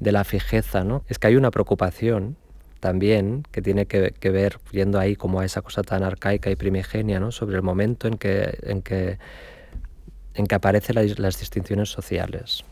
de 0.00 0.12
la 0.12 0.24
fijeza. 0.24 0.84
¿no? 0.84 1.02
Es 1.08 1.18
que 1.18 1.28
hay 1.28 1.36
una 1.36 1.50
preocupación 1.50 2.36
también 2.78 3.44
que 3.52 3.62
tiene 3.62 3.86
que, 3.86 4.12
que, 4.12 4.28
ver, 4.28 4.58
yendo 4.70 4.98
ahí 4.98 5.16
como 5.16 5.40
a 5.40 5.46
esa 5.46 5.62
cosa 5.62 5.82
tan 5.82 6.02
arcaica 6.02 6.50
y 6.50 6.56
primigenia, 6.56 7.20
¿no? 7.20 7.32
sobre 7.32 7.56
el 7.56 7.62
momento 7.62 8.06
en 8.06 8.18
que, 8.18 8.58
en 8.64 8.82
que, 8.82 9.18
en 10.34 10.46
que 10.46 10.54
aparecen 10.54 10.96
las 11.16 11.40
distinciones 11.40 11.88
sociales. 11.88 12.66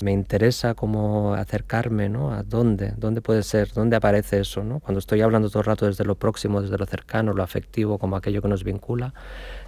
Me 0.00 0.10
interesa 0.10 0.74
cómo 0.74 1.34
acercarme, 1.34 2.08
¿no? 2.08 2.32
A 2.32 2.42
dónde, 2.42 2.94
dónde 2.96 3.20
puede 3.20 3.42
ser, 3.42 3.72
dónde 3.72 3.96
aparece 3.96 4.40
eso, 4.40 4.64
¿no? 4.64 4.80
Cuando 4.80 4.98
estoy 4.98 5.20
hablando 5.20 5.50
todo 5.50 5.60
el 5.60 5.66
rato 5.66 5.86
desde 5.86 6.04
lo 6.04 6.14
próximo, 6.14 6.62
desde 6.62 6.78
lo 6.78 6.86
cercano, 6.86 7.34
lo 7.34 7.42
afectivo, 7.42 7.98
como 7.98 8.16
aquello 8.16 8.40
que 8.40 8.48
nos 8.48 8.64
vincula, 8.64 9.12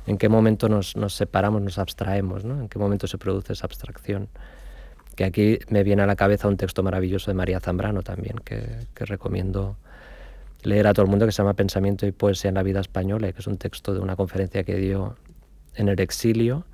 ¿en 0.06 0.16
qué 0.16 0.30
momento 0.30 0.68
nos, 0.68 0.96
nos 0.96 1.14
separamos, 1.14 1.60
nos 1.60 1.78
abstraemos, 1.78 2.44
¿no? 2.44 2.58
¿En 2.58 2.68
qué 2.68 2.78
momento 2.78 3.06
se 3.06 3.18
produce 3.18 3.52
esa 3.52 3.66
abstracción? 3.66 4.28
Que 5.14 5.24
aquí 5.24 5.58
me 5.68 5.84
viene 5.84 6.02
a 6.02 6.06
la 6.06 6.16
cabeza 6.16 6.48
un 6.48 6.56
texto 6.56 6.82
maravilloso 6.82 7.30
de 7.30 7.34
María 7.34 7.60
Zambrano 7.60 8.02
también, 8.02 8.38
que, 8.38 8.86
que 8.94 9.04
recomiendo 9.04 9.76
leer 10.62 10.86
a 10.86 10.94
todo 10.94 11.04
el 11.04 11.10
mundo, 11.10 11.26
que 11.26 11.32
se 11.32 11.42
llama 11.42 11.52
Pensamiento 11.52 12.06
y 12.06 12.12
Poesía 12.12 12.48
en 12.48 12.54
la 12.54 12.62
Vida 12.62 12.80
Española, 12.80 13.30
que 13.30 13.40
es 13.40 13.46
un 13.46 13.58
texto 13.58 13.92
de 13.92 14.00
una 14.00 14.16
conferencia 14.16 14.64
que 14.64 14.76
dio 14.76 15.16
en 15.74 15.88
el 15.88 16.00
exilio 16.00 16.64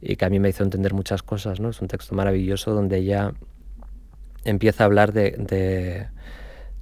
y 0.00 0.16
que 0.16 0.24
a 0.24 0.30
mí 0.30 0.38
me 0.38 0.48
hizo 0.48 0.62
entender 0.62 0.94
muchas 0.94 1.22
cosas. 1.22 1.60
¿no? 1.60 1.70
Es 1.70 1.80
un 1.80 1.88
texto 1.88 2.14
maravilloso 2.14 2.72
donde 2.72 2.98
ella 2.98 3.32
empieza 4.44 4.84
a 4.84 4.86
hablar 4.86 5.12
de, 5.12 6.08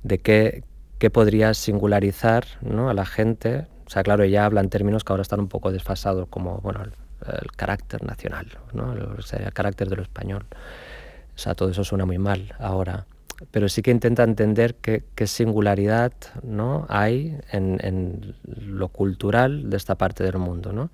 de, 0.02 0.18
qué, 0.18 0.64
qué, 0.98 1.10
podría 1.10 1.54
singularizar 1.54 2.44
¿no? 2.60 2.90
a 2.90 2.94
la 2.94 3.06
gente. 3.06 3.66
O 3.86 3.90
sea, 3.90 4.02
claro, 4.02 4.24
ella 4.24 4.44
habla 4.44 4.60
en 4.60 4.70
términos 4.70 5.04
que 5.04 5.12
ahora 5.12 5.22
están 5.22 5.40
un 5.40 5.48
poco 5.48 5.72
desfasados, 5.72 6.28
como 6.28 6.58
bueno, 6.58 6.82
el, 6.82 6.92
carácter 7.56 8.04
nacional, 8.04 8.46
¿no? 8.72 8.92
el, 8.92 9.00
el 9.00 9.52
carácter 9.52 9.88
de 9.88 9.96
lo 9.96 10.02
español. 10.02 10.46
O 11.34 11.38
sea, 11.38 11.54
todo 11.54 11.70
eso 11.70 11.84
suena 11.84 12.04
muy 12.04 12.18
mal 12.18 12.54
ahora 12.58 13.06
pero 13.50 13.68
sí 13.68 13.82
que 13.82 13.90
intenta 13.90 14.22
entender 14.22 14.76
qué, 14.76 15.04
qué 15.14 15.26
singularidad 15.26 16.12
¿no? 16.42 16.86
hay 16.88 17.38
en, 17.50 17.78
en, 17.82 18.36
lo 18.44 18.88
cultural 18.88 19.70
de 19.70 19.76
esta 19.76 19.96
parte 19.96 20.24
del 20.24 20.38
mundo. 20.38 20.72
¿no? 20.72 20.90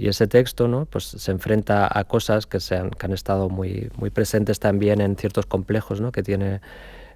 Y 0.00 0.08
ese 0.08 0.26
texto 0.26 0.66
¿no? 0.66 0.86
pues 0.86 1.04
se 1.04 1.30
enfrenta 1.30 1.86
a 1.86 2.04
cosas 2.04 2.46
que, 2.46 2.58
se 2.58 2.74
han, 2.74 2.88
que 2.88 3.04
han 3.04 3.12
estado 3.12 3.50
muy, 3.50 3.90
muy 3.98 4.08
presentes 4.08 4.58
también 4.58 5.02
en 5.02 5.14
ciertos 5.14 5.44
complejos 5.44 6.00
¿no? 6.00 6.10
que 6.10 6.22
tiene 6.22 6.62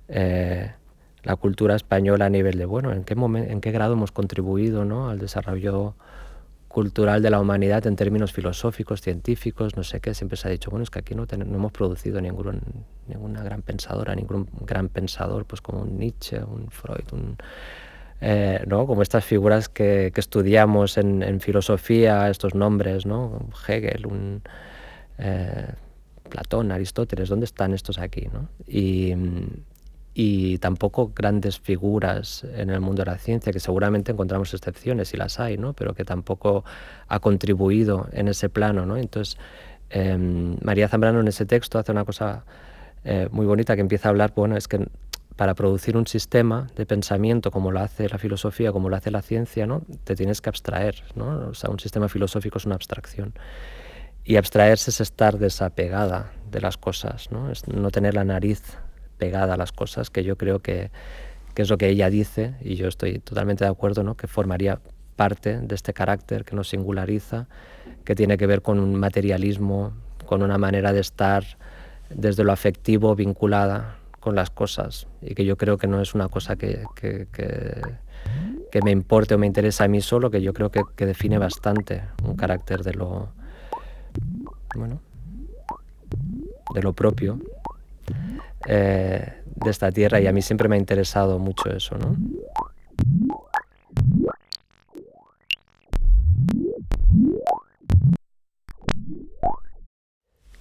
eh, 0.09 0.71
la 1.23 1.37
cultura 1.37 1.77
española 1.77 2.27
a 2.27 2.29
nivel 2.29 2.59
de, 2.59 2.67
bueno, 2.67 2.93
¿en 2.93 3.05
qué, 3.05 3.15
en 3.15 3.61
qué 3.63 3.71
grado 3.71 3.95
hemos 3.95 4.13
contribuido 4.13 4.85
¿no? 4.85 5.09
al 5.09 5.19
desarrollo 5.19 5.95
cultural 6.69 7.23
de 7.23 7.31
la 7.31 7.41
humanidad 7.41 7.87
en 7.87 7.97
términos 7.97 8.35
filosóficos, 8.35 9.01
científicos, 9.01 9.77
no 9.79 9.83
sé 9.83 10.01
qué, 10.01 10.13
siempre 10.13 10.37
se 10.37 10.49
ha 10.49 10.51
dicho, 10.51 10.71
bueno, 10.71 10.85
es 10.85 10.91
que 10.91 10.99
aquí 10.99 11.15
no, 11.15 11.25
no 11.25 11.57
hemos 11.57 11.73
producido 11.73 12.21
ningún, 12.21 12.61
ninguna 13.09 13.43
gran 13.43 13.63
pensadora, 13.63 14.15
ningún 14.15 14.47
gran 14.61 14.91
pensador, 14.91 15.47
pues 15.47 15.63
como 15.63 15.81
un 15.81 15.97
Nietzsche, 15.97 16.45
un 16.45 16.71
Freud, 16.71 17.07
un 17.13 17.39
eh, 18.27 18.65
¿no? 18.67 18.87
como 18.87 19.03
estas 19.03 19.23
figuras 19.23 19.69
que, 19.69 20.11
que 20.15 20.21
estudiamos 20.21 20.97
en, 20.97 21.41
filosofía, 21.41 22.31
estos 22.31 22.55
nombres, 22.55 23.05
¿no? 23.05 23.51
Hegel, 23.69 24.07
un, 24.07 24.43
eh, 25.19 25.67
Platón, 26.31 26.73
Aristóteles, 26.73 27.29
¿dónde 27.29 27.45
están 27.45 27.75
estos 27.75 27.99
aquí? 27.99 28.31
¿no? 28.33 28.49
Y, 28.67 29.13
y 30.15 30.57
tampoco 30.57 31.13
grandes 31.15 31.61
figuras 31.61 32.45
en 32.57 32.71
el 32.71 32.81
mundo 32.81 33.05
de 33.05 33.11
la 33.11 33.19
ciencia, 33.19 33.53
que 33.53 33.61
seguramente 33.61 34.13
encontramos 34.13 34.55
excepciones 34.55 35.13
y 35.13 35.19
las 35.19 35.39
hay, 35.39 35.59
¿no? 35.59 35.75
pero 35.75 35.93
que 35.93 36.07
tampoco 36.07 36.65
ha 37.09 37.21
contribuido 37.21 38.09
en 38.13 38.29
ese 38.29 38.49
plano. 38.49 38.87
¿no? 38.87 38.97
Entonces, 38.97 39.37
eh, 39.91 40.17
María 40.63 40.89
Zambrano 40.89 41.21
en 41.21 41.29
ese 41.29 41.45
texto 41.45 41.79
hace 41.79 41.93
una 41.93 42.07
cosa 42.07 42.47
eh, 43.05 43.29
muy 43.31 43.45
bonita 43.45 43.75
que 43.75 43.83
empieza 43.83 44.09
a 44.09 44.11
hablar, 44.11 44.33
bueno, 44.35 44.57
es 44.57 44.67
que 44.67 44.89
para 45.37 45.55
producir 45.55 45.97
un 45.97 46.07
sistema 46.07 46.69
de 46.77 46.87
pensamiento 46.87 47.51
como 47.51 47.73
lo 47.73 47.81
hace 47.81 48.09
la 48.09 48.19
filosofía, 48.19 48.71
como 48.71 48.89
lo 48.89 48.97
hace 48.97 49.11
la 49.11 49.23
ciencia, 49.23 49.67
¿no? 49.67 49.83
te 50.05 50.15
tienes 50.15 50.41
que 50.41 50.49
abstraer. 50.49 51.03
¿no? 51.17 51.53
Un 51.69 51.81
sistema 51.81 52.09
filosófico 52.09 52.59
es 52.59 52.67
una 52.67 52.77
abstracción. 52.77 53.35
Y 54.25 54.37
abstraerse 54.37 54.91
es 54.91 55.01
estar 55.01 55.39
desapegada 55.39 56.33
de 56.51 56.61
las 56.61 56.79
cosas, 56.79 57.31
¿no? 57.31 57.51
Es 57.51 57.69
no 57.69 57.91
tener 57.91 58.15
la 58.15 58.25
nariz 58.25 58.63
pegada 59.19 59.53
a 59.53 59.57
las 59.59 59.71
cosas, 59.71 60.09
que 60.09 60.25
yo 60.25 60.39
creo 60.39 60.61
que, 60.61 60.91
que, 61.55 61.61
es 61.61 61.69
lo 61.69 61.77
que 61.77 61.89
ella 61.89 62.09
dice, 62.09 62.55
y 62.63 62.77
yo 62.77 62.89
estoy 62.89 63.19
totalmente 63.19 63.65
de 63.65 63.71
acuerdo, 63.71 64.03
¿no? 64.03 64.17
que 64.17 64.27
formaría 64.27 64.81
parte 65.17 65.61
de 65.61 65.75
este 65.75 65.93
carácter 65.93 66.47
que 66.47 66.57
nos 66.57 66.69
singulariza, 66.69 67.49
que 68.05 68.15
tiene 68.15 68.39
que 68.39 68.47
ver 68.47 68.63
con 68.63 68.81
un 68.81 68.95
materialismo, 68.95 69.93
con 70.25 70.43
una 70.43 70.57
manera 70.57 70.95
de 70.95 71.01
estar 71.01 71.45
desde 72.09 72.45
lo 72.45 72.53
afectivo 72.53 73.15
vinculada 73.15 73.99
con 74.25 74.35
las 74.35 74.49
cosas 74.49 75.07
y 75.21 75.35
que 75.35 75.45
yo 75.45 75.59
creo 75.59 75.77
que 75.77 75.87
no 75.87 76.01
es 76.01 76.15
una 76.15 76.29
cosa 76.29 76.57
que, 76.57 76.83
que, 76.95 77.27
me 78.83 78.91
importe 78.91 79.35
o 79.35 79.39
me 79.39 79.47
interesa 79.47 79.85
a 79.85 79.89
mí 79.89 80.01
solo, 80.01 80.31
que 80.31 80.41
yo 80.41 80.55
creo 80.55 80.71
que, 80.71 80.83
que 80.97 81.05
define 81.05 81.37
bastante 81.37 82.05
un 82.25 82.35
carácter 82.35 82.83
de 82.83 82.95
lo, 82.95 83.29
bueno, 84.75 84.99
de 86.75 86.83
lo 86.83 86.95
propio 86.95 87.39
eh, 88.67 89.43
de 89.57 89.71
esta 89.71 89.93
tierra 89.93 90.21
y 90.21 90.27
a 90.27 90.33
mí 90.33 90.41
siempre 90.41 90.69
me 90.71 90.77
ha 90.77 90.79
interesado 90.79 91.39
mucho 91.39 91.71
eso, 91.71 91.99
¿no? 91.99 92.17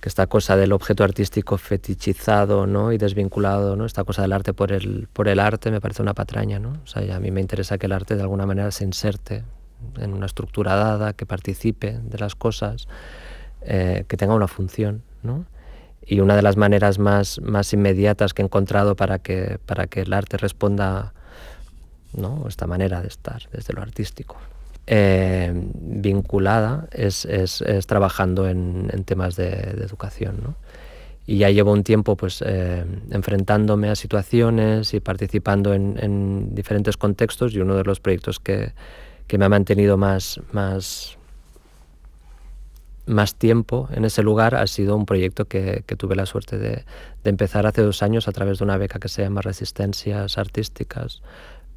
Que 0.04 0.10
esta 0.10 0.28
cosa 0.28 0.58
del 0.58 0.74
objeto 0.74 1.06
artístico 1.06 1.58
fetichizado 1.58 2.68
¿no? 2.68 2.92
y 2.92 2.98
desvinculado, 2.98 3.78
¿no? 3.78 3.86
esta 3.86 4.04
cosa 4.04 4.22
del 4.22 4.34
arte 4.34 4.54
por 4.54 4.74
el, 4.74 5.08
por 5.14 5.30
el 5.30 5.40
arte 5.40 5.72
me 5.72 5.80
parece 5.80 6.02
una 6.02 6.14
patraña. 6.14 6.60
¿no? 6.60 6.74
O 6.84 6.88
sea, 6.88 7.16
a 7.16 7.22
mí 7.22 7.32
me 7.32 7.40
interesa 7.40 7.78
que 7.78 7.86
el 7.86 7.94
arte 7.94 8.18
de 8.18 8.22
alguna 8.22 8.46
manera 8.46 8.70
se 8.72 8.84
inserte 8.84 9.46
en 9.98 10.14
una 10.14 10.26
estructura 10.26 10.76
dada, 10.76 11.14
que 11.14 11.26
participe 11.26 12.00
de 12.04 12.18
las 12.18 12.36
cosas, 12.36 12.90
eh, 13.62 14.04
que 14.10 14.18
tenga 14.18 14.36
una 14.36 14.50
función. 14.50 15.04
¿no? 15.22 15.46
Y 16.06 16.20
una 16.20 16.36
de 16.36 16.42
las 16.42 16.58
maneras 16.58 17.00
más, 17.00 17.40
más 17.40 17.72
inmediatas 17.72 18.34
que 18.34 18.42
he 18.42 18.46
encontrado 18.46 18.98
para 18.98 19.20
que, 19.20 19.58
para 19.66 19.88
que 19.88 20.02
el 20.02 20.12
arte 20.12 20.36
responda 20.36 21.14
¿no? 22.12 22.44
esta 22.50 22.68
manera 22.68 23.00
de 23.02 23.08
estar 23.08 23.44
desde 23.54 23.72
lo 23.72 23.82
artístico 23.82 24.36
eh, 24.88 25.52
vinculada 25.54 26.88
es, 26.92 27.26
es, 27.26 27.62
es, 27.62 27.88
trabajando 27.88 28.48
en, 28.48 28.90
en 28.92 29.04
temas 29.04 29.36
de, 29.36 29.50
educación. 29.50 30.40
¿no? 30.44 30.56
Y 31.26 31.38
ya 31.38 31.50
llevo 31.50 31.72
un 31.72 31.84
tiempo 31.84 32.18
pues, 32.18 32.44
eh, 32.46 32.84
enfrentándome 33.12 33.90
a 33.90 33.96
situaciones 33.96 34.94
y 34.94 35.00
participando 35.00 35.74
en, 35.74 35.98
en, 36.02 36.54
diferentes 36.54 36.98
contextos 36.98 37.54
y 37.54 37.60
uno 37.60 37.76
de 37.76 37.84
los 37.84 38.00
proyectos 38.00 38.40
que, 38.40 38.74
que 39.28 39.38
me 39.38 39.46
ha 39.46 39.50
mantenido 39.50 39.96
más, 39.96 40.42
más, 40.52 41.18
más 43.06 43.36
tiempo 43.36 43.88
en 43.94 44.04
ese 44.04 44.22
lugar 44.22 44.56
ha 44.56 44.68
sido 44.68 44.98
un 44.98 45.06
proyecto 45.06 45.46
que, 45.46 45.84
que 45.88 45.96
tuve 45.96 46.16
la 46.16 46.26
suerte 46.26 46.58
de, 46.58 46.84
de, 47.24 47.30
empezar 47.30 47.66
hace 47.68 47.82
dos 47.82 48.04
años 48.04 48.28
a 48.28 48.34
través 48.34 48.60
de 48.60 48.66
una 48.66 48.78
beca 48.78 49.00
que 49.00 49.08
se 49.08 49.22
llama 49.22 49.42
Resistencias 49.42 50.38
Artísticas, 50.38 51.22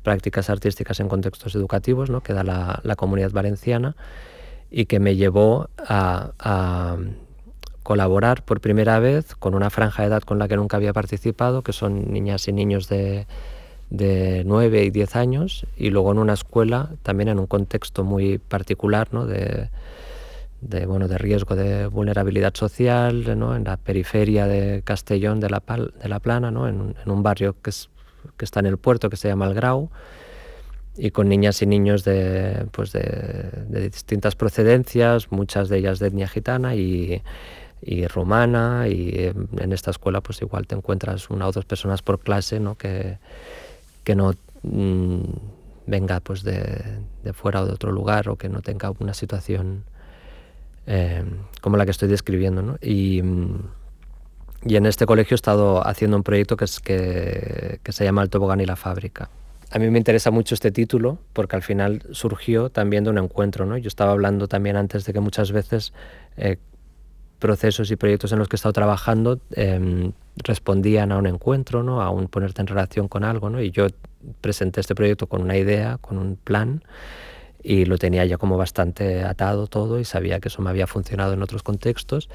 prácticas 0.06 0.50
artísticas 0.50 1.00
en 1.00 1.08
contextos 1.08 1.56
educativos, 1.56 2.10
¿no? 2.10 2.20
que 2.20 2.32
da 2.32 2.44
la, 2.44 2.78
la 2.84 2.94
comunidad 2.94 3.32
valenciana, 3.32 3.96
y 4.70 4.86
que 4.86 5.00
me 5.00 5.16
llevó 5.16 5.68
a, 5.78 6.96
colaborar 7.82 8.44
por 8.44 8.60
primera 8.60 9.00
vez 9.00 9.34
con 9.34 9.56
una 9.56 9.68
franja 9.68 10.02
de 10.02 10.08
edad 10.08 10.22
con 10.22 10.38
la 10.38 10.46
que 10.46 10.56
nunca 10.56 10.76
había 10.76 10.92
participado, 10.92 11.62
que 11.62 11.72
son 11.72 12.12
niñas 12.12 12.46
y 12.46 12.52
niños 12.52 12.88
de, 12.88 13.26
de 13.90 14.44
9 14.46 14.84
y 14.84 14.90
10 14.90 15.16
años, 15.16 15.66
y 15.76 15.90
luego 15.90 16.12
en 16.12 16.18
una 16.18 16.34
escuela, 16.34 16.90
también 17.02 17.28
en 17.28 17.40
un 17.40 17.48
contexto 17.48 18.04
muy 18.04 18.38
particular, 18.38 19.08
¿no? 19.10 19.26
de, 19.26 19.68
bueno, 20.86 21.08
de 21.08 21.18
riesgo 21.18 21.56
de 21.56 21.88
vulnerabilidad 21.88 22.54
social, 22.54 23.36
¿no? 23.36 23.56
en 23.56 23.64
la 23.64 23.76
periferia 23.76 24.46
de 24.46 24.82
Castellón 24.84 25.40
de 25.40 25.50
la, 25.50 25.58
Pal, 25.58 25.94
de 26.00 26.08
la 26.08 26.20
Plana, 26.20 26.52
¿no? 26.52 26.68
en 26.68 26.94
un 27.06 27.22
barrio 27.24 27.56
que 27.60 27.70
es 27.70 27.88
que 28.36 28.44
está 28.44 28.60
en 28.60 28.66
el 28.66 28.78
puerto, 28.78 29.10
que 29.10 29.16
se 29.16 29.28
llama 29.28 29.46
El 29.46 29.54
Grau, 29.54 29.90
y 30.96 31.10
con 31.10 31.28
niñas 31.28 31.60
y 31.62 31.66
niños 31.66 32.04
de, 32.04 32.66
pues 32.72 32.92
de, 32.92 33.90
distintas 33.90 34.34
procedencias, 34.34 35.30
muchas 35.30 35.68
de 35.68 35.78
ellas 35.78 35.98
de 35.98 36.08
etnia 36.08 36.28
gitana 36.28 36.74
y, 36.74 37.22
y, 37.82 38.06
rumana, 38.06 38.88
y 38.88 39.32
en 39.58 39.72
esta 39.72 39.90
escuela 39.90 40.20
pues 40.20 40.40
igual 40.40 40.66
te 40.66 40.74
encuentras 40.74 41.28
una 41.28 41.46
o 41.46 41.52
dos 41.52 41.66
personas 41.66 42.02
por 42.02 42.20
clase 42.20 42.60
¿no? 42.60 42.76
que, 42.76 43.18
que 44.04 44.14
no 44.14 44.32
mm, 44.62 45.20
venga 45.86 46.20
pues 46.20 46.42
de, 46.42 46.82
de, 47.22 47.32
fuera 47.34 47.62
o 47.62 47.66
de 47.66 47.72
otro 47.72 47.92
lugar 47.92 48.30
o 48.30 48.36
que 48.36 48.48
no 48.48 48.62
tenga 48.62 48.90
una 48.98 49.12
situación 49.12 49.84
eh, 50.86 51.24
como 51.60 51.76
la 51.76 51.84
que 51.84 51.90
estoy 51.90 52.08
describiendo. 52.08 52.62
¿no? 52.62 52.78
Y, 52.80 53.22
y, 54.66 54.76
en 54.76 54.86
este 54.86 55.06
colegio 55.06 55.34
he 55.34 55.36
estado 55.36 55.86
haciendo 55.86 56.16
un 56.16 56.22
proyecto 56.22 56.56
que, 56.56 56.66
se 56.66 58.04
llama 58.04 58.22
El 58.22 58.30
Tobogán 58.30 58.60
y 58.60 58.66
la 58.66 58.76
Fábrica 58.76 59.28
a 59.70 59.78
mí 59.78 59.90
me 59.90 59.98
interesa 59.98 60.30
mucho 60.30 60.54
este 60.54 60.70
título 60.70 61.18
porque 61.32 61.56
al 61.56 61.62
final 61.62 62.02
surgió 62.12 62.70
también 62.70 63.04
de 63.04 63.10
un 63.10 63.18
encuentro. 63.18 63.66
¿no? 63.66 63.76
Yo 63.76 63.88
estaba 63.88 64.12
hablando 64.12 64.48
también 64.48 64.76
antes 64.76 65.04
de 65.04 65.12
que 65.12 65.20
muchas 65.20 65.50
veces 65.52 65.92
eh, 66.36 66.56
procesos 67.38 67.90
y 67.90 67.96
proyectos 67.96 68.32
en 68.32 68.38
los 68.38 68.48
que 68.48 68.54
he 68.54 68.58
estado 68.58 68.72
trabajando 68.72 69.40
em, 69.52 70.12
respondían 70.36 71.12
a 71.12 71.18
un 71.18 71.26
encuentro, 71.26 71.82
¿no? 71.82 72.00
a 72.00 72.10
un 72.10 72.28
ponerte 72.28 72.60
en 72.60 72.68
relación 72.68 73.08
con 73.08 73.24
algo. 73.24 73.50
¿no? 73.50 73.60
Y 73.60 73.70
yo 73.70 73.88
presenté 74.40 74.80
este 74.80 74.94
proyecto 74.94 75.26
con 75.26 75.42
una 75.42 75.56
idea, 75.56 75.98
con 75.98 76.18
un 76.18 76.36
plan 76.36 76.82
y 77.62 77.84
lo 77.84 77.98
tenía 77.98 78.24
ya 78.24 78.38
como 78.38 78.56
bastante 78.56 79.24
atado 79.24 79.66
todo 79.66 79.98
y 79.98 80.04
sabía 80.04 80.38
que 80.38 80.48
eso 80.48 80.62
me 80.62 80.70
había 80.70 80.86
funcionado 80.86 81.32
en 81.32 81.42
otros 81.42 81.64
contextos. 81.64 82.28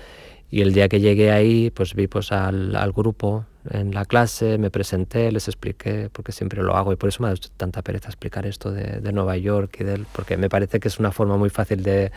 Y 0.52 0.62
el 0.62 0.74
día 0.74 0.90
que 0.90 1.00
llegué 1.00 1.32
ahí, 1.32 1.72
pues 1.72 1.96
vi 1.96 2.08
pues 2.08 2.34
al, 2.34 2.76
al 2.76 2.92
grupo 2.92 3.46
en 3.70 3.94
la 3.94 4.04
clase, 4.06 4.58
me 4.58 4.70
presenté, 4.70 5.32
les 5.32 5.48
expliqué, 5.48 6.10
porque 6.12 6.34
siempre 6.34 6.62
lo 6.62 6.76
hago 6.76 6.92
y 6.92 6.98
por 6.98 7.08
eso 7.10 7.24
me 7.24 7.30
ha 7.30 7.32
dado 7.32 7.42
tanta 7.56 7.82
pereza 7.82 8.10
explicar 8.10 8.46
esto 8.46 8.72
de, 8.72 9.00
de 9.00 9.14
Nueva 9.14 9.38
York 9.38 9.78
y 9.80 9.84
del, 9.86 10.06
porque 10.12 10.36
me 10.36 10.50
parece 10.50 10.82
que 10.82 10.90
es 10.90 11.00
una 11.00 11.12
forma 11.12 11.38
muy 11.38 11.50
fácil 11.50 11.84
de, 11.84 12.12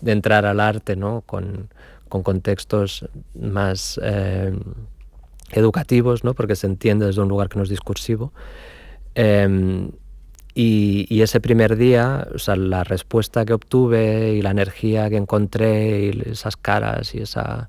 de 0.00 0.12
entrar 0.12 0.46
al 0.46 0.58
arte, 0.58 0.96
¿no? 0.96 1.20
Con, 1.26 1.68
con 2.08 2.22
contextos 2.22 3.06
más 3.34 4.00
eh, 4.02 4.58
educativos, 5.50 6.24
¿no? 6.24 6.32
Porque 6.32 6.56
se 6.56 6.66
entiende 6.66 7.04
desde 7.04 7.20
un 7.20 7.28
lugar 7.28 7.50
que 7.50 7.58
no 7.58 7.64
es 7.64 7.68
discursivo. 7.68 8.32
Eh, 9.14 9.90
y, 10.58 11.20
ese 11.20 11.40
primer 11.40 11.76
día, 11.76 12.26
o 12.34 12.38
sea, 12.38 12.56
la 12.56 12.82
respuesta 12.82 13.44
que 13.44 13.52
obtuve 13.52 14.32
y 14.32 14.40
la 14.40 14.52
energía 14.52 15.10
que 15.10 15.16
encontré 15.16 16.06
y 16.06 16.30
esas 16.30 16.56
caras 16.56 17.14
y 17.14 17.18
esa 17.18 17.68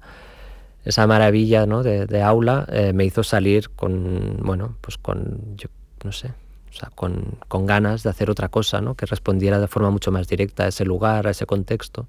esa 0.87 1.05
maravilla 1.05 1.65
¿no? 1.65 1.83
de, 1.83 2.21
aula 2.21 2.65
eh, 2.71 2.93
me 2.93 3.03
hizo 3.03 3.21
salir 3.21 3.69
con, 3.71 4.37
bueno, 4.41 4.77
pues 4.79 4.97
con, 4.97 5.57
yo 5.57 5.67
no 6.05 6.13
sé, 6.13 6.29
o 6.69 6.73
sea, 6.73 6.89
con, 6.95 7.37
con, 7.49 7.65
ganas 7.65 8.03
de 8.03 8.09
hacer 8.09 8.29
otra 8.29 8.47
cosa, 8.47 8.79
¿no? 8.79 8.95
que 8.95 9.05
respondiera 9.05 9.59
de 9.59 9.67
forma 9.67 9.89
mucho 9.89 10.13
más 10.13 10.29
directa 10.29 10.63
a 10.63 10.67
ese 10.69 10.85
lugar, 10.85 11.27
a 11.27 11.31
ese 11.31 11.45
contexto. 11.45 12.07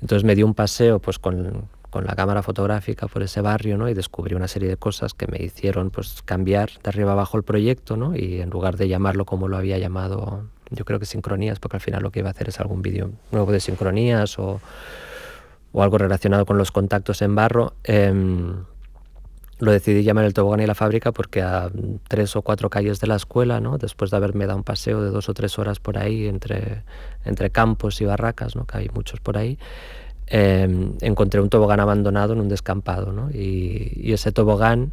Entonces 0.00 0.24
me 0.24 0.34
di 0.34 0.42
un 0.42 0.54
paseo 0.54 1.00
pues, 1.00 1.18
con, 1.18 1.68
con 1.92 2.04
la 2.06 2.16
cámara 2.16 2.42
fotográfica 2.42 3.06
por 3.06 3.22
ese 3.22 3.40
barrio 3.40 3.78
¿no? 3.78 3.88
y 3.88 3.94
descubrí 3.94 4.34
una 4.34 4.48
serie 4.48 4.68
de 4.68 4.76
cosas 4.76 5.14
que 5.14 5.28
me 5.28 5.38
hicieron 5.40 5.90
pues, 5.90 6.22
cambiar 6.22 6.70
de 6.82 6.88
arriba 6.88 7.12
abajo 7.12 7.36
el 7.36 7.44
proyecto 7.44 7.96
¿no? 7.96 8.16
y 8.16 8.40
en 8.40 8.50
lugar 8.50 8.76
de 8.76 8.88
llamarlo 8.88 9.24
como 9.24 9.46
lo 9.46 9.56
había 9.56 9.78
llamado, 9.78 10.44
yo 10.70 10.84
creo 10.84 10.98
que 10.98 11.06
sincronías, 11.06 11.60
porque 11.60 11.76
al 11.76 11.82
final 11.82 12.02
lo 12.02 12.10
que 12.10 12.18
iba 12.18 12.28
a 12.28 12.32
hacer 12.32 12.48
es 12.48 12.58
algún 12.58 12.82
vídeo 12.82 13.12
nuevo 13.30 13.52
de 13.52 13.60
sincronías 13.60 14.38
o 14.40 14.60
o 15.72 15.82
algo 15.82 15.98
relacionado 15.98 16.46
con 16.46 16.58
los 16.58 16.70
contactos 16.70 17.22
en 17.22 17.34
barro, 17.34 17.74
em, 17.84 18.64
lo 19.58 19.72
decidí 19.72 20.02
llamar 20.02 20.24
el 20.24 20.34
tobogán 20.34 20.60
y 20.60 20.66
la 20.66 20.74
fábrica 20.74 21.12
porque 21.12 21.40
a 21.40 21.70
tres 22.08 22.34
o 22.36 22.42
cuatro 22.42 22.68
calles 22.68 23.00
de 23.00 23.06
la 23.06 23.16
escuela, 23.16 23.60
¿no? 23.60 23.78
después 23.78 24.10
de 24.10 24.16
haberme 24.16 24.46
dado 24.46 24.58
un 24.58 24.64
paseo 24.64 25.02
de 25.02 25.10
dos 25.10 25.28
o 25.28 25.34
tres 25.34 25.58
horas 25.58 25.78
por 25.78 25.98
ahí 25.98 26.26
entre, 26.26 26.82
entre 27.24 27.50
campos 27.50 28.00
y 28.00 28.04
barracas, 28.04 28.56
¿no? 28.56 28.66
que 28.66 28.78
hay 28.78 28.88
muchos 28.92 29.20
por 29.20 29.38
ahí, 29.38 29.58
em, 30.32 30.92
encontré 31.02 31.42
un 31.42 31.50
tobogán 31.50 31.78
abandonado 31.78 32.32
en 32.32 32.40
un 32.40 32.48
descampado. 32.48 33.12
Y, 33.32 34.12
ese 34.12 34.32
tobogán 34.32 34.92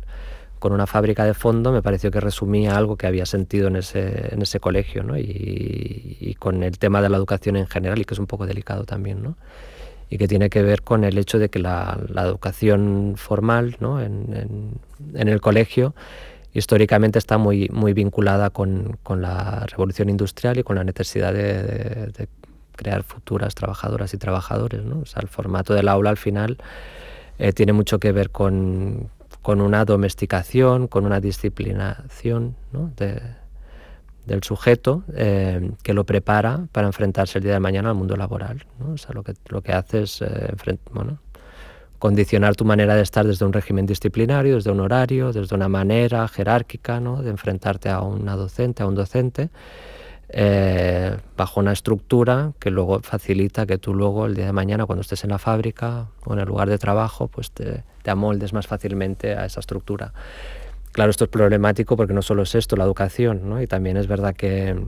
con 0.59 0.73
una 0.73 0.85
fábrica 0.85 1.23
de 1.23 1.33
fondo 1.33 1.71
me 1.71 1.81
pareció 1.81 2.11
que 2.11 2.19
resumía 2.19 2.75
algo 2.75 2.97
que 2.97 3.07
había 3.07 3.25
sentido 3.25 3.69
en 3.69 3.77
ese, 3.77 4.33
en 4.33 4.41
ese 4.41 4.59
colegio 4.59 5.05
y, 5.17 6.35
con 6.39 6.63
el 6.63 6.77
tema 6.77 7.01
de 7.01 7.09
la 7.09 7.17
educación 7.17 7.55
en 7.55 7.67
general 7.67 7.99
y 7.99 8.05
que 8.05 8.13
es 8.13 8.19
un 8.19 8.27
poco 8.27 8.45
delicado 8.45 8.83
también. 8.83 9.35
y 10.09 10.17
que 10.17 10.27
tiene 10.27 10.49
que 10.49 10.61
ver 10.61 10.81
con 10.81 11.05
el 11.05 11.17
hecho 11.17 11.39
de 11.39 11.49
que 11.49 11.59
la, 11.59 11.97
educación 12.17 13.13
formal 13.15 13.77
¿no? 13.79 14.01
en, 14.01 14.79
el 15.15 15.39
colegio 15.39 15.95
históricamente 16.53 17.19
está 17.19 17.37
muy, 17.37 17.69
muy 17.69 17.93
vinculada 17.93 18.49
con, 18.49 18.97
la 19.07 19.65
revolución 19.67 20.09
industrial 20.09 20.57
y 20.59 20.63
con 20.63 20.75
la 20.75 20.83
necesidad 20.83 21.33
de, 21.33 22.27
crear 22.79 23.03
futuras 23.03 23.55
trabajadoras 23.55 24.13
y 24.13 24.17
trabajadores. 24.17 24.85
¿no? 24.85 25.03
El 25.21 25.27
formato 25.27 25.73
del 25.73 25.89
aula 25.89 26.11
al 26.11 26.17
final 26.17 26.57
eh, 27.37 27.51
tiene 27.51 27.73
mucho 27.73 27.99
que 27.99 28.13
ver 28.13 28.29
con, 28.29 29.09
con, 29.41 29.59
una 29.59 29.83
domesticación, 29.83 30.87
con 30.87 31.05
una 31.05 31.19
disciplinación 31.19 32.55
de, 32.95 33.21
del 34.25 34.43
sujeto 34.43 35.03
eh, 35.13 35.71
que 35.83 35.93
lo 35.93 36.05
prepara 36.05 36.67
para 36.71 36.87
enfrentarse 36.87 37.39
el 37.39 37.43
día 37.43 37.53
de 37.53 37.59
mañana 37.59 37.89
al 37.89 37.95
mundo 37.95 38.15
laboral. 38.15 38.65
¿no? 38.79 38.95
Lo 39.13 39.23
que, 39.23 39.33
lo 39.49 39.61
que 39.61 39.73
hace 39.73 40.03
es 40.03 40.21
eh, 40.21 40.53
bueno, 40.93 41.19
condicionar 41.99 42.55
tu 42.55 42.63
manera 42.63 42.95
de 42.95 43.01
estar 43.01 43.27
desde 43.27 43.45
un 43.45 43.51
régimen 43.51 43.85
disciplinario, 43.85 44.55
desde 44.55 44.71
un 44.71 44.79
horario, 44.79 45.33
desde 45.33 45.53
una 45.53 45.67
manera 45.67 46.25
jerárquica 46.29 47.01
¿no? 47.01 47.21
de 47.21 47.29
enfrentarte 47.29 47.89
a 47.89 47.99
una 47.99 48.37
docente, 48.37 48.83
a 48.83 48.87
un 48.87 48.95
docente, 48.95 49.49
eh, 50.31 51.17
bajo 51.35 51.59
una 51.59 51.71
estructura 51.71 52.53
que 52.59 52.69
luego 52.69 52.99
facilita 52.99 53.65
que 53.65 53.79
tú 53.79 53.95
luego 53.95 54.27
el 54.27 54.35
día 54.35 54.45
de 54.45 54.53
mañana 54.53 54.85
cuando 54.85 55.01
estés 55.01 55.23
en 55.23 55.31
la 55.31 55.39
fábrica 55.39 56.07
o 56.23 56.33
en 56.33 56.39
el 56.39 56.45
lugar 56.45 56.69
de 56.69 56.77
trabajo 56.77 57.27
pues 57.27 57.51
te, 57.51 57.83
amoldes 58.05 58.53
más 58.53 58.65
fácilmente 58.65 59.35
a 59.35 59.45
esa 59.45 59.59
estructura. 59.59 60.13
Claro, 60.91 61.11
esto 61.11 61.25
es 61.25 61.29
problemático 61.29 61.95
porque 61.95 62.13
no 62.13 62.21
solo 62.23 62.43
es 62.43 62.55
esto, 62.55 62.75
la 62.75 62.83
educación, 62.83 63.49
¿no? 63.49 63.61
y 63.61 63.67
también 63.67 63.97
es 63.97 64.07
verdad 64.07 64.35
que, 64.35 64.83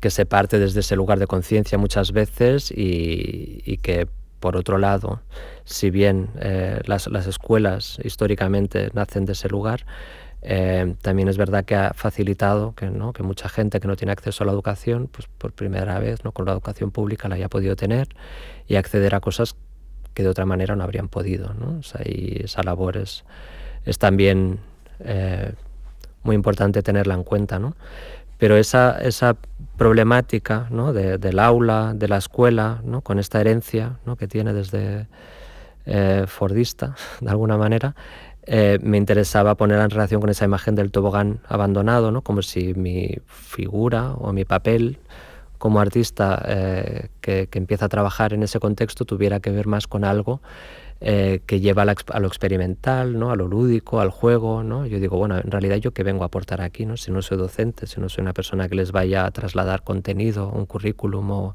que 0.00 0.10
se 0.10 0.24
parte 0.24 0.58
desde 0.58 0.80
ese 0.80 0.96
lugar 0.96 1.18
de 1.18 1.26
conciencia 1.26 1.76
muchas 1.76 2.12
veces 2.12 2.72
y, 2.74 3.78
que, 3.82 4.08
por 4.40 4.56
otro 4.56 4.78
lado, 4.78 5.20
si 5.64 5.90
bien 5.90 6.28
eh, 6.40 6.80
las, 6.86 7.06
las, 7.08 7.26
escuelas 7.26 7.98
históricamente 8.02 8.90
nacen 8.94 9.26
de 9.26 9.32
ese 9.32 9.48
lugar, 9.48 9.84
eh, 10.48 10.94
también 11.02 11.26
es 11.26 11.38
verdad 11.38 11.64
que 11.64 11.74
ha 11.74 11.92
facilitado 11.92 12.72
que, 12.76 12.88
¿no? 12.88 13.12
que 13.12 13.24
mucha 13.24 13.48
gente 13.48 13.80
que 13.80 13.88
no 13.88 13.96
tiene 13.96 14.12
acceso 14.12 14.44
a 14.44 14.46
la 14.46 14.52
educación, 14.52 15.08
pues 15.10 15.26
por 15.26 15.52
primera 15.52 15.98
vez 15.98 16.24
¿no? 16.24 16.30
con 16.30 16.46
la 16.46 16.52
educación 16.52 16.92
pública 16.92 17.28
la 17.28 17.34
haya 17.34 17.48
podido 17.48 17.74
tener 17.74 18.06
y 18.68 18.76
acceder 18.76 19.16
a 19.16 19.20
cosas 19.20 19.56
que 20.14 20.22
de 20.22 20.28
otra 20.28 20.46
manera 20.46 20.76
no 20.76 20.84
habrían 20.84 21.08
podido. 21.08 21.52
¿no? 21.54 21.80
O 21.80 21.82
sea, 21.82 22.00
y 22.04 22.42
esa 22.44 22.62
labor 22.62 22.96
es, 22.96 23.24
es 23.84 23.98
también 23.98 24.60
eh, 25.00 25.52
muy 26.22 26.36
importante 26.36 26.80
tenerla 26.80 27.14
en 27.14 27.24
cuenta. 27.24 27.58
¿no? 27.58 27.74
Pero 28.38 28.56
esa, 28.56 28.98
esa 28.98 29.36
problemática 29.76 30.68
¿no? 30.70 30.92
del 30.92 31.40
aula, 31.40 31.92
de 31.92 32.06
la 32.06 32.18
escuela, 32.18 32.82
¿no? 32.84 33.00
con 33.00 33.18
esta 33.18 33.40
herencia 33.40 33.98
¿no? 34.06 34.14
que 34.14 34.28
tiene 34.28 34.52
desde 34.52 35.08
eh, 35.86 36.24
Fordista, 36.28 36.94
de 37.20 37.30
alguna 37.30 37.56
manera, 37.56 37.96
eh, 38.46 38.78
me 38.82 38.96
interesaba 38.96 39.54
ponerla 39.56 39.84
en 39.84 39.90
relación 39.90 40.20
con 40.20 40.30
esa 40.30 40.44
imagen 40.44 40.74
del 40.74 40.90
tobogán 40.90 41.40
abandonado, 41.48 42.10
¿no? 42.10 42.22
como 42.22 42.42
si 42.42 42.74
mi 42.74 43.16
figura 43.26 44.12
o 44.12 44.32
mi 44.32 44.44
papel 44.44 44.98
como 45.58 45.80
artista 45.80 46.42
que, 47.22 47.48
que, 47.48 47.58
empieza 47.58 47.86
a 47.86 47.88
trabajar 47.88 48.34
en 48.34 48.42
ese 48.42 48.60
contexto 48.60 49.06
tuviera 49.06 49.40
que 49.40 49.50
ver 49.50 49.66
más 49.66 49.86
con 49.86 50.04
algo 50.04 50.42
eh, 51.02 51.40
que 51.44 51.60
lleva 51.60 51.82
a, 51.82 52.20
lo 52.20 52.26
experimental, 52.26 53.18
¿no? 53.18 53.30
a 53.30 53.36
lo 53.36 53.48
lúdico, 53.48 54.00
al 54.00 54.08
juego. 54.08 54.62
¿no? 54.62 54.86
Yo 54.86 54.98
digo, 54.98 55.18
bueno, 55.18 55.36
en 55.36 55.50
realidad 55.50 55.76
yo 55.76 55.92
qué 55.92 56.02
vengo 56.02 56.22
a 56.22 56.26
aportar 56.26 56.62
aquí, 56.62 56.86
¿no? 56.86 56.96
si 56.96 57.12
no 57.12 57.20
soy 57.20 57.36
docente, 57.36 57.86
si 57.86 58.00
no 58.00 58.08
soy 58.08 58.22
una 58.22 58.32
persona 58.32 58.66
que 58.66 58.76
les 58.76 58.92
vaya 58.92 59.26
a 59.26 59.30
trasladar 59.30 59.84
contenido, 59.84 60.48
un 60.48 60.64
currículum 60.64 61.30
o, 61.30 61.54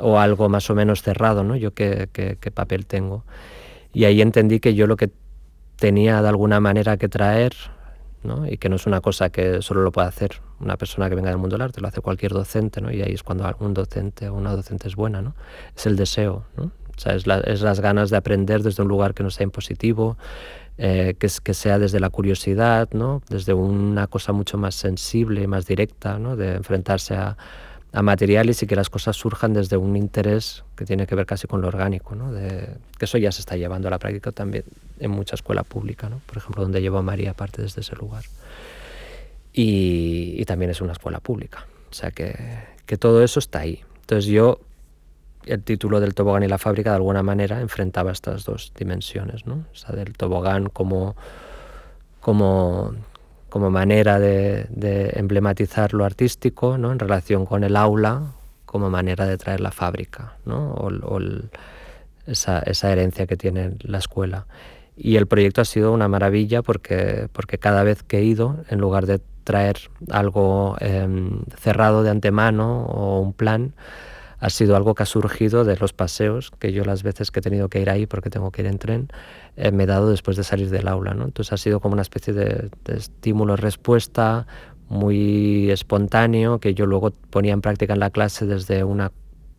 o 0.00 0.18
algo 0.18 0.48
más 0.48 0.68
o 0.68 0.74
menos 0.74 1.02
cerrado, 1.02 1.44
¿no? 1.44 1.54
yo 1.54 1.74
qué 1.74 2.50
papel 2.52 2.86
tengo. 2.86 3.24
Y 3.92 4.04
ahí 4.04 4.20
entendí 4.20 4.58
que 4.58 4.74
yo 4.74 4.88
lo 4.88 4.96
que 4.96 5.10
tenía 5.76 6.22
de 6.22 6.28
alguna 6.28 6.60
manera 6.60 6.96
que 6.96 7.08
traer 7.08 7.54
¿no? 8.22 8.46
y 8.46 8.58
que 8.58 8.68
no 8.68 8.76
es 8.76 8.86
una 8.86 9.00
cosa 9.00 9.30
que 9.30 9.62
solo 9.62 9.82
lo 9.82 9.92
puede 9.92 10.08
hacer 10.08 10.40
una 10.60 10.76
persona 10.76 11.08
que 11.08 11.14
venga 11.14 11.30
del 11.30 11.38
mundo 11.38 11.54
del 11.54 11.62
arte, 11.62 11.80
lo 11.80 11.88
hace 11.88 12.00
cualquier 12.00 12.32
docente, 12.32 12.80
¿no? 12.80 12.90
y 12.90 13.02
ahí 13.02 13.12
es 13.12 13.22
cuando 13.22 13.44
un 13.60 13.74
docente 13.74 14.28
o 14.28 14.34
una 14.34 14.54
docente 14.54 14.88
es 14.88 14.96
buena, 14.96 15.22
¿no? 15.22 15.34
es 15.76 15.86
el 15.86 15.96
deseo, 15.96 16.44
¿no? 16.56 16.72
es, 17.04 17.26
las 17.26 17.80
ganas 17.80 18.10
de 18.10 18.16
aprender 18.16 18.62
desde 18.62 18.82
un 18.82 18.88
lugar 18.88 19.14
que 19.14 19.22
no 19.22 19.30
sea 19.30 19.44
impositivo, 19.44 20.16
eh, 20.78 21.14
que, 21.18 21.28
que, 21.42 21.54
sea 21.54 21.78
desde 21.78 22.00
la 22.00 22.10
curiosidad, 22.10 22.88
¿no? 22.92 23.22
desde 23.28 23.54
una 23.54 24.06
cosa 24.06 24.32
mucho 24.32 24.58
más 24.58 24.74
sensible 24.74 25.46
más 25.46 25.66
directa, 25.66 26.18
¿no? 26.18 26.36
de 26.36 26.54
enfrentarse 26.54 27.14
a, 27.14 27.36
a, 27.96 28.02
materiales 28.02 28.62
y 28.62 28.66
que 28.66 28.76
las 28.76 28.90
cosas 28.90 29.16
surjan 29.16 29.52
desde 29.52 29.76
un 29.76 29.96
interés 29.96 30.64
que 30.76 30.84
tiene 30.84 31.06
que 31.06 31.14
ver 31.14 31.26
casi 31.26 31.46
con 31.46 31.60
lo 31.60 31.68
orgánico, 31.68 32.14
¿no? 32.14 32.32
de, 32.32 32.68
que 32.98 33.04
eso 33.04 33.18
ya 33.18 33.32
se 33.32 33.40
está 33.40 33.56
llevando 33.56 33.88
a 33.88 33.90
la 33.90 33.98
práctica 33.98 34.32
también 34.32 34.64
en 35.00 35.10
mucha 35.10 35.34
escuela 35.34 35.62
pública, 35.62 36.08
¿no? 36.08 36.20
por 36.26 36.38
ejemplo, 36.38 36.62
donde 36.62 36.80
llevo 36.80 36.98
a 36.98 37.02
María 37.02 37.34
parte 37.34 37.62
desde 37.62 37.80
ese 37.80 37.96
lugar. 37.96 38.24
Y, 39.52 40.34
y 40.36 40.44
también 40.44 40.70
es 40.70 40.80
una 40.80 40.92
escuela 40.92 41.18
pública 41.20 41.66
sea 41.96 42.10
que, 42.10 42.36
que 42.84 42.96
todo 42.96 43.22
eso 43.22 43.40
está 43.40 43.60
ahí. 43.60 43.82
Entonces 44.02 44.26
yo, 44.26 44.60
el 45.44 45.62
título 45.62 46.00
del 46.00 46.14
tobogán 46.14 46.42
y 46.42 46.48
la 46.48 46.58
fábrica 46.58 46.90
de 46.90 46.96
alguna 46.96 47.22
manera 47.22 47.60
enfrentaba 47.60 48.12
estas 48.12 48.44
dos 48.44 48.72
dimensiones, 48.76 49.46
¿no? 49.46 49.64
O 49.72 49.74
sea, 49.74 49.94
del 49.94 50.12
tobogán 50.16 50.68
como, 50.68 51.16
como, 52.20 52.94
como 53.56 53.70
manera 53.70 54.18
de, 54.20 54.66
emblematizar 55.14 55.94
lo 55.94 56.04
artístico 56.04 56.76
¿no? 56.76 56.92
en 56.92 56.98
relación 56.98 57.46
con 57.46 57.64
el 57.64 57.74
aula, 57.74 58.20
como 58.66 58.90
manera 58.90 59.24
de 59.24 59.38
traer 59.38 59.60
la 59.60 59.70
fábrica, 59.70 60.34
¿no? 60.44 60.74
o, 60.74 61.20
esa, 62.26 62.92
herencia 62.92 63.26
que 63.26 63.38
tiene 63.38 63.72
la 63.80 63.96
escuela. 63.96 64.44
Y 64.94 65.16
el 65.16 65.26
proyecto 65.26 65.62
ha 65.62 65.64
sido 65.64 65.94
una 65.94 66.06
maravilla 66.06 66.60
porque, 66.60 67.30
porque 67.32 67.56
cada 67.56 67.82
vez 67.82 68.02
que 68.02 68.18
he 68.18 68.24
ido, 68.24 68.58
en 68.68 68.78
lugar 68.78 69.06
de 69.06 69.22
traer 69.42 69.78
algo 70.10 70.76
eh, 70.80 71.08
cerrado 71.58 72.02
de 72.02 72.10
antemano 72.10 72.84
o 72.84 73.20
un 73.20 73.32
plan, 73.32 73.72
ha 74.38 74.50
sido 74.50 74.76
algo 74.76 74.94
que 74.94 75.02
ha 75.02 75.06
surgido 75.06 75.64
de 75.64 75.76
los 75.76 75.92
paseos 75.92 76.50
que 76.58 76.72
yo 76.72 76.84
las 76.84 77.02
veces 77.02 77.30
que 77.30 77.40
he 77.40 77.42
tenido 77.42 77.68
que 77.68 77.80
ir 77.80 77.90
ahí 77.90 78.06
porque 78.06 78.30
tengo 78.30 78.50
que 78.50 78.62
ir 78.62 78.68
en 78.68 78.78
tren 78.78 79.08
eh, 79.56 79.72
me 79.72 79.84
he 79.84 79.86
dado 79.86 80.10
después 80.10 80.36
de 80.36 80.44
salir 80.44 80.70
del 80.70 80.88
aula. 80.88 81.14
¿no? 81.14 81.24
Entonces 81.24 81.52
ha 81.52 81.56
sido 81.56 81.80
como 81.80 81.94
una 81.94 82.02
especie 82.02 82.32
de, 82.32 82.70
de 82.84 82.96
estímulo-respuesta 82.96 84.46
muy 84.88 85.70
espontáneo 85.70 86.60
que 86.60 86.74
yo 86.74 86.86
luego 86.86 87.10
ponía 87.30 87.52
en 87.52 87.60
práctica 87.60 87.94
en 87.94 88.00
la 88.00 88.10
clase 88.10 88.46
desde 88.46 88.84
una 88.84 89.10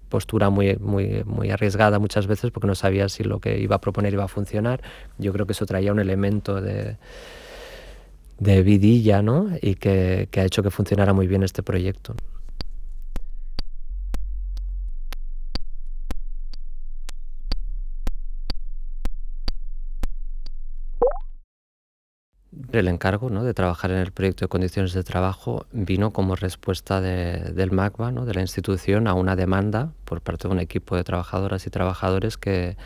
postura 0.09 0.49
muy, 0.49 0.78
muy, 0.78 1.23
muy 1.25 1.51
arriesgada 1.51 1.99
muchas 1.99 2.28
veces 2.28 2.51
porque 2.51 2.67
no 2.67 2.75
sabía 2.75 3.09
si 3.09 3.23
lo 3.23 3.39
que 3.39 3.59
iba 3.59 3.75
a 3.75 3.82
proponer 3.82 4.13
iba 4.13 4.23
a 4.23 4.30
funcionar. 4.30 4.82
Yo 5.17 5.34
creo 5.34 5.45
que 5.45 5.53
eso 5.53 5.65
traía 5.65 5.91
un 5.91 5.99
elemento 5.99 6.61
de, 6.61 6.97
de 8.39 8.61
vidilla 8.61 9.21
¿no? 9.21 9.49
y 9.61 9.75
que, 9.75 10.28
que 10.32 10.41
ha 10.41 10.45
hecho 10.45 10.63
que 10.63 10.71
funcionara 10.71 11.13
muy 11.13 11.28
bien 11.28 11.43
este 11.43 11.63
proyecto. 11.63 12.15
El 22.72 22.88
encargo 22.88 23.30
¿no? 23.30 23.43
de 23.43 23.53
trabajar 23.53 23.91
en 23.91 23.97
el 23.97 24.12
proyecto 24.12 24.45
de 24.45 24.49
condiciones 24.49 24.93
de 24.93 25.03
trabajo 25.03 25.66
vino 25.72 26.12
como 26.12 26.36
respuesta 26.36 27.01
de, 27.01 27.53
del 27.53 27.72
MACBA, 27.72 28.12
¿no? 28.12 28.26
de 28.26 28.34
la 28.34 28.41
institución, 28.41 29.08
a 29.08 29.14
una 29.14 29.36
demanda 29.36 29.91
por 30.05 30.22
parte 30.22 30.47
de 30.47 30.53
un 30.53 30.60
equipo 30.60 30.95
de 30.95 31.03
trabajadoras 31.03 31.68
y 31.68 31.70
trabajadores 31.70 32.38
que, 32.38 32.78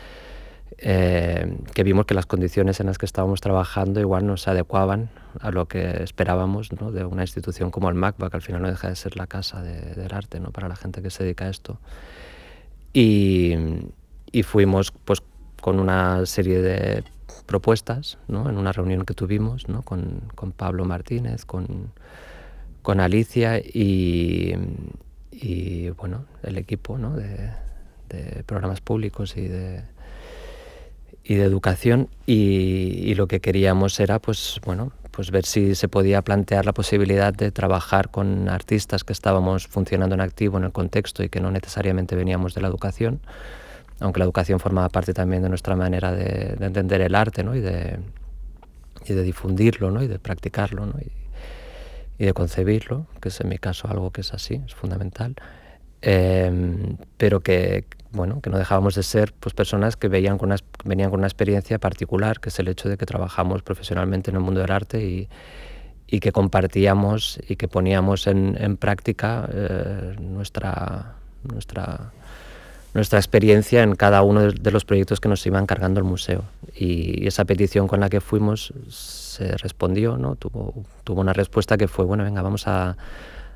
eh, 0.78 1.58
que 1.74 1.82
vimos 1.84 2.06
que 2.06 2.14
las 2.14 2.26
condiciones 2.26 2.80
en 2.80 2.86
las 2.86 2.98
que 2.98 3.06
estábamos 3.06 3.40
trabajando 3.40 4.00
igual 4.00 4.26
no 4.26 4.36
se 4.36 4.50
adecuaban 4.50 5.10
a 5.40 5.50
lo 5.50 5.66
que 5.66 6.02
esperábamos 6.02 6.72
¿no? 6.72 6.92
de 6.92 7.04
una 7.04 7.22
institución 7.22 7.70
como 7.70 7.88
el 7.88 7.94
MACBA, 7.94 8.30
que 8.30 8.36
al 8.36 8.42
final 8.42 8.62
no 8.62 8.68
deja 8.68 8.88
de 8.88 8.96
ser 8.96 9.16
la 9.16 9.26
casa 9.26 9.62
de, 9.62 9.94
del 9.94 10.12
arte 10.12 10.40
¿no? 10.40 10.50
para 10.50 10.68
la 10.68 10.76
gente 10.76 11.02
que 11.02 11.10
se 11.10 11.24
dedica 11.24 11.46
a 11.46 11.48
esto. 11.48 11.78
Y, 12.92 13.54
y 14.32 14.42
fuimos 14.42 14.92
pues, 15.04 15.22
con 15.60 15.78
una 15.78 16.26
serie 16.26 16.60
de 16.60 17.04
propuestas 17.46 18.18
¿no? 18.28 18.48
en 18.48 18.56
una 18.56 18.72
reunión 18.72 19.04
que 19.04 19.14
tuvimos 19.14 19.68
¿no? 19.68 19.82
con, 19.82 20.22
Pablo 20.56 20.84
Martínez, 20.84 21.44
con, 21.44 21.90
Alicia 23.00 23.58
y, 23.58 24.54
bueno, 25.96 26.24
el 26.42 26.58
equipo 26.58 26.98
de, 26.98 27.50
programas 28.44 28.80
públicos 28.80 29.36
y 29.36 29.48
de, 29.48 29.82
y 31.24 31.34
de 31.36 31.44
educación 31.44 32.08
y, 32.26 32.34
y, 33.04 33.14
lo 33.14 33.26
que 33.26 33.40
queríamos 33.40 33.98
era 34.00 34.18
pues, 34.18 34.60
bueno, 34.64 34.92
pues 35.10 35.30
ver 35.30 35.44
si 35.44 35.74
se 35.74 35.88
podía 35.88 36.22
plantear 36.22 36.66
la 36.66 36.72
posibilidad 36.72 37.32
de 37.32 37.50
trabajar 37.50 38.10
con 38.10 38.48
artistas 38.48 39.04
que 39.04 39.12
estábamos 39.12 39.66
funcionando 39.66 40.14
en 40.14 40.20
activo 40.20 40.58
en 40.58 40.64
el 40.64 40.72
contexto 40.72 41.22
y 41.22 41.28
que 41.28 41.40
no 41.40 41.50
necesariamente 41.50 42.16
veníamos 42.16 42.54
de 42.54 42.62
la 42.62 42.68
educación 42.68 43.20
aunque 44.02 44.18
la 44.18 44.24
educación 44.24 44.58
formaba 44.58 44.88
parte 44.88 45.14
también 45.14 45.42
de 45.42 45.48
nuestra 45.48 45.76
manera 45.76 46.12
de, 46.12 46.56
de 46.58 46.66
entender 46.66 47.00
el 47.00 47.14
arte 47.14 47.44
¿no? 47.44 47.54
y, 47.54 47.60
de, 47.60 47.98
y, 49.06 49.12
de, 49.12 49.22
difundirlo 49.22 49.90
¿no? 49.90 50.02
y 50.02 50.08
de 50.08 50.18
practicarlo 50.18 50.86
¿no? 50.86 50.94
y, 51.00 52.24
de 52.24 52.34
concebirlo, 52.34 53.06
que 53.20 53.30
es 53.30 53.40
en 53.40 53.48
mi 53.48 53.58
caso 53.58 53.88
algo 53.88 54.12
que 54.12 54.20
es 54.20 54.32
así, 54.32 54.62
es 54.64 54.74
fundamental, 54.74 55.34
eh, 56.02 56.94
pero 57.16 57.40
que, 57.40 57.84
bueno, 58.12 58.40
que 58.40 58.48
no 58.48 58.58
dejábamos 58.58 58.94
de 58.94 59.02
ser 59.02 59.32
pues, 59.32 59.54
personas 59.54 59.96
que 59.96 60.06
veían 60.06 60.38
con 60.38 60.50
una, 60.50 60.56
venían 60.84 61.10
con 61.10 61.18
una 61.18 61.26
experiencia 61.26 61.80
particular, 61.80 62.38
que 62.38 62.50
es 62.50 62.58
el 62.60 62.68
hecho 62.68 62.88
de 62.88 62.96
que 62.96 63.06
trabajamos 63.06 63.64
profesionalmente 63.64 64.30
en 64.30 64.36
el 64.36 64.42
mundo 64.42 64.60
del 64.60 64.70
arte 64.70 65.02
y, 65.04 65.28
y 66.06 66.20
que 66.20 66.30
compartíamos 66.30 67.40
y 67.48 67.56
que 67.56 67.66
poníamos 67.66 68.28
en, 68.28 68.56
en 68.60 68.76
práctica 68.76 69.48
eh, 69.52 70.14
nuestra, 70.20 71.16
nuestra 71.42 72.12
nuestra 72.94 73.18
experiencia 73.18 73.82
en 73.82 73.94
cada 73.94 74.22
uno 74.22 74.50
de 74.50 74.70
los 74.70 74.84
proyectos 74.84 75.20
que 75.20 75.28
nos 75.28 75.44
iba 75.46 75.58
encargando 75.58 75.98
el 75.98 76.04
museo. 76.04 76.44
Y 76.74 77.26
esa 77.26 77.44
petición 77.44 77.88
con 77.88 78.00
la 78.00 78.10
que 78.10 78.20
fuimos 78.20 78.72
se 78.88 79.56
respondió, 79.56 80.18
¿no? 80.18 80.36
tuvo, 80.36 80.84
tuvo 81.04 81.20
una 81.20 81.32
respuesta 81.32 81.76
que 81.76 81.88
fue, 81.88 82.04
bueno, 82.04 82.24
venga, 82.24 82.42
vamos 82.42 82.68
a 82.68 82.96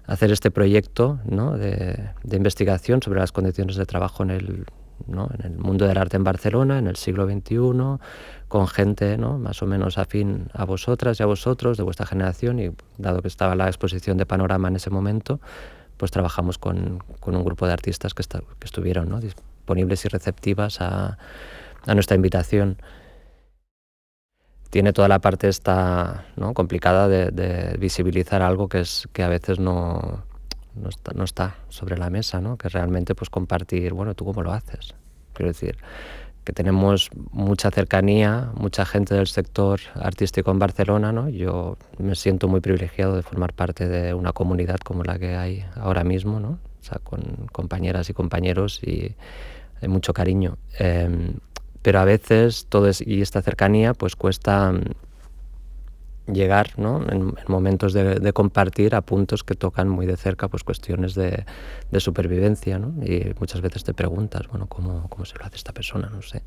hacer 0.07 0.30
este 0.30 0.51
proyecto 0.51 1.18
¿no? 1.24 1.57
de, 1.57 2.11
investigación 2.30 3.03
sobre 3.03 3.20
las 3.20 3.32
condiciones 3.32 3.76
de 3.76 3.87
trabajo 3.87 4.22
en 4.22 4.30
el, 4.30 4.64
¿no? 5.07 5.28
en 5.39 5.53
el 5.53 5.59
mundo 5.59 5.87
del 5.87 5.99
arte 5.99 6.16
en 6.16 6.24
Barcelona 6.24 6.78
en 6.78 6.87
el 6.87 6.97
siglo 6.97 7.26
XXI, 7.26 7.57
con 8.49 8.68
gente 8.68 9.18
¿no? 9.18 9.39
más 9.39 9.62
o 9.62 9.66
menos 9.66 9.99
afín 9.99 10.49
a 10.55 10.64
vosotras 10.64 11.20
y 11.20 11.22
a 11.22 11.26
vosotros, 11.26 11.76
de 11.76 11.82
vuestra 11.82 12.07
generación, 12.07 12.59
y 12.61 12.70
dado 12.99 13.20
que 13.20 13.28
estaba 13.28 13.55
la 13.55 13.66
exposición 13.66 14.16
de 14.16 14.26
Panorama 14.26 14.68
en 14.68 14.76
ese 14.76 14.91
momento, 14.91 15.41
pues 15.97 16.11
trabajamos 16.11 16.59
con, 16.59 16.99
con 17.20 17.36
un 17.36 17.44
grupo 17.44 17.66
de 17.66 17.72
artistas 17.72 18.14
que, 18.14 18.22
está, 18.22 18.40
que 18.40 18.64
estuvieron 18.64 19.09
¿no? 19.09 19.20
disponibles 19.20 20.05
y 20.05 20.09
receptivas 20.09 20.80
a, 20.80 21.18
a, 21.86 21.94
nuestra 21.94 22.16
invitación. 22.16 22.78
Tiene 24.70 24.92
toda 24.92 25.09
la 25.09 25.20
parte 25.20 25.49
esta 25.49 26.26
¿no? 26.36 26.53
complicada 26.55 27.09
de, 27.09 27.76
visibilizar 27.78 28.42
algo 28.42 28.68
que, 28.68 28.80
es, 28.80 29.09
que 29.12 29.22
a 29.22 29.28
veces 29.28 29.59
no, 29.59 30.24
no, 30.74 30.88
está, 30.88 31.12
no 31.14 31.24
está 31.24 31.57
sobre 31.68 31.97
la 31.97 32.11
mesa, 32.11 32.40
¿no? 32.40 32.59
que 32.59 32.68
realmente 32.68 33.14
pues 33.14 33.30
compartir, 33.30 33.94
bueno, 33.94 34.14
¿tú 34.14 34.24
cómo 34.24 34.42
lo 34.42 34.53
haces? 34.53 34.94
Quiero 35.32 35.49
decir, 35.49 35.78
que 36.47 36.53
tenemos 36.53 37.11
mucha 37.32 37.72
cercanía, 37.72 38.53
mucha 38.55 38.86
gente 38.86 39.16
del 39.16 39.26
sector 39.26 39.80
artístico 39.97 40.53
en 40.53 40.61
Barcelona, 40.61 41.11
¿no? 41.11 41.28
Yo 41.28 41.76
me 41.99 42.14
siento 42.14 42.47
muy 42.47 42.61
privilegiado 42.61 43.16
de 43.16 43.22
formar 43.22 43.53
parte 43.53 43.88
de 43.88 44.14
una 44.14 44.32
comunidad 44.32 44.78
como 44.78 45.03
la 45.03 45.18
que 45.18 45.34
hay 45.34 45.64
ahora 45.74 46.05
mismo, 46.05 46.38
¿no? 46.38 46.51
O 46.51 46.84
sea, 46.84 47.01
con 47.03 47.49
compañeras 47.51 48.09
y 48.11 48.14
compañeros 48.14 48.80
y 48.84 49.16
mucho 49.88 50.14
cariño. 50.14 50.57
Eh, 50.78 51.34
pero 51.82 51.99
a 51.99 52.05
veces 52.05 52.66
todo 52.68 52.88
es, 52.88 53.01
y 53.05 53.22
esta 53.22 53.42
cercanía 53.42 53.92
pues 53.92 54.14
cuesta 54.14 54.72
llegar 56.27 56.70
¿no? 56.77 57.03
en, 57.03 57.35
en 57.39 57.45
momentos 57.47 57.93
de, 57.93 58.16
de, 58.16 58.33
compartir 58.33 58.95
a 58.95 59.01
puntos 59.01 59.45
que 59.45 59.55
tocan 59.55 59.89
muy 59.89 60.07
de 60.07 60.16
cerca 60.16 60.49
pues 60.49 60.64
cuestiones 60.64 61.14
de, 61.14 61.45
de 61.91 62.01
supervivencia 62.01 62.79
¿no? 62.79 62.93
y 63.05 63.33
muchas 63.39 63.61
veces 63.61 63.85
te 63.85 63.95
preguntas 63.95 64.49
bueno 64.49 64.66
¿cómo, 64.66 65.09
cómo 65.09 65.24
se 65.24 65.39
lo 65.39 65.45
hace 65.45 65.57
esta 65.57 65.72
persona 65.72 66.09
no 66.11 66.22
sé 66.22 66.43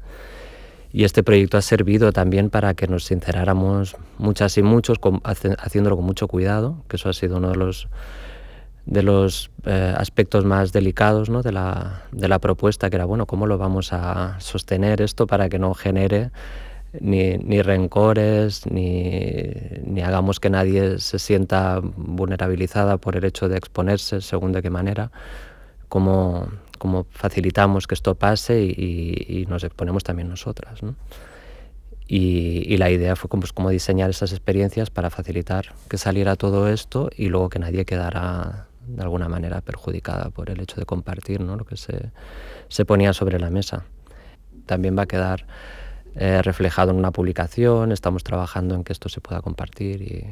y 0.92 1.04
este 1.04 1.24
proyecto 1.24 1.58
ha 1.58 1.62
servido 1.62 2.12
también 2.12 2.50
para 2.50 2.74
que 2.74 2.88
nos 2.88 3.06
sinceráramos 3.06 3.96
muchas 4.18 4.58
y 4.58 4.64
muchos 4.64 5.00
con, 5.00 5.22
haciéndolo 5.24 5.96
con 5.96 6.06
mucho 6.06 6.28
cuidado 6.28 6.84
que 6.88 6.98
eso 6.98 7.10
ha 7.10 7.14
sido 7.14 7.38
uno 7.38 7.50
de 7.50 7.58
los 7.58 7.88
de 8.86 9.04
los 9.04 9.52
eh, 9.66 9.94
aspectos 9.96 10.46
más 10.46 10.74
delicados 10.74 11.30
¿no? 11.30 11.44
de, 11.44 11.52
la, 11.52 12.04
de 12.12 12.28
la 12.28 12.40
propuesta 12.40 12.90
que 12.90 12.96
era 12.96 13.06
bueno 13.06 13.28
cómo 13.28 13.46
lo 13.46 13.58
vamos 13.58 13.94
a 13.94 14.40
sostener 14.40 15.02
esto 15.02 15.28
para 15.28 15.48
que 15.48 15.60
no 15.60 15.74
genere 15.74 16.32
ni, 17.00 17.38
ni 17.38 17.62
rencores, 17.62 18.66
ni, 18.66 19.52
ni, 19.86 20.02
hagamos 20.02 20.40
que 20.40 20.50
nadie 20.50 21.00
se 21.00 21.20
sienta 21.20 21.80
vulnerabilizada 21.82 22.98
por 22.98 23.16
el 23.16 23.26
hecho 23.26 23.48
de 23.48 23.58
exponerse, 23.58 24.22
según 24.22 24.52
de 24.52 24.62
qué 24.62 24.70
manera, 24.70 25.12
cómo, 25.88 26.48
cómo 26.78 27.06
facilitamos 27.12 27.86
que 27.86 27.96
esto 27.96 28.16
pase 28.16 28.62
y, 28.64 29.46
nos 29.48 29.64
exponemos 29.64 30.04
también 30.04 30.30
nosotras. 30.30 30.82
¿no? 30.82 30.96
Y, 32.08 32.78
la 32.78 32.90
idea 32.90 33.16
fue 33.16 33.30
pues, 33.30 33.54
como 33.54 33.70
diseñar 33.70 34.10
esas 34.10 34.32
experiencias 34.32 34.90
para 34.90 35.12
facilitar 35.12 35.74
que 35.88 35.98
saliera 35.98 36.36
todo 36.36 36.68
esto 36.70 37.10
y 37.16 37.28
luego 37.28 37.50
que 37.50 37.60
nadie 37.60 37.86
quedara 37.86 38.68
de 38.88 39.04
alguna 39.04 39.30
manera 39.30 39.62
perjudicada 39.62 40.32
por 40.32 40.50
el 40.50 40.60
hecho 40.62 40.78
de 40.78 40.86
compartir 40.86 41.42
¿no? 41.42 41.56
lo 41.56 41.66
que 41.66 41.78
se, 41.78 42.12
se 42.70 42.86
ponía 42.86 43.14
sobre 43.14 43.40
la 43.40 43.52
mesa. 43.52 43.86
También 44.66 44.98
va 44.98 45.04
a 45.04 45.08
quedar 45.08 45.46
eh, 46.22 46.42
reflejado 46.42 46.92
en 46.92 46.98
una 46.98 47.12
publicación, 47.12 47.94
estamos 47.94 48.26
trabajando 48.26 48.76
en 48.76 48.84
que 48.84 48.92
esto 48.92 49.08
se 49.08 49.22
pueda 49.22 49.42
compartir 49.42 50.02
y, 50.02 50.28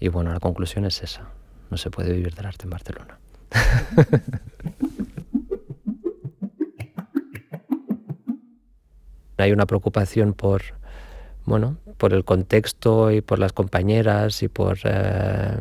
y 0.00 0.08
bueno, 0.08 0.32
la 0.32 0.40
conclusión 0.40 0.84
es 0.84 1.00
esa, 1.00 1.28
no 1.70 1.76
se 1.76 1.92
puede 1.92 2.12
vivir 2.12 2.34
del 2.34 2.46
arte 2.46 2.64
en 2.64 2.70
Barcelona. 2.70 3.20
Hay 9.38 9.52
una 9.52 9.66
preocupación 9.66 10.32
por, 10.32 10.62
bueno, 11.44 11.76
por 11.96 12.12
el 12.12 12.24
contexto 12.24 13.12
y 13.12 13.20
por 13.20 13.38
las 13.38 13.52
compañeras 13.52 14.42
y 14.42 14.48
por, 14.48 14.78
eh, 14.82 15.56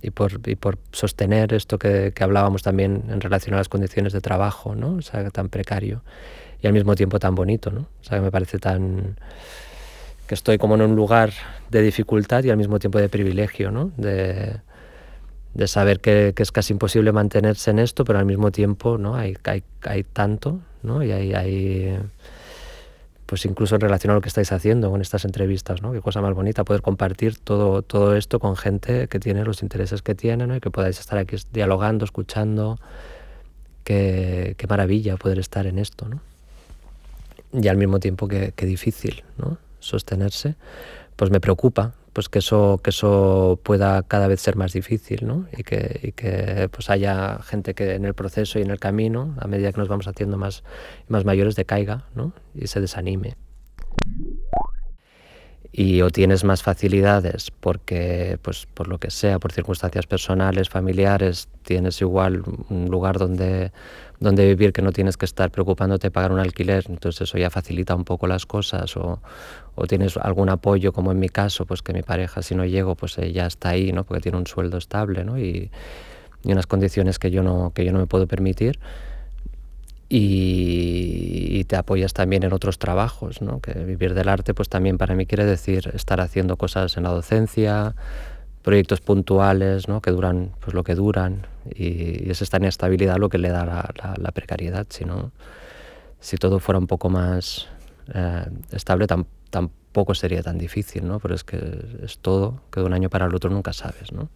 y 0.00 0.08
por, 0.08 0.40
y 0.48 0.54
por 0.56 0.78
sostener 0.92 1.52
esto 1.52 1.78
que, 1.78 2.12
que, 2.14 2.24
hablábamos 2.24 2.62
también 2.62 3.04
en 3.10 3.20
relación 3.20 3.52
a 3.52 3.58
las 3.58 3.68
condiciones 3.68 4.14
de 4.14 4.22
trabajo, 4.22 4.74
¿no? 4.74 4.94
O 4.94 5.02
sea, 5.02 5.28
tan 5.28 5.50
precario 5.50 6.02
y 6.62 6.66
al 6.66 6.72
mismo 6.72 6.94
tiempo 6.94 7.18
tan 7.18 7.34
bonito, 7.34 7.70
¿no? 7.70 7.80
O 7.80 8.04
sea, 8.04 8.18
que 8.18 8.22
me 8.22 8.30
parece 8.30 8.58
tan 8.58 9.16
que 10.26 10.34
estoy 10.34 10.56
como 10.58 10.76
en 10.76 10.82
un 10.82 10.96
lugar 10.96 11.32
de 11.70 11.82
dificultad 11.82 12.44
y 12.44 12.50
al 12.50 12.56
mismo 12.56 12.78
tiempo 12.78 12.98
de 12.98 13.08
privilegio, 13.08 13.70
¿no? 13.70 13.90
De, 13.96 14.60
de 15.54 15.66
saber 15.66 16.00
que, 16.00 16.32
es 16.36 16.52
casi 16.52 16.72
imposible 16.72 17.12
mantenerse 17.12 17.70
en 17.70 17.80
esto, 17.80 18.04
pero 18.04 18.18
al 18.18 18.24
mismo 18.24 18.52
tiempo, 18.52 18.96
¿no? 18.96 19.16
Hay, 19.16 19.36
hay, 19.44 19.64
hay 19.82 20.04
tanto, 20.04 20.60
¿no? 20.82 21.02
Y 21.02 21.10
hay, 21.10 21.34
hay 21.34 21.98
pues 23.26 23.44
incluso 23.46 23.74
en 23.74 23.80
relación 23.80 24.10
a 24.12 24.14
lo 24.14 24.20
que 24.20 24.28
estáis 24.28 24.52
haciendo 24.52 24.90
con 24.90 25.00
estas 25.00 25.24
entrevistas, 25.24 25.82
¿no? 25.82 25.92
Qué 25.92 26.00
cosa 26.00 26.20
más 26.20 26.34
bonita 26.34 26.64
poder 26.64 26.82
compartir 26.82 27.38
todo, 27.38 27.82
todo 27.82 28.14
esto 28.14 28.38
con 28.38 28.56
gente 28.56 29.08
que 29.08 29.18
tiene 29.18 29.44
los 29.44 29.62
intereses 29.62 30.02
que 30.02 30.14
tiene, 30.14 30.46
¿no? 30.46 30.54
Y 30.54 30.60
que 30.60 30.70
podáis 30.70 31.00
estar 31.00 31.18
aquí 31.18 31.36
dialogando, 31.52 32.04
escuchando. 32.04 32.78
Qué, 33.84 34.54
qué 34.56 34.66
maravilla 34.68 35.16
poder 35.16 35.40
estar 35.40 35.66
en 35.66 35.78
esto, 35.78 36.08
¿no? 36.08 36.20
Y 37.52 37.68
al 37.68 37.76
mismo 37.76 38.00
tiempo 38.00 38.28
que, 38.28 38.52
que 38.52 38.66
difícil, 38.66 39.24
¿no? 39.36 39.58
Sostenerse. 39.80 40.56
Pues 41.16 41.30
me 41.30 41.40
preocupa, 41.40 41.94
pues 42.12 42.28
que 42.28 42.40
eso, 42.40 42.80
que 42.82 42.90
eso 42.90 43.58
pueda 43.62 44.02
cada 44.02 44.28
vez 44.28 44.40
ser 44.40 44.56
más 44.56 44.72
difícil, 44.72 45.26
¿no? 45.26 45.46
Y 45.56 45.62
que, 45.62 46.00
y 46.02 46.12
que 46.12 46.68
pues 46.70 46.90
haya 46.90 47.38
gente 47.42 47.74
que 47.74 47.94
en 47.94 48.04
el 48.04 48.14
proceso 48.14 48.58
y 48.58 48.62
en 48.62 48.70
el 48.70 48.78
camino, 48.78 49.34
a 49.38 49.46
medida 49.46 49.72
que 49.72 49.78
nos 49.78 49.88
vamos 49.88 50.06
haciendo 50.08 50.36
más, 50.36 50.62
más 51.08 51.24
mayores, 51.24 51.56
decaiga, 51.56 52.04
¿no? 52.14 52.32
Y 52.54 52.66
se 52.66 52.80
desanime. 52.80 53.36
Y 55.74 56.02
o 56.02 56.10
tienes 56.10 56.44
más 56.44 56.62
facilidades 56.62 57.50
porque, 57.50 58.38
pues 58.42 58.66
por 58.66 58.88
lo 58.88 58.98
que 58.98 59.10
sea, 59.10 59.38
por 59.38 59.52
circunstancias 59.52 60.06
personales, 60.06 60.68
familiares, 60.68 61.48
tienes 61.62 62.02
igual 62.02 62.42
un 62.68 62.90
lugar 62.90 63.16
donde, 63.18 63.72
donde 64.22 64.46
vivir 64.46 64.72
que 64.72 64.82
no 64.82 64.92
tienes 64.92 65.16
que 65.16 65.24
estar 65.24 65.50
preocupándote 65.50 66.06
de 66.06 66.10
pagar 66.12 66.30
un 66.30 66.38
alquiler, 66.38 66.84
entonces 66.88 67.22
eso 67.22 67.38
ya 67.38 67.50
facilita 67.50 67.96
un 67.96 68.04
poco 68.04 68.28
las 68.28 68.46
cosas, 68.46 68.96
o, 68.96 69.20
o 69.74 69.86
tienes 69.86 70.16
algún 70.16 70.48
apoyo, 70.48 70.92
como 70.92 71.10
en 71.10 71.18
mi 71.18 71.28
caso, 71.28 71.66
pues 71.66 71.82
que 71.82 71.92
mi 71.92 72.02
pareja 72.02 72.40
si 72.40 72.54
no 72.54 72.64
llego, 72.64 72.94
pues 72.94 73.16
ya 73.16 73.46
está 73.46 73.70
ahí, 73.70 73.92
¿no? 73.92 74.04
porque 74.04 74.20
tiene 74.20 74.38
un 74.38 74.46
sueldo 74.46 74.78
estable 74.78 75.24
¿no? 75.24 75.38
y, 75.38 75.70
y, 76.44 76.52
unas 76.52 76.68
condiciones 76.68 77.18
que 77.18 77.32
yo 77.32 77.42
no, 77.42 77.72
que 77.74 77.84
yo 77.84 77.92
no 77.92 77.98
me 77.98 78.06
puedo 78.06 78.28
permitir. 78.28 78.78
Y, 80.08 81.64
te 81.64 81.76
apoyas 81.76 82.12
también 82.12 82.42
en 82.42 82.52
otros 82.52 82.78
trabajos, 82.78 83.40
¿no? 83.40 83.60
que 83.60 83.72
vivir 83.72 84.12
del 84.12 84.28
arte 84.28 84.52
pues 84.52 84.68
también 84.68 84.98
para 84.98 85.14
mí 85.14 85.24
quiere 85.24 85.46
decir 85.46 85.90
estar 85.94 86.20
haciendo 86.20 86.56
cosas 86.56 86.96
en 86.98 87.04
la 87.04 87.10
docencia, 87.10 87.94
proyectos 88.62 89.00
puntuales 89.00 89.88
¿no? 89.88 90.00
que 90.00 90.10
duran 90.10 90.52
pues 90.60 90.74
lo 90.74 90.84
que 90.84 90.94
duran 90.94 91.46
y, 91.74 92.26
y 92.26 92.30
es 92.30 92.42
esta 92.42 92.56
inestabilidad 92.56 93.16
lo 93.18 93.28
que 93.28 93.38
le 93.38 93.50
da 93.50 93.64
la, 93.64 94.32
precariedad. 94.32 94.86
Si, 94.88 95.04
no, 95.04 95.32
si 96.20 96.36
todo 96.36 96.58
fuera 96.58 96.78
un 96.78 96.86
poco 96.86 97.10
más 97.10 97.68
eh, 98.14 98.46
estable, 98.72 99.06
tampoco 99.50 100.14
sería 100.14 100.42
tan 100.42 100.58
difícil, 100.58 101.06
¿no? 101.06 101.18
Pero 101.20 101.34
es 101.34 101.44
que 101.44 101.58
es 102.02 102.18
todo, 102.18 102.62
que 102.70 102.80
de 102.80 102.86
un 102.86 102.92
año 102.92 103.10
para 103.10 103.26
el 103.26 103.34
otro 103.34 103.50
nunca 103.50 103.72
sabes, 103.72 104.12
¿no? 104.12 104.28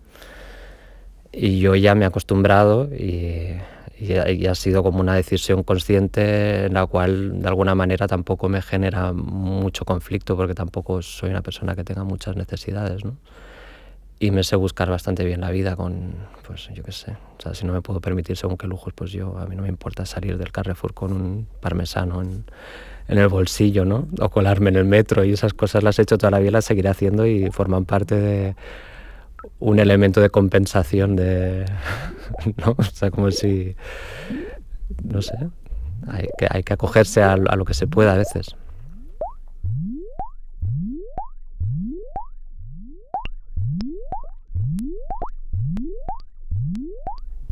Y 1.33 1.59
yo 1.59 1.75
ya 1.75 1.95
me 1.95 2.05
he 2.05 2.09
acostumbrado 2.09 2.89
y, 2.95 3.57
y, 3.99 4.13
y, 4.13 4.47
ha 4.47 4.55
sido 4.55 4.83
como 4.83 5.01
una 5.01 5.15
decisión 5.15 5.63
consciente 5.65 6.67
en 6.67 6.75
la 6.75 6.87
cual 6.87 7.43
de 7.43 7.49
alguna 7.49 7.75
manera 7.75 8.07
tampoco 8.07 8.49
me 8.49 8.63
genera 8.63 9.13
mucho 9.13 9.85
conflicto 9.85 10.37
porque 10.37 10.55
tampoco 10.55 11.03
soy 11.03 11.31
una 11.31 11.43
persona 11.43 11.75
que 11.75 11.85
tenga 11.85 12.05
muchas 12.05 12.37
necesidades, 12.37 13.05
¿no? 13.05 13.17
Y 14.19 14.31
me 14.31 14.43
sé 14.43 14.57
buscar 14.57 14.89
bastante 14.89 15.25
bien 15.25 15.43
la 15.43 15.51
vida 15.51 15.77
con, 15.77 16.15
pues 16.47 16.71
yo 16.73 16.83
qué 16.83 16.93
sé, 16.93 17.13
o 17.39 17.43
sea, 17.43 17.55
si 17.55 17.67
no 17.67 17.75
me 17.75 17.83
puedo 17.83 18.01
permitir 18.01 18.37
según 18.37 18.57
qué 18.57 18.67
lujos, 18.67 18.95
pues 18.95 19.13
yo, 19.13 19.37
a 19.39 19.47
mí 19.47 19.57
no 19.57 19.63
me 19.63 19.69
importa 19.69 20.07
salir 20.07 20.39
del 20.39 20.53
Carrefour 20.53 20.95
con 20.95 21.13
un 21.13 21.47
parmesano 21.61 22.23
en, 22.23 22.45
en 23.09 23.19
el 23.19 23.29
bolsillo, 23.29 23.85
¿no? 23.85 24.09
O 24.21 24.31
colarme 24.31 24.71
en 24.71 24.77
el 24.77 24.85
metro 24.87 25.23
y 25.25 25.33
esas 25.33 25.53
cosas 25.53 25.83
las 25.83 25.99
he 25.99 26.03
hecho 26.03 26.17
toda 26.17 26.31
la 26.31 26.39
vida, 26.39 26.53
las 26.53 26.65
seguiré 26.65 26.89
haciendo 26.89 27.27
y 27.27 27.51
forman 27.51 27.85
parte 27.85 28.15
de 28.15 28.57
un 29.59 29.79
elemento 29.79 30.21
de 30.21 30.31
compensación 30.31 31.15
de, 31.15 31.67
¿no? 32.57 32.75
O 32.77 32.83
sea, 32.83 33.11
como 33.11 33.31
si, 33.31 33.77
no 35.05 35.21
sé, 35.21 35.37
hay 36.09 36.29
que, 36.39 36.47
hay 36.51 36.63
que 36.63 36.73
acogerse 36.73 37.23
a, 37.23 37.33
a 37.33 37.57
lo 37.57 37.65
que 37.65 37.75
se 37.75 37.87
pueda 37.87 38.15
a 38.15 38.17
veces. 38.17 38.57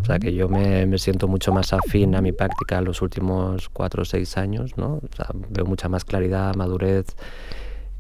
O 0.05 0.07
sea, 0.07 0.19
que 0.19 0.35
yo 0.35 0.51
me, 0.51 0.99
siento 0.99 1.29
mucho 1.29 1.51
más 1.51 1.73
afín 1.73 2.15
a 2.15 2.21
mi 2.21 2.31
práctica 2.31 2.77
en 2.77 2.85
los 2.85 3.01
últimos 3.01 3.71
cuatro 3.71 4.03
o 4.03 4.05
seis 4.05 4.37
años, 4.37 4.77
¿no? 4.77 4.97
O 4.97 5.17
sea, 5.17 5.29
veo 5.49 5.65
mucha 5.65 5.89
más 5.89 6.05
claridad, 6.05 6.55
madurez 6.57 7.07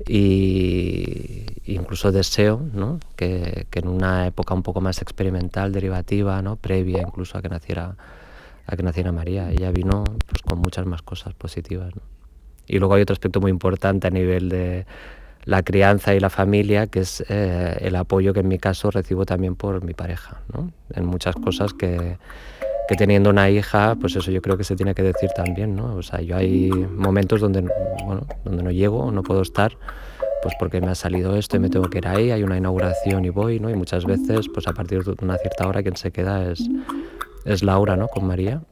y 0.06 1.46
incluso 1.64 2.12
deseo, 2.12 2.60
¿no? 2.74 3.00
Que, 3.16 3.66
en 3.72 3.88
una 3.88 4.26
época 4.26 4.52
un 4.52 4.62
poco 4.62 4.82
más 4.82 5.00
experimental, 5.00 5.72
derivativa, 5.72 6.42
¿no? 6.42 6.56
Previa 6.56 7.00
incluso 7.00 7.38
a 7.38 7.42
que 7.42 7.48
naciera, 7.48 7.96
a 8.66 8.76
que 8.76 8.82
naciera 8.82 9.10
María. 9.10 9.50
Ella 9.50 9.70
vino 9.70 10.04
pues, 10.26 10.42
con 10.42 10.58
muchas 10.58 10.84
más 10.84 11.00
cosas 11.00 11.32
positivas. 11.32 11.94
Y 12.66 12.80
luego 12.80 12.96
hay 12.96 13.02
otro 13.02 13.14
aspecto 13.14 13.40
muy 13.40 13.50
importante 13.50 14.08
a 14.08 14.10
nivel 14.10 14.50
de 14.50 14.84
la 15.44 15.62
crianza 15.62 16.14
y 16.14 16.20
la 16.20 16.30
familia, 16.30 16.86
que 16.86 17.00
es 17.00 17.24
eh, 17.28 17.76
el 17.80 17.96
apoyo 17.96 18.32
que 18.32 18.40
en 18.40 18.48
mi 18.48 18.58
caso 18.58 18.90
recibo 18.90 19.26
también 19.26 19.56
por 19.56 19.84
mi 19.84 19.94
pareja, 19.94 20.40
¿no? 20.52 20.72
En 20.94 21.04
muchas 21.06 21.34
cosas 21.36 21.74
que, 21.74 22.18
que, 22.88 22.96
teniendo 22.96 23.30
una 23.30 23.50
hija, 23.50 23.96
pues 24.00 24.16
eso 24.16 24.30
yo 24.30 24.40
creo 24.40 24.56
que 24.56 24.64
se 24.64 24.76
tiene 24.76 24.94
que 24.94 25.02
decir 25.02 25.30
también, 25.36 25.74
¿no? 25.76 25.96
O 25.96 26.02
sea, 26.02 26.20
yo 26.20 26.36
hay 26.36 26.70
momentos 26.70 27.40
donde, 27.40 27.62
bueno, 28.04 28.26
donde 28.44 28.62
no 28.62 28.70
llego, 28.70 29.10
no 29.10 29.22
puedo 29.22 29.42
estar, 29.42 29.76
pues 30.42 30.54
porque 30.58 30.80
me 30.80 30.88
ha 30.88 30.94
salido 30.94 31.36
esto 31.36 31.56
y 31.56 31.60
me 31.60 31.68
tengo 31.68 31.88
que 31.90 31.98
ir 31.98 32.08
ahí, 32.08 32.30
hay 32.30 32.42
una 32.42 32.56
inauguración 32.56 33.24
y 33.24 33.30
voy, 33.30 33.60
¿no? 33.60 33.68
Y 33.68 33.74
muchas 33.74 34.06
veces, 34.06 34.46
pues 34.52 34.66
a 34.66 34.72
partir 34.72 35.04
de 35.04 35.14
una 35.22 35.36
cierta 35.36 35.68
hora 35.68 35.82
quien 35.82 35.96
se 35.96 36.10
queda 36.10 36.50
es, 36.50 36.68
es 37.44 37.62
Laura, 37.62 37.96
¿no? 37.96 38.08
Con 38.08 38.26
María. 38.26 38.62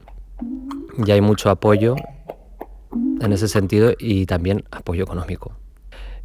Y 1.05 1.11
hay 1.11 1.21
mucho 1.21 1.49
apoyo 1.49 1.95
en 3.21 3.31
ese 3.31 3.47
sentido 3.47 3.93
y 3.97 4.25
también 4.25 4.63
apoyo 4.71 5.03
económico 5.03 5.62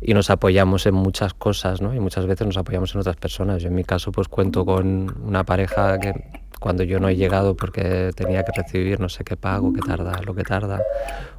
y 0.00 0.14
nos 0.14 0.30
apoyamos 0.30 0.86
en 0.86 0.94
muchas 0.94 1.34
cosas, 1.34 1.80
¿no? 1.80 1.94
Y 1.94 2.00
muchas 2.00 2.26
veces 2.26 2.46
nos 2.46 2.56
apoyamos 2.56 2.94
en 2.94 3.00
otras 3.00 3.16
personas. 3.16 3.62
Yo 3.62 3.68
en 3.68 3.74
mi 3.74 3.84
caso 3.84 4.12
pues 4.12 4.28
cuento 4.28 4.64
con 4.64 5.14
una 5.24 5.44
pareja 5.44 5.98
que 5.98 6.12
cuando 6.60 6.82
yo 6.82 6.98
no 6.98 7.08
he 7.08 7.16
llegado 7.16 7.56
porque 7.56 8.10
tenía 8.14 8.42
que 8.44 8.52
recibir 8.60 9.00
no 9.00 9.08
sé 9.08 9.24
qué 9.24 9.36
pago, 9.36 9.72
qué 9.72 9.80
tarda, 9.80 10.20
lo 10.22 10.34
que 10.34 10.44
tarda. 10.44 10.80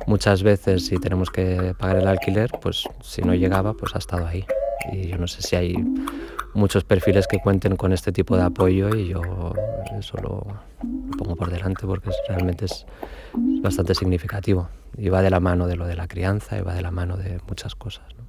Muchas 0.07 0.43
veces 0.43 0.85
si 0.85 0.97
tenemos 0.97 1.29
que 1.29 1.73
pagar 1.77 1.97
el 1.97 2.07
alquiler, 2.07 2.49
pues 2.61 2.83
si 3.01 3.21
no 3.21 3.33
llegaba, 3.33 3.73
pues 3.73 3.95
ha 3.95 3.99
estado 3.99 4.27
ahí. 4.27 4.45
Y 4.91 5.07
yo 5.07 5.17
no 5.17 5.27
sé 5.27 5.41
si 5.41 5.55
hay 5.55 5.75
muchos 6.53 6.83
perfiles 6.83 7.27
que 7.27 7.39
cuenten 7.39 7.75
con 7.75 7.93
este 7.93 8.11
tipo 8.11 8.35
de 8.35 8.43
apoyo 8.43 8.95
y 8.95 9.09
yo 9.09 9.53
eso 9.97 10.17
lo, 10.21 10.47
pongo 11.17 11.35
por 11.35 11.49
delante 11.49 11.85
porque 11.85 12.09
es, 12.09 12.15
realmente 12.27 12.65
es 12.65 12.85
bastante 13.61 13.93
significativo 13.93 14.69
y 14.97 15.09
va 15.09 15.21
de 15.21 15.29
la 15.29 15.39
mano 15.39 15.67
de 15.67 15.75
lo 15.75 15.85
de 15.85 15.95
la 15.95 16.07
crianza 16.07 16.57
y 16.57 16.61
va 16.61 16.73
de 16.73 16.81
la 16.81 16.91
mano 16.91 17.17
de 17.17 17.39
muchas 17.47 17.75
cosas. 17.75 18.05
¿no? 18.17 18.28